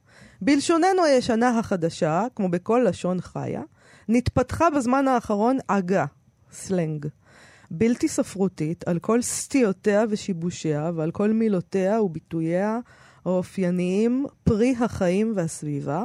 בלשוננו 0.47 1.05
הישנה 1.05 1.59
החדשה, 1.59 2.26
כמו 2.36 2.49
בכל 2.49 2.84
לשון 2.88 3.20
חיה, 3.20 3.62
נתפתחה 4.09 4.70
בזמן 4.70 5.09
האחרון 5.09 5.59
עגה, 5.68 6.05
סלנג, 6.53 7.07
בלתי 7.70 8.09
ספרותית 8.09 8.88
על 8.88 8.99
כל 8.99 9.22
סטיותיה 9.22 10.05
ושיבושיה 10.11 10.90
ועל 10.95 11.11
כל 11.11 11.30
מילותיה 11.30 12.03
וביטוייה 12.03 12.78
האופייניים 13.24 14.26
פרי 14.45 14.74
החיים 14.80 15.32
והסביבה, 15.36 16.05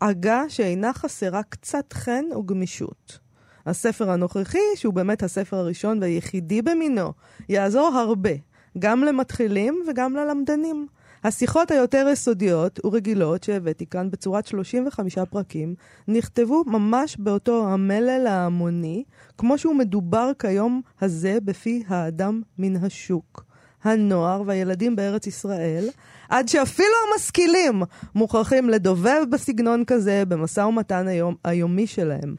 עגה 0.00 0.42
שאינה 0.48 0.92
חסרה 0.92 1.42
קצת 1.42 1.92
חן 1.92 2.24
וגמישות. 2.38 3.18
הספר 3.66 4.10
הנוכחי, 4.10 4.58
שהוא 4.74 4.94
באמת 4.94 5.22
הספר 5.22 5.56
הראשון 5.56 5.98
והיחידי 6.00 6.62
במינו, 6.62 7.12
יעזור 7.48 7.88
הרבה, 7.88 8.30
גם 8.78 9.04
למתחילים 9.04 9.82
וגם 9.88 10.16
ללמדנים. 10.16 10.86
השיחות 11.26 11.70
היותר 11.70 12.06
יסודיות 12.12 12.80
ורגילות 12.84 13.42
שהבאתי 13.42 13.86
כאן 13.86 14.10
בצורת 14.10 14.46
35 14.46 15.18
פרקים, 15.18 15.74
נכתבו 16.08 16.64
ממש 16.66 17.16
באותו 17.18 17.68
המלל 17.68 18.26
ההמוני, 18.26 19.04
כמו 19.38 19.58
שהוא 19.58 19.74
מדובר 19.74 20.30
כיום 20.38 20.80
הזה 21.00 21.38
בפי 21.44 21.82
האדם 21.88 22.42
מן 22.58 22.76
השוק. 22.76 23.44
הנוער 23.84 24.42
והילדים 24.46 24.96
בארץ 24.96 25.26
ישראל, 25.26 25.88
עד 26.28 26.48
שאפילו 26.48 26.94
המשכילים 27.12 27.82
מוכרחים 28.14 28.70
לדובב 28.70 29.22
בסגנון 29.30 29.84
כזה 29.84 30.22
במשא 30.28 30.60
ומתן 30.60 31.08
היום, 31.08 31.34
היומי 31.44 31.86
שלהם. 31.86 32.34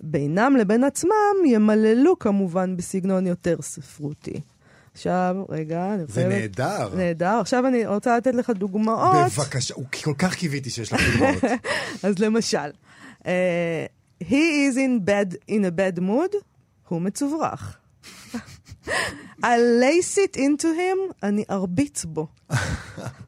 בינם 0.00 0.56
לבין 0.56 0.84
עצמם 0.84 1.36
ימללו 1.46 2.18
כמובן 2.18 2.76
בסגנון 2.76 3.26
יותר 3.26 3.56
ספרותי. 3.60 4.40
עכשיו, 4.98 5.36
רגע, 5.48 5.94
אני 5.94 6.02
זה 6.08 6.12
חייבת... 6.12 6.32
נהדר. 6.32 6.94
נהדר. 6.94 7.38
עכשיו 7.40 7.66
אני 7.66 7.86
רוצה 7.86 8.16
לתת 8.16 8.34
לך 8.34 8.50
דוגמאות. 8.50 9.32
בבקשה, 9.32 9.74
כל 10.04 10.14
כך 10.18 10.34
קיוויתי 10.34 10.70
שיש 10.70 10.92
לך 10.92 11.00
דוגמאות. 11.12 11.44
אז 12.04 12.18
למשל, 12.18 12.70
uh, 13.20 13.26
he 14.22 14.32
is 14.68 14.76
in 14.76 15.06
bed, 15.06 15.36
in 15.50 15.64
a 15.64 15.70
bad 15.70 16.00
mood, 16.00 16.36
הוא 16.88 17.00
מצוברח. 17.00 17.76
I 19.42 19.56
lace 19.82 20.18
it 20.18 20.36
into 20.36 20.64
him, 20.64 21.12
אני 21.22 21.44
ארביץ 21.50 22.04
בו. 22.04 22.26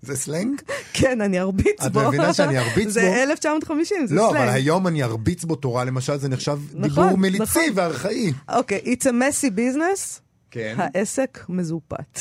זה 0.03 0.16
סלנג? 0.16 0.61
כן, 0.93 1.21
אני 1.21 1.41
ארביץ 1.41 1.85
את 1.87 1.93
בו. 1.93 2.09
מבינה 2.09 2.35
שאני 2.35 2.59
ארביץ 2.59 2.87
בו? 2.87 2.91
זה 2.91 3.23
1950, 3.23 4.07
זה 4.07 4.14
לא, 4.14 4.29
סלנג. 4.31 4.43
אבל 4.43 4.53
היום 4.53 4.87
אני 4.87 5.03
ארביץ 5.03 5.45
בו 5.45 5.57
תורה, 5.57 5.85
למשל, 5.85 6.16
זה 6.16 6.29
נחשב 6.29 6.59
נכון, 6.75 6.89
דיבור 6.89 7.18
מליצי 7.18 7.43
נכון. 7.43 7.62
וארכאי. 7.75 8.33
אוקיי, 8.49 8.81
it's 8.85 9.05
a 9.05 9.12
messy 9.12 9.51
business, 9.57 10.21
כן, 10.51 10.76
העסק 10.78 11.44
מזופת. 11.48 12.20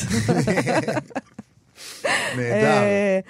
נהדר. 2.36 2.82
אה, 2.82 3.20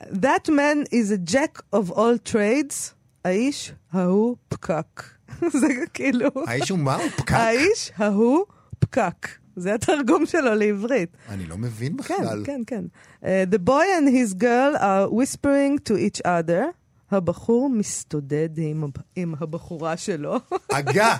That 0.00 0.48
man 0.48 0.86
is 0.92 1.10
a 1.10 1.30
jack 1.32 1.62
of 1.74 1.90
all 1.90 2.32
trades, 2.32 2.92
האיש 3.24 3.72
ההוא 3.92 4.36
פקק. 4.48 5.02
זה 5.60 5.66
כאילו... 5.94 6.28
האיש 6.46 6.68
הוא 6.68 6.78
מה? 6.78 6.94
הוא 6.94 7.10
פקק? 7.16 7.32
האיש 7.32 7.92
ההוא 7.96 8.44
פקק. 8.78 9.28
זה 9.56 9.74
התרגום 9.74 10.26
שלו 10.26 10.54
לעברית. 10.54 11.16
אני 11.28 11.46
לא 11.46 11.58
מבין 11.58 11.92
כן, 11.92 11.96
בכלל. 12.14 12.42
כן, 12.46 12.60
כן. 12.66 12.84
Uh, 13.22 13.26
the 13.54 13.58
boy 13.68 13.84
and 13.98 14.08
his 14.08 14.34
girl 14.42 14.76
are 14.76 15.08
whispering 15.10 15.78
to 15.90 15.94
each 15.96 16.20
other. 16.26 16.62
הבחור 17.10 17.70
מסתודד 17.70 18.48
עם, 18.58 18.84
עם 19.16 19.34
הבחורה 19.40 19.96
שלו. 19.96 20.36
הגה. 20.70 21.16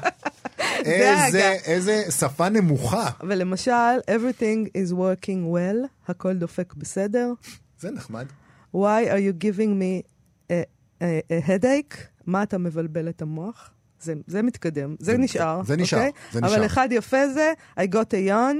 איזה. 0.84 1.52
איזה 1.64 2.02
שפה 2.18 2.48
נמוכה. 2.48 3.10
ולמשל, 3.28 3.72
everything 4.10 4.68
is 4.68 4.92
working 4.92 5.54
well, 5.54 6.08
הכל 6.08 6.34
דופק 6.34 6.74
בסדר. 6.74 7.32
זה 7.80 7.90
נחמד. 7.90 8.26
Why 8.74 8.76
are 9.08 9.20
you 9.20 9.44
giving 9.44 9.80
me 9.80 10.02
a, 10.50 10.54
a, 11.02 11.04
a 11.30 11.48
headache? 11.48 11.96
מה 12.26 12.42
אתה 12.42 12.58
מבלבל 12.58 13.08
את 13.08 13.22
המוח? 13.22 13.70
זה, 14.00 14.14
זה 14.26 14.42
מתקדם, 14.42 14.96
זה, 14.98 15.12
זה 15.12 15.18
נשאר. 15.18 15.62
זה 15.64 15.76
נשאר, 15.76 15.98
אוקיי? 15.98 16.12
זה 16.32 16.38
אבל 16.38 16.48
נשאר. 16.48 16.66
אחד 16.66 16.88
יפה 16.90 17.28
זה, 17.28 17.52
I 17.78 17.82
got 17.82 18.10
a 18.10 18.30
yawn, 18.30 18.56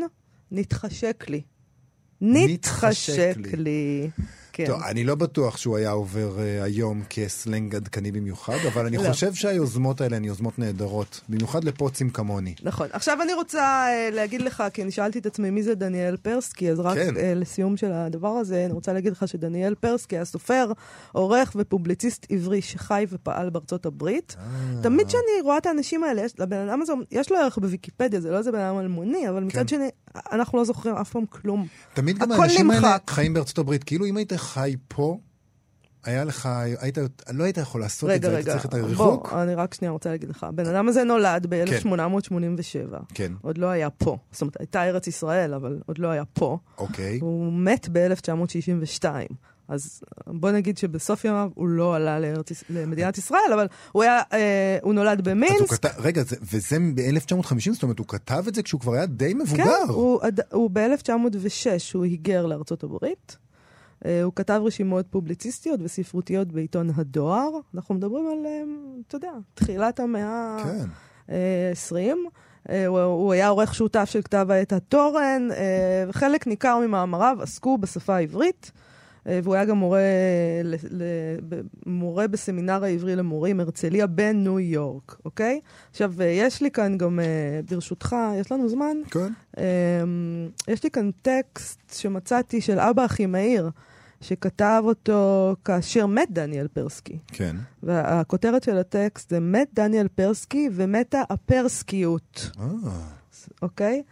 נתחשק 0.51 1.25
לי. 1.29 1.43
נתחשק 2.21 3.37
לי. 3.57 4.11
כן. 4.59 4.67
טוב, 4.67 4.83
אני 4.83 5.05
לא 5.05 5.15
בטוח 5.15 5.57
שהוא 5.57 5.77
היה 5.77 5.91
עובר 5.91 6.37
uh, 6.37 6.65
היום 6.65 7.03
כסלנג 7.11 7.75
עדכני 7.75 8.13
במיוחד, 8.13 8.59
אבל 8.73 8.87
אני 8.87 8.97
לא. 8.97 9.09
חושב 9.09 9.35
שהיוזמות 9.35 10.01
האלה 10.01 10.17
הן 10.17 10.25
יוזמות 10.25 10.59
נהדרות, 10.59 11.21
במיוחד 11.29 11.65
לפוצים 11.65 12.11
כמוני. 12.11 12.55
נכון. 12.63 12.89
עכשיו 12.93 13.23
אני 13.23 13.35
רוצה 13.35 13.87
uh, 13.87 14.15
להגיד 14.15 14.43
לך, 14.43 14.63
כי 14.73 14.83
אני 14.83 14.91
שאלתי 14.91 15.19
את 15.19 15.27
עצמי 15.27 15.51
מי 15.51 15.63
זה 15.63 15.75
דניאל 15.75 16.17
פרסקי, 16.17 16.71
אז 16.71 16.81
רק 16.81 16.99
כן. 16.99 17.15
uh, 17.15 17.19
לסיום 17.35 17.77
של 17.77 17.93
הדבר 17.93 18.29
הזה, 18.29 18.65
אני 18.65 18.73
רוצה 18.73 18.93
להגיד 18.93 19.13
לך 19.13 19.29
שדניאל 19.29 19.75
פרסקי 19.75 20.17
היה 20.17 20.25
סופר, 20.25 20.73
עורך 21.13 21.53
ופובליציסט 21.57 22.27
עברי 22.31 22.63
שחי 22.63 23.07
ופעל 23.09 23.51
בארצות 23.51 23.87
הברית. 23.87 24.37
אה. 24.39 24.83
תמיד 24.83 25.07
כשאני 25.07 25.43
רואה 25.43 25.59
את 25.59 25.67
האנשים 25.67 26.05
האלה, 26.05 26.23
יש, 26.23 26.41
לבן 26.41 26.69
אדם 26.69 26.83
הזה, 26.83 26.93
יש 27.11 27.33
לו 27.33 27.39
ערך 27.39 27.59
בוויקיפדיה, 27.59 28.21
זה 28.21 28.31
לא 28.31 28.39
איזה 28.39 28.53
בן 28.53 28.61
אדם 28.61 28.79
אלמוני, 28.79 29.29
אבל 29.29 29.43
מצד 29.43 29.59
כן. 29.59 29.69
שני, 29.69 29.89
אנחנו 30.33 30.59
לא 30.59 30.65
זוכרים 30.65 30.95
אף 30.95 31.11
פעם 31.11 31.27
כלום. 31.27 31.67
תמיד 31.95 32.19
גם 32.19 32.33
האנשים 32.33 32.71
האלה. 32.71 32.97
חיים 33.11 33.35
בארצות 33.35 33.59
הברית, 33.59 33.85
כאילו 33.85 34.07
אם 34.07 34.17
היית 34.17 34.33
חי 34.33 34.77
פה, 34.89 35.19
היה 36.05 36.25
לך, 36.25 36.49
היית, 36.81 36.99
לא 37.33 37.45
היית 37.45 37.57
יכול 37.57 37.81
לעשות 37.81 38.11
את 38.11 38.15
רגע, 38.15 38.29
זה, 38.29 38.37
היית 38.37 38.49
רגע, 38.49 38.57
צריך 38.59 38.67
את 38.67 38.75
הריחוק. 38.75 39.29
בוא, 39.31 39.43
אני 39.43 39.55
רק 39.55 39.75
שנייה 39.75 39.93
רוצה 39.93 40.11
להגיד 40.11 40.29
לך. 40.29 40.45
הבן 40.45 40.67
אדם 40.67 40.89
הזה 40.89 41.05
נולד 41.05 41.47
ב-1887. 41.49 42.97
כן, 43.15 43.33
עוד 43.43 43.59
לא 43.59 43.67
היה 43.67 43.91
פה. 43.91 44.17
זאת 44.33 44.41
אומרת, 44.41 44.57
הייתה 44.61 44.85
ארץ 44.85 45.07
ישראל, 45.07 45.55
אבל 45.55 45.79
עוד 45.87 45.99
לא 45.99 46.09
היה 46.09 46.25
פה. 46.25 46.59
אוקיי. 46.79 47.19
הוא 47.21 47.53
מת 47.53 47.89
ב-1962. 47.93 49.05
אז 49.69 50.01
בוא 50.27 50.51
נגיד 50.51 50.79
שבסוף 50.79 51.25
ימיו 51.25 51.51
הוא 51.55 51.69
לא 51.69 51.97
עלה 51.97 52.21
לארץ, 52.21 52.49
למדינת 52.71 53.19
ישראל, 53.19 53.53
אבל 53.55 53.67
הוא 53.93 54.03
היה, 54.03 54.21
אה, 54.33 54.79
הוא 54.83 54.95
נולד 54.95 55.29
במינסק. 55.29 55.71
כתב, 55.71 55.89
רגע, 55.99 56.23
זה, 56.23 56.37
וזה 56.43 56.77
ב-1950, 56.95 57.73
זאת 57.73 57.83
אומרת, 57.83 57.99
הוא 57.99 58.07
כתב 58.07 58.45
את 58.49 58.55
זה 58.55 58.63
כשהוא 58.63 58.81
כבר 58.81 58.93
היה 58.93 59.07
די 59.07 59.35
מבוגר. 59.35 59.65
כן, 59.65 59.89
הוא, 59.89 60.21
הוא 60.53 60.71
ב-1906, 60.73 61.67
הוא 61.95 62.05
היגר 62.05 62.47
לארצות 62.47 62.83
הברית. 62.83 63.37
אה, 64.07 64.23
הוא 64.23 64.33
כתב 64.37 64.61
רשימות 64.65 65.07
פובליציסטיות 65.11 65.81
וספרותיות 65.83 66.53
בעיתון 66.53 66.91
הדואר. 66.97 67.51
אנחנו 67.75 67.95
מדברים 67.95 68.27
על, 68.27 68.47
אה, 68.47 68.63
אתה 69.09 69.17
יודע, 69.17 69.33
תחילת 69.55 70.01
המאה 70.01 70.57
כן. 70.65 70.87
ה-20. 71.35 72.17
הוא, 72.87 73.01
הוא 73.01 73.33
היה 73.33 73.49
עורך 73.49 73.75
שותף 73.75 74.09
של 74.13 74.23
כתב 74.23 74.47
העת 74.51 74.73
התורן, 74.73 75.49
אה, 75.51 76.05
וחלק 76.09 76.47
ניכר 76.47 76.79
ממאמריו 76.79 77.39
עסקו 77.43 77.79
בשפה 77.79 78.17
העברית. 78.17 78.73
אה, 79.29 79.41
והוא 79.43 79.55
היה 79.55 79.65
גם 79.65 79.77
מורה, 79.77 80.01
מורה 81.87 82.29
בסמינר 82.29 82.85
העברי 82.85 83.17
למורים, 83.17 83.61
הרצליה 83.61 84.07
בניו 84.07 84.61
יורק, 84.61 85.17
אוקיי? 85.25 85.61
עכשיו, 85.91 86.13
אה, 86.21 86.27
יש 86.27 86.63
לי 86.63 86.71
כאן 86.71 86.99
גם, 86.99 87.21
אה, 87.21 87.61
ברשותך, 87.71 88.17
יש 88.41 88.53
לנו 88.53 88.69
זמן? 88.69 88.97
כן. 89.11 89.33
אמ, 89.59 90.49
יש 90.69 90.85
לי 90.85 90.91
כאן 90.91 91.11
טקסט 91.23 91.81
שמצאתי 91.93 92.61
של 92.61 92.79
אבא 92.79 93.05
אחימאיר, 93.05 93.71
שכתב 94.21 94.83
אותו 94.85 95.55
כאשר 95.65 96.07
מת 96.07 96.31
דניאל 96.31 96.69
פרסקי. 96.69 97.19
כן. 97.27 97.57
והכותרת 97.83 98.63
של 98.63 98.79
הטקסט 98.79 99.31
זה 99.31 99.41
מת 99.41 99.69
דניאל 99.75 100.09
פרסקי 100.09 100.69
ומתה 100.73 101.23
הפרסקיות, 101.31 102.51
אה, 102.61 102.67
אוקיי? 103.63 104.03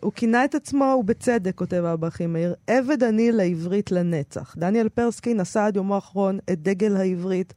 הוא 0.00 0.12
כינה 0.14 0.44
את 0.44 0.54
עצמו, 0.54 0.96
ובצדק, 1.00 1.54
כותב 1.54 1.84
אבא 1.84 2.08
אחימאיר, 2.08 2.54
עבד 2.66 3.02
אני 3.02 3.32
לעברית 3.32 3.92
לנצח. 3.92 4.54
דניאל 4.58 4.88
פרסקי 4.88 5.34
נשא 5.34 5.60
עד 5.60 5.76
יומו 5.76 5.94
האחרון 5.94 6.38
את 6.52 6.62
דגל 6.62 6.96
העברית 6.96 7.54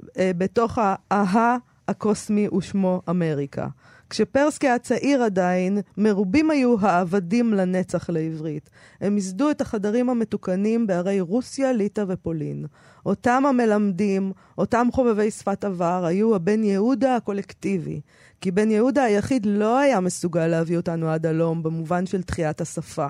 uh, 0.00 0.04
בתוך 0.38 0.78
האהה 0.82 1.56
הקוסמי 1.88 2.48
ושמו 2.48 3.02
אמריקה. 3.10 3.68
כשפרסקי 4.10 4.66
היה 4.68 4.78
צעיר 4.78 5.22
עדיין, 5.22 5.78
מרובים 5.96 6.50
היו 6.50 6.76
העבדים 6.80 7.52
לנצח 7.52 8.10
לעברית. 8.10 8.70
הם 9.00 9.16
ייסדו 9.16 9.50
את 9.50 9.60
החדרים 9.60 10.10
המתוקנים 10.10 10.86
בערי 10.86 11.20
רוסיה, 11.20 11.72
ליטא 11.72 12.04
ופולין. 12.08 12.66
אותם 13.08 13.42
המלמדים, 13.48 14.32
אותם 14.58 14.88
חובבי 14.92 15.30
שפת 15.30 15.64
עבר, 15.64 16.04
היו 16.04 16.34
הבן 16.34 16.64
יהודה 16.64 17.16
הקולקטיבי. 17.16 18.00
כי 18.40 18.50
בן 18.50 18.70
יהודה 18.70 19.02
היחיד 19.04 19.46
לא 19.46 19.78
היה 19.78 20.00
מסוגל 20.00 20.46
להביא 20.46 20.76
אותנו 20.76 21.10
עד 21.10 21.26
הלום 21.26 21.62
במובן 21.62 22.06
של 22.06 22.22
תחיית 22.22 22.60
השפה. 22.60 23.06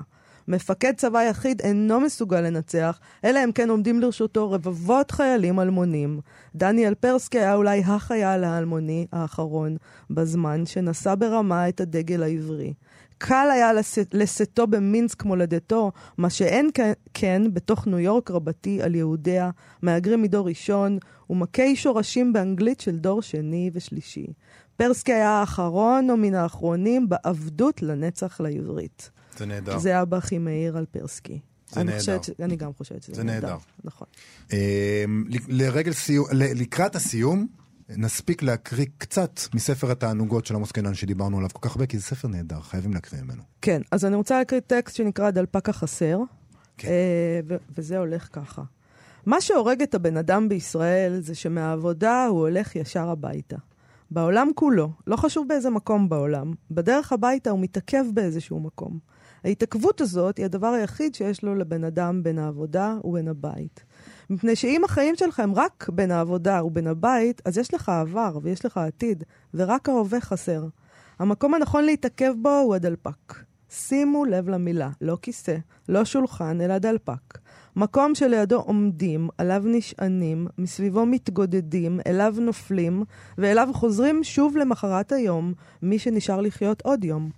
מפקד 0.47 0.93
צבא 0.97 1.23
יחיד 1.23 1.61
אינו 1.61 1.99
מסוגל 1.99 2.41
לנצח, 2.41 2.99
אלא 3.23 3.43
אם 3.43 3.51
כן 3.51 3.69
עומדים 3.69 3.99
לרשותו 3.99 4.51
רבבות 4.51 5.11
חיילים 5.11 5.59
אלמונים. 5.59 6.19
דניאל 6.55 6.95
פרסקי 6.95 7.39
היה 7.39 7.55
אולי 7.55 7.79
החייל 7.85 8.43
האלמוני 8.43 9.07
האחרון, 9.11 9.77
בזמן 10.09 10.65
שנשא 10.65 11.15
ברמה 11.15 11.69
את 11.69 11.81
הדגל 11.81 12.23
העברי. 12.23 12.73
קל 13.21 13.47
היה 13.53 13.73
לשאת- 13.73 14.13
לשאתו 14.13 14.67
במינסק 14.67 15.23
מולדתו, 15.23 15.91
מה 16.17 16.29
שאין 16.29 16.69
כן- 17.13 17.53
בתוך 17.53 17.87
ניו 17.87 17.99
יורק 17.99 18.31
רבתי 18.31 18.81
על 18.81 18.95
יהודיה, 18.95 19.49
מהגרים 19.81 20.21
מדור 20.21 20.47
ראשון, 20.47 20.97
ומכי 21.29 21.75
שורשים 21.75 22.33
באנגלית 22.33 22.79
של 22.81 22.97
דור 22.97 23.21
שני 23.21 23.69
ושלישי. 23.73 24.27
פרסקי 24.77 25.13
היה 25.13 25.29
האחרון 25.29 26.09
או 26.09 26.17
מן 26.17 26.33
האחרונים 26.35 27.09
בעבדות 27.09 27.81
לנצח 27.81 28.39
לעברית. 28.41 29.11
זה 29.37 29.45
נהדר. 29.45 29.77
זה 29.79 30.01
אבא 30.01 30.17
הכי 30.17 30.37
מאיר 30.37 30.77
על 30.77 30.85
פרסקי. 30.85 31.39
זה 31.69 31.81
אני 31.81 31.85
נהדר. 31.89 31.99
חושבת 31.99 32.23
ש- 32.23 32.29
אני 32.41 32.55
גם 32.55 32.73
חושבת 32.73 33.03
שזה 33.03 33.15
זה 33.15 33.23
נהדר. 33.23 33.47
נהדר. 33.47 33.57
נכון. 33.83 34.07
אה, 34.53 35.03
לרגל 35.47 35.91
סיום, 35.93 36.25
לקראת 36.33 36.95
הסיום, 36.95 37.47
נספיק 37.97 38.43
להקריא 38.43 38.85
קצת 38.97 39.39
מספר 39.53 39.91
התענוגות 39.91 40.45
של 40.45 40.55
עמוס 40.55 40.71
קינן 40.71 40.93
שדיברנו 40.93 41.37
עליו 41.37 41.49
כל 41.53 41.69
כך 41.69 41.75
הרבה, 41.75 41.85
כי 41.85 41.97
זה 41.97 42.03
ספר 42.03 42.27
נהדר, 42.27 42.59
חייבים 42.61 42.93
להקריא 42.93 43.21
ממנו. 43.21 43.41
כן, 43.61 43.81
אז 43.91 44.05
אני 44.05 44.15
רוצה 44.15 44.37
להקריא 44.37 44.61
טקסט 44.67 44.95
שנקרא 44.95 45.31
דלפק 45.31 45.69
החסר, 45.69 46.19
כן. 46.77 46.87
אה, 46.87 47.39
ו- 47.47 47.57
וזה 47.77 47.97
הולך 47.97 48.27
ככה. 48.31 48.61
מה 49.25 49.41
שהורג 49.41 49.81
את 49.81 49.95
הבן 49.95 50.17
אדם 50.17 50.49
בישראל 50.49 51.19
זה 51.19 51.35
שמהעבודה 51.35 52.25
הוא 52.25 52.39
הולך 52.39 52.75
ישר 52.75 53.09
הביתה. 53.09 53.57
בעולם 54.11 54.49
כולו, 54.55 54.91
לא 55.07 55.15
חשוב 55.15 55.47
באיזה 55.47 55.69
מקום 55.69 56.09
בעולם, 56.09 56.53
בדרך 56.71 57.13
הביתה 57.13 57.49
הוא 57.49 57.59
מתעכב 57.59 58.05
באיזשהו 58.13 58.59
מקום. 58.59 58.99
ההתעכבות 59.43 60.01
הזאת 60.01 60.37
היא 60.37 60.45
הדבר 60.45 60.67
היחיד 60.67 61.15
שיש 61.15 61.43
לו 61.43 61.55
לבן 61.55 61.83
אדם 61.83 62.23
בין 62.23 62.39
העבודה 62.39 62.97
ובין 63.03 63.27
הבית. 63.27 63.83
מפני 64.29 64.55
שאם 64.55 64.81
החיים 64.85 65.15
שלך 65.15 65.39
הם 65.39 65.53
רק 65.55 65.89
בין 65.93 66.11
העבודה 66.11 66.63
ובין 66.63 66.87
הבית, 66.87 67.41
אז 67.45 67.57
יש 67.57 67.73
לך 67.73 67.89
עבר 67.89 68.39
ויש 68.41 68.65
לך 68.65 68.77
עתיד, 68.77 69.23
ורק 69.53 69.89
ההווה 69.89 70.21
חסר. 70.21 70.63
המקום 71.19 71.53
הנכון 71.53 71.83
להתעכב 71.83 72.33
בו 72.41 72.49
הוא 72.49 72.75
הדלפק. 72.75 73.33
שימו 73.69 74.25
לב 74.25 74.49
למילה, 74.49 74.89
לא 75.01 75.17
כיסא, 75.21 75.57
לא 75.89 76.05
שולחן, 76.05 76.61
אלא 76.61 76.77
דלפק. 76.77 77.37
מקום 77.75 78.15
שלידו 78.15 78.59
עומדים, 78.59 79.29
עליו 79.37 79.63
נשענים, 79.65 80.47
מסביבו 80.57 81.05
מתגודדים, 81.05 81.99
אליו 82.07 82.35
נופלים, 82.39 83.03
ואליו 83.37 83.69
חוזרים 83.73 84.23
שוב 84.23 84.57
למחרת 84.57 85.11
היום, 85.11 85.53
מי 85.81 85.99
שנשאר 85.99 86.41
לחיות 86.41 86.81
עוד 86.81 87.03
יום. 87.03 87.29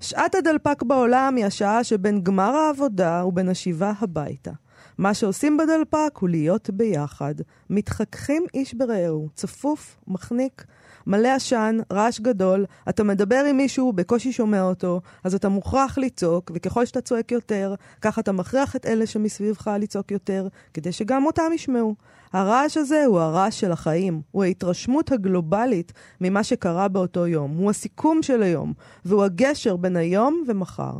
שעת 0.00 0.34
הדלפק 0.34 0.82
בעולם 0.82 1.34
היא 1.36 1.44
השעה 1.44 1.84
שבין 1.84 2.22
גמר 2.22 2.56
העבודה 2.56 3.24
ובין 3.26 3.48
השיבה 3.48 3.92
הביתה. 4.00 4.50
מה 4.98 5.14
שעושים 5.14 5.56
בדלפק 5.56 6.18
הוא 6.18 6.28
להיות 6.28 6.70
ביחד. 6.70 7.34
מתחככים 7.70 8.46
איש 8.54 8.74
ברעהו, 8.74 9.28
צפוף, 9.34 9.96
מחניק, 10.08 10.64
מלא 11.06 11.28
עשן, 11.28 11.78
רעש 11.92 12.20
גדול, 12.20 12.64
אתה 12.88 13.04
מדבר 13.04 13.44
עם 13.50 13.56
מישהו, 13.56 13.92
בקושי 13.92 14.32
שומע 14.32 14.62
אותו, 14.62 15.00
אז 15.24 15.34
אתה 15.34 15.48
מוכרח 15.48 15.98
לצעוק, 15.98 16.50
וככל 16.54 16.84
שאתה 16.84 17.00
צועק 17.00 17.32
יותר, 17.32 17.74
כך 18.00 18.18
אתה 18.18 18.32
מכריח 18.32 18.76
את 18.76 18.86
אלה 18.86 19.06
שמסביבך 19.06 19.70
לצעוק 19.80 20.10
יותר, 20.10 20.48
כדי 20.74 20.92
שגם 20.92 21.26
אותם 21.26 21.50
ישמעו. 21.54 21.94
הרעש 22.32 22.76
הזה 22.76 23.04
הוא 23.04 23.20
הרעש 23.20 23.60
של 23.60 23.72
החיים, 23.72 24.22
הוא 24.30 24.44
ההתרשמות 24.44 25.12
הגלובלית 25.12 25.92
ממה 26.20 26.44
שקרה 26.44 26.88
באותו 26.88 27.26
יום, 27.26 27.50
הוא 27.56 27.70
הסיכום 27.70 28.22
של 28.22 28.42
היום, 28.42 28.72
והוא 29.04 29.24
הגשר 29.24 29.76
בין 29.76 29.96
היום 29.96 30.44
ומחר. 30.48 30.94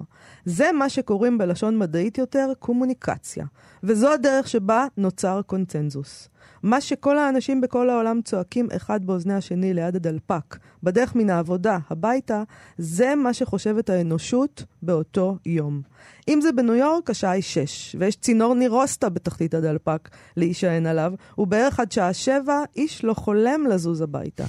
זה 0.45 0.73
מה 0.73 0.89
שקוראים 0.89 1.39
בלשון 1.39 1.79
מדעית 1.79 2.19
יותר 2.19 2.53
קומוניקציה, 2.59 3.45
וזו 3.83 4.13
הדרך 4.13 4.49
שבה 4.49 4.87
נוצר 4.97 5.41
קונצנזוס. 5.47 6.29
מה 6.63 6.81
שכל 6.81 7.19
האנשים 7.19 7.61
בכל 7.61 7.91
העולם 7.91 8.21
צועקים 8.25 8.69
אחד 8.77 9.05
באוזני 9.05 9.35
השני 9.35 9.75
ליד 9.75 9.97
הדלפק, 9.97 10.57
בדרך 10.83 11.15
מן 11.15 11.31
העבודה 11.31 11.79
הביתה, 11.91 12.43
זה 12.79 13.15
מה 13.15 13.33
שחושבת 13.33 13.91
האנושות 13.91 14.65
באותו 14.83 15.37
יום. 15.47 15.83
אם 16.29 16.41
זה 16.41 16.53
בניו 16.53 16.75
יורק, 16.75 17.11
השעה 17.11 17.31
היא 17.31 17.43
שש, 17.43 17.97
ויש 17.99 18.17
צינור 18.17 18.55
נירוסטה 18.55 19.09
בתחתית 19.09 19.55
הדלפק 19.55 20.09
להישען 20.37 20.87
עליו, 20.87 21.13
ובערך 21.39 21.81
עד 21.81 21.93
שעה 21.93 22.13
שבע 22.13 22.63
איש 22.77 23.05
לא 23.05 23.15
חולם 23.15 23.67
לזוז 23.71 24.01
הביתה. 24.01 24.45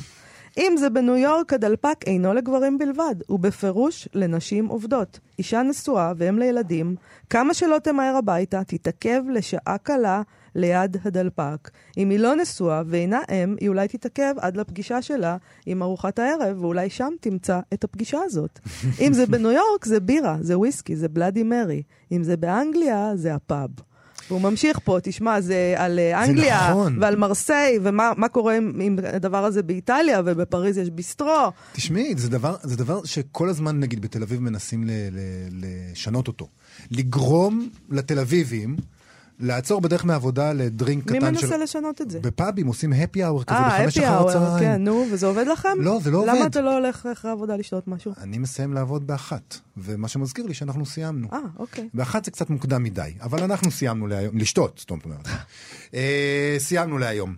אם 0.58 0.76
זה 0.78 0.90
בניו 0.90 1.18
יורק, 1.18 1.54
הדלפק 1.54 1.98
אינו 2.06 2.34
לגברים 2.34 2.78
בלבד, 2.78 3.16
הוא 3.28 3.40
בפירוש 3.40 4.08
לנשים 4.14 4.66
עובדות. 4.68 5.20
אישה 5.40 5.62
נשואה 5.62 6.14
ואם 6.18 6.40
לילדים, 6.40 6.96
כמה 7.30 7.54
שלא 7.54 7.78
תמהר 7.84 8.16
הביתה, 8.16 8.64
תתעכב 8.64 9.22
לשעה 9.30 9.78
קלה 9.78 10.22
ליד 10.56 10.98
הדלפק. 11.06 11.72
אם 11.98 12.10
היא 12.10 12.20
לא 12.20 12.36
נשואה 12.36 12.82
ואינה 12.86 13.20
אם, 13.32 13.56
היא 13.60 13.70
אולי 13.70 13.88
תתעכב 13.88 14.34
עד 14.38 14.58
לפגישה 14.58 15.02
שלה 15.02 15.38
עם 15.66 15.84
ארוחת 15.84 16.20
הערב, 16.20 16.64
ואולי 16.64 16.90
שם 16.90 17.14
תמצא 17.22 17.60
את 17.74 17.84
הפגישה 17.84 18.20
הזאת. 18.24 18.60
אם 19.00 19.14
זה 19.14 19.26
בניו 19.26 19.52
יורק, 19.52 19.86
זה 19.86 20.00
בירה, 20.00 20.38
זה 20.42 20.58
וויסקי, 20.58 20.96
זה 20.96 21.10
בלאדי 21.10 21.44
מרי. 21.44 21.84
אם 22.12 22.24
זה 22.24 22.38
באנגליה, 22.38 23.12
זה 23.16 23.36
הפאב. 23.36 23.70
והוא 24.30 24.42
ממשיך 24.42 24.80
פה, 24.84 24.98
תשמע, 25.04 25.42
זה 25.42 25.74
על 25.78 26.00
אה, 26.00 26.24
אנגליה, 26.24 26.70
נכון. 26.70 26.98
ועל 27.02 27.16
מרסיי, 27.16 27.80
ומה 27.84 28.12
מה 28.18 28.28
קורה 28.28 28.58
עם, 28.58 28.80
עם 28.82 28.96
הדבר 29.14 29.46
הזה 29.46 29.64
באיטליה, 29.64 30.22
ובפריז 30.26 30.78
יש 30.78 30.90
ביסטרו. 30.90 31.52
תשמעי, 31.74 32.14
זה 32.18 32.30
דבר, 32.30 32.56
זה 32.64 32.76
דבר 32.76 33.04
שכל 33.04 33.50
הזמן, 33.50 33.80
נגיד, 33.80 34.02
בתל 34.02 34.24
אביב 34.24 34.40
מנסים 34.40 34.84
ל, 34.84 34.90
ל, 35.12 35.20
לשנות 35.52 36.28
אותו. 36.28 36.48
לגרום 36.92 37.70
לתל 37.90 38.20
אביבים 38.20 38.76
לעצור 39.40 39.82
בדרך 39.82 40.06
מהעבודה 40.06 40.54
לדרינק 40.54 41.12
מי 41.12 41.18
קטן 41.18 41.36
של... 41.36 41.46
מנסה 41.46 41.58
לשנות 41.58 42.02
את 42.02 42.12
זה? 42.12 42.20
בפאבים 42.20 42.68
עושים 42.68 42.94
happy 42.94 43.18
hour 43.18 43.44
כזה 43.44 43.58
אה, 43.60 43.80
בחמש 43.80 43.98
אחר 43.98 44.28
הצהריים. 44.28 44.60
כן, 44.60 44.84
נו, 44.84 45.06
וזה 45.12 45.26
עובד 45.28 45.46
לכם? 45.48 45.70
לא, 45.80 46.00
זה 46.04 46.12
לא 46.12 46.24
למה 46.24 46.32
עובד. 46.32 46.46
אתה 46.46 46.62
לא 46.62 46.74
הולך 46.74 47.06
אחרי 47.06 47.32
העבודה 47.32 47.56
לשתות 47.56 47.88
משהו? 47.88 48.14
אני 48.22 48.38
מסיים 48.38 48.74
לעבוד 48.74 49.08
באחת, 49.08 49.58
ומה 49.78 50.08
שמזכיר 50.08 50.46
לי 50.46 50.54
שאנחנו 50.54 50.86
סיימנו. 50.86 51.28
אה, 51.34 51.40
אוקיי. 51.58 51.90
באחת 51.94 52.26
זה 52.26 52.32
קצת 52.32 52.50
מוקדם 52.50 52.84
מדי, 52.84 53.12
אבל 53.22 53.44
אנחנו 53.44 53.72
סיימנו 53.72 54.08
להיום, 54.08 54.38
לשתות, 54.38 54.78
זאת 54.78 54.92
אומרת. 54.92 55.28
אה, 55.94 56.56
סיימנו 56.60 56.98
להיום. 56.98 57.36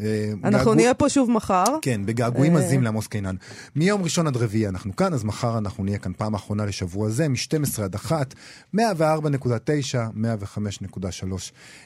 אה, 0.00 0.32
אנחנו 0.44 0.74
נהיה 0.74 0.94
פה 0.94 1.08
שוב 1.08 1.30
מחר. 1.30 1.64
כן, 1.82 2.06
בגעגועים 2.06 2.56
אה. 2.56 2.62
עזים 2.62 2.82
לעמוס 2.82 3.06
קינן. 3.06 3.36
מיום 3.76 4.02
ראשון 4.02 4.26
עד 4.26 4.36
רביעי 4.36 4.68
אנחנו 4.68 4.96
כאן, 4.96 5.14
אז 5.14 5.24
מחר 5.24 5.58
אנחנו 5.58 5.84
נהיה 5.84 5.98
כאן 5.98 6.12
פעם 6.16 6.34
אחרונה 6.34 6.66
לשבוע 6.66 7.08
זה, 7.08 7.28
מ-12 7.28 7.82
עד 7.82 7.94
1, 7.94 8.34
104.9, 8.76 8.78
105.3 8.78 8.80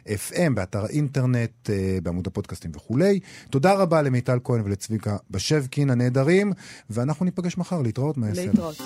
FM, 0.06 0.52
באתר 0.54 0.84
האינטרנט, 0.84 1.70
אה, 1.70 1.98
בעמוד 2.02 2.26
הפודקאסטים 2.26 2.70
וכולי. 2.74 3.20
תודה 3.50 3.72
רבה 3.72 4.02
למיטל 4.02 4.38
כהן 4.44 4.62
ולצביקה 4.64 5.16
בשבקין 5.30 5.90
הנהדרים, 5.90 6.52
ואנחנו 6.90 7.24
ניפגש 7.24 7.58
מחר, 7.58 7.82
להתראות 7.82 8.16
מהסדר. 8.16 8.46
להתראות. 8.46 8.82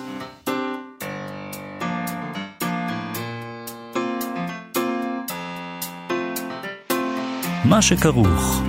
מה 7.65 7.83
שכרוך. 7.83 8.63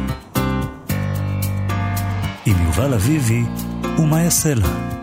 עם 2.45 2.55
יובל 2.65 2.93
אביבי 2.93 3.43
ומה 3.97 4.21
יעשה 4.21 4.53
לה. 4.53 4.94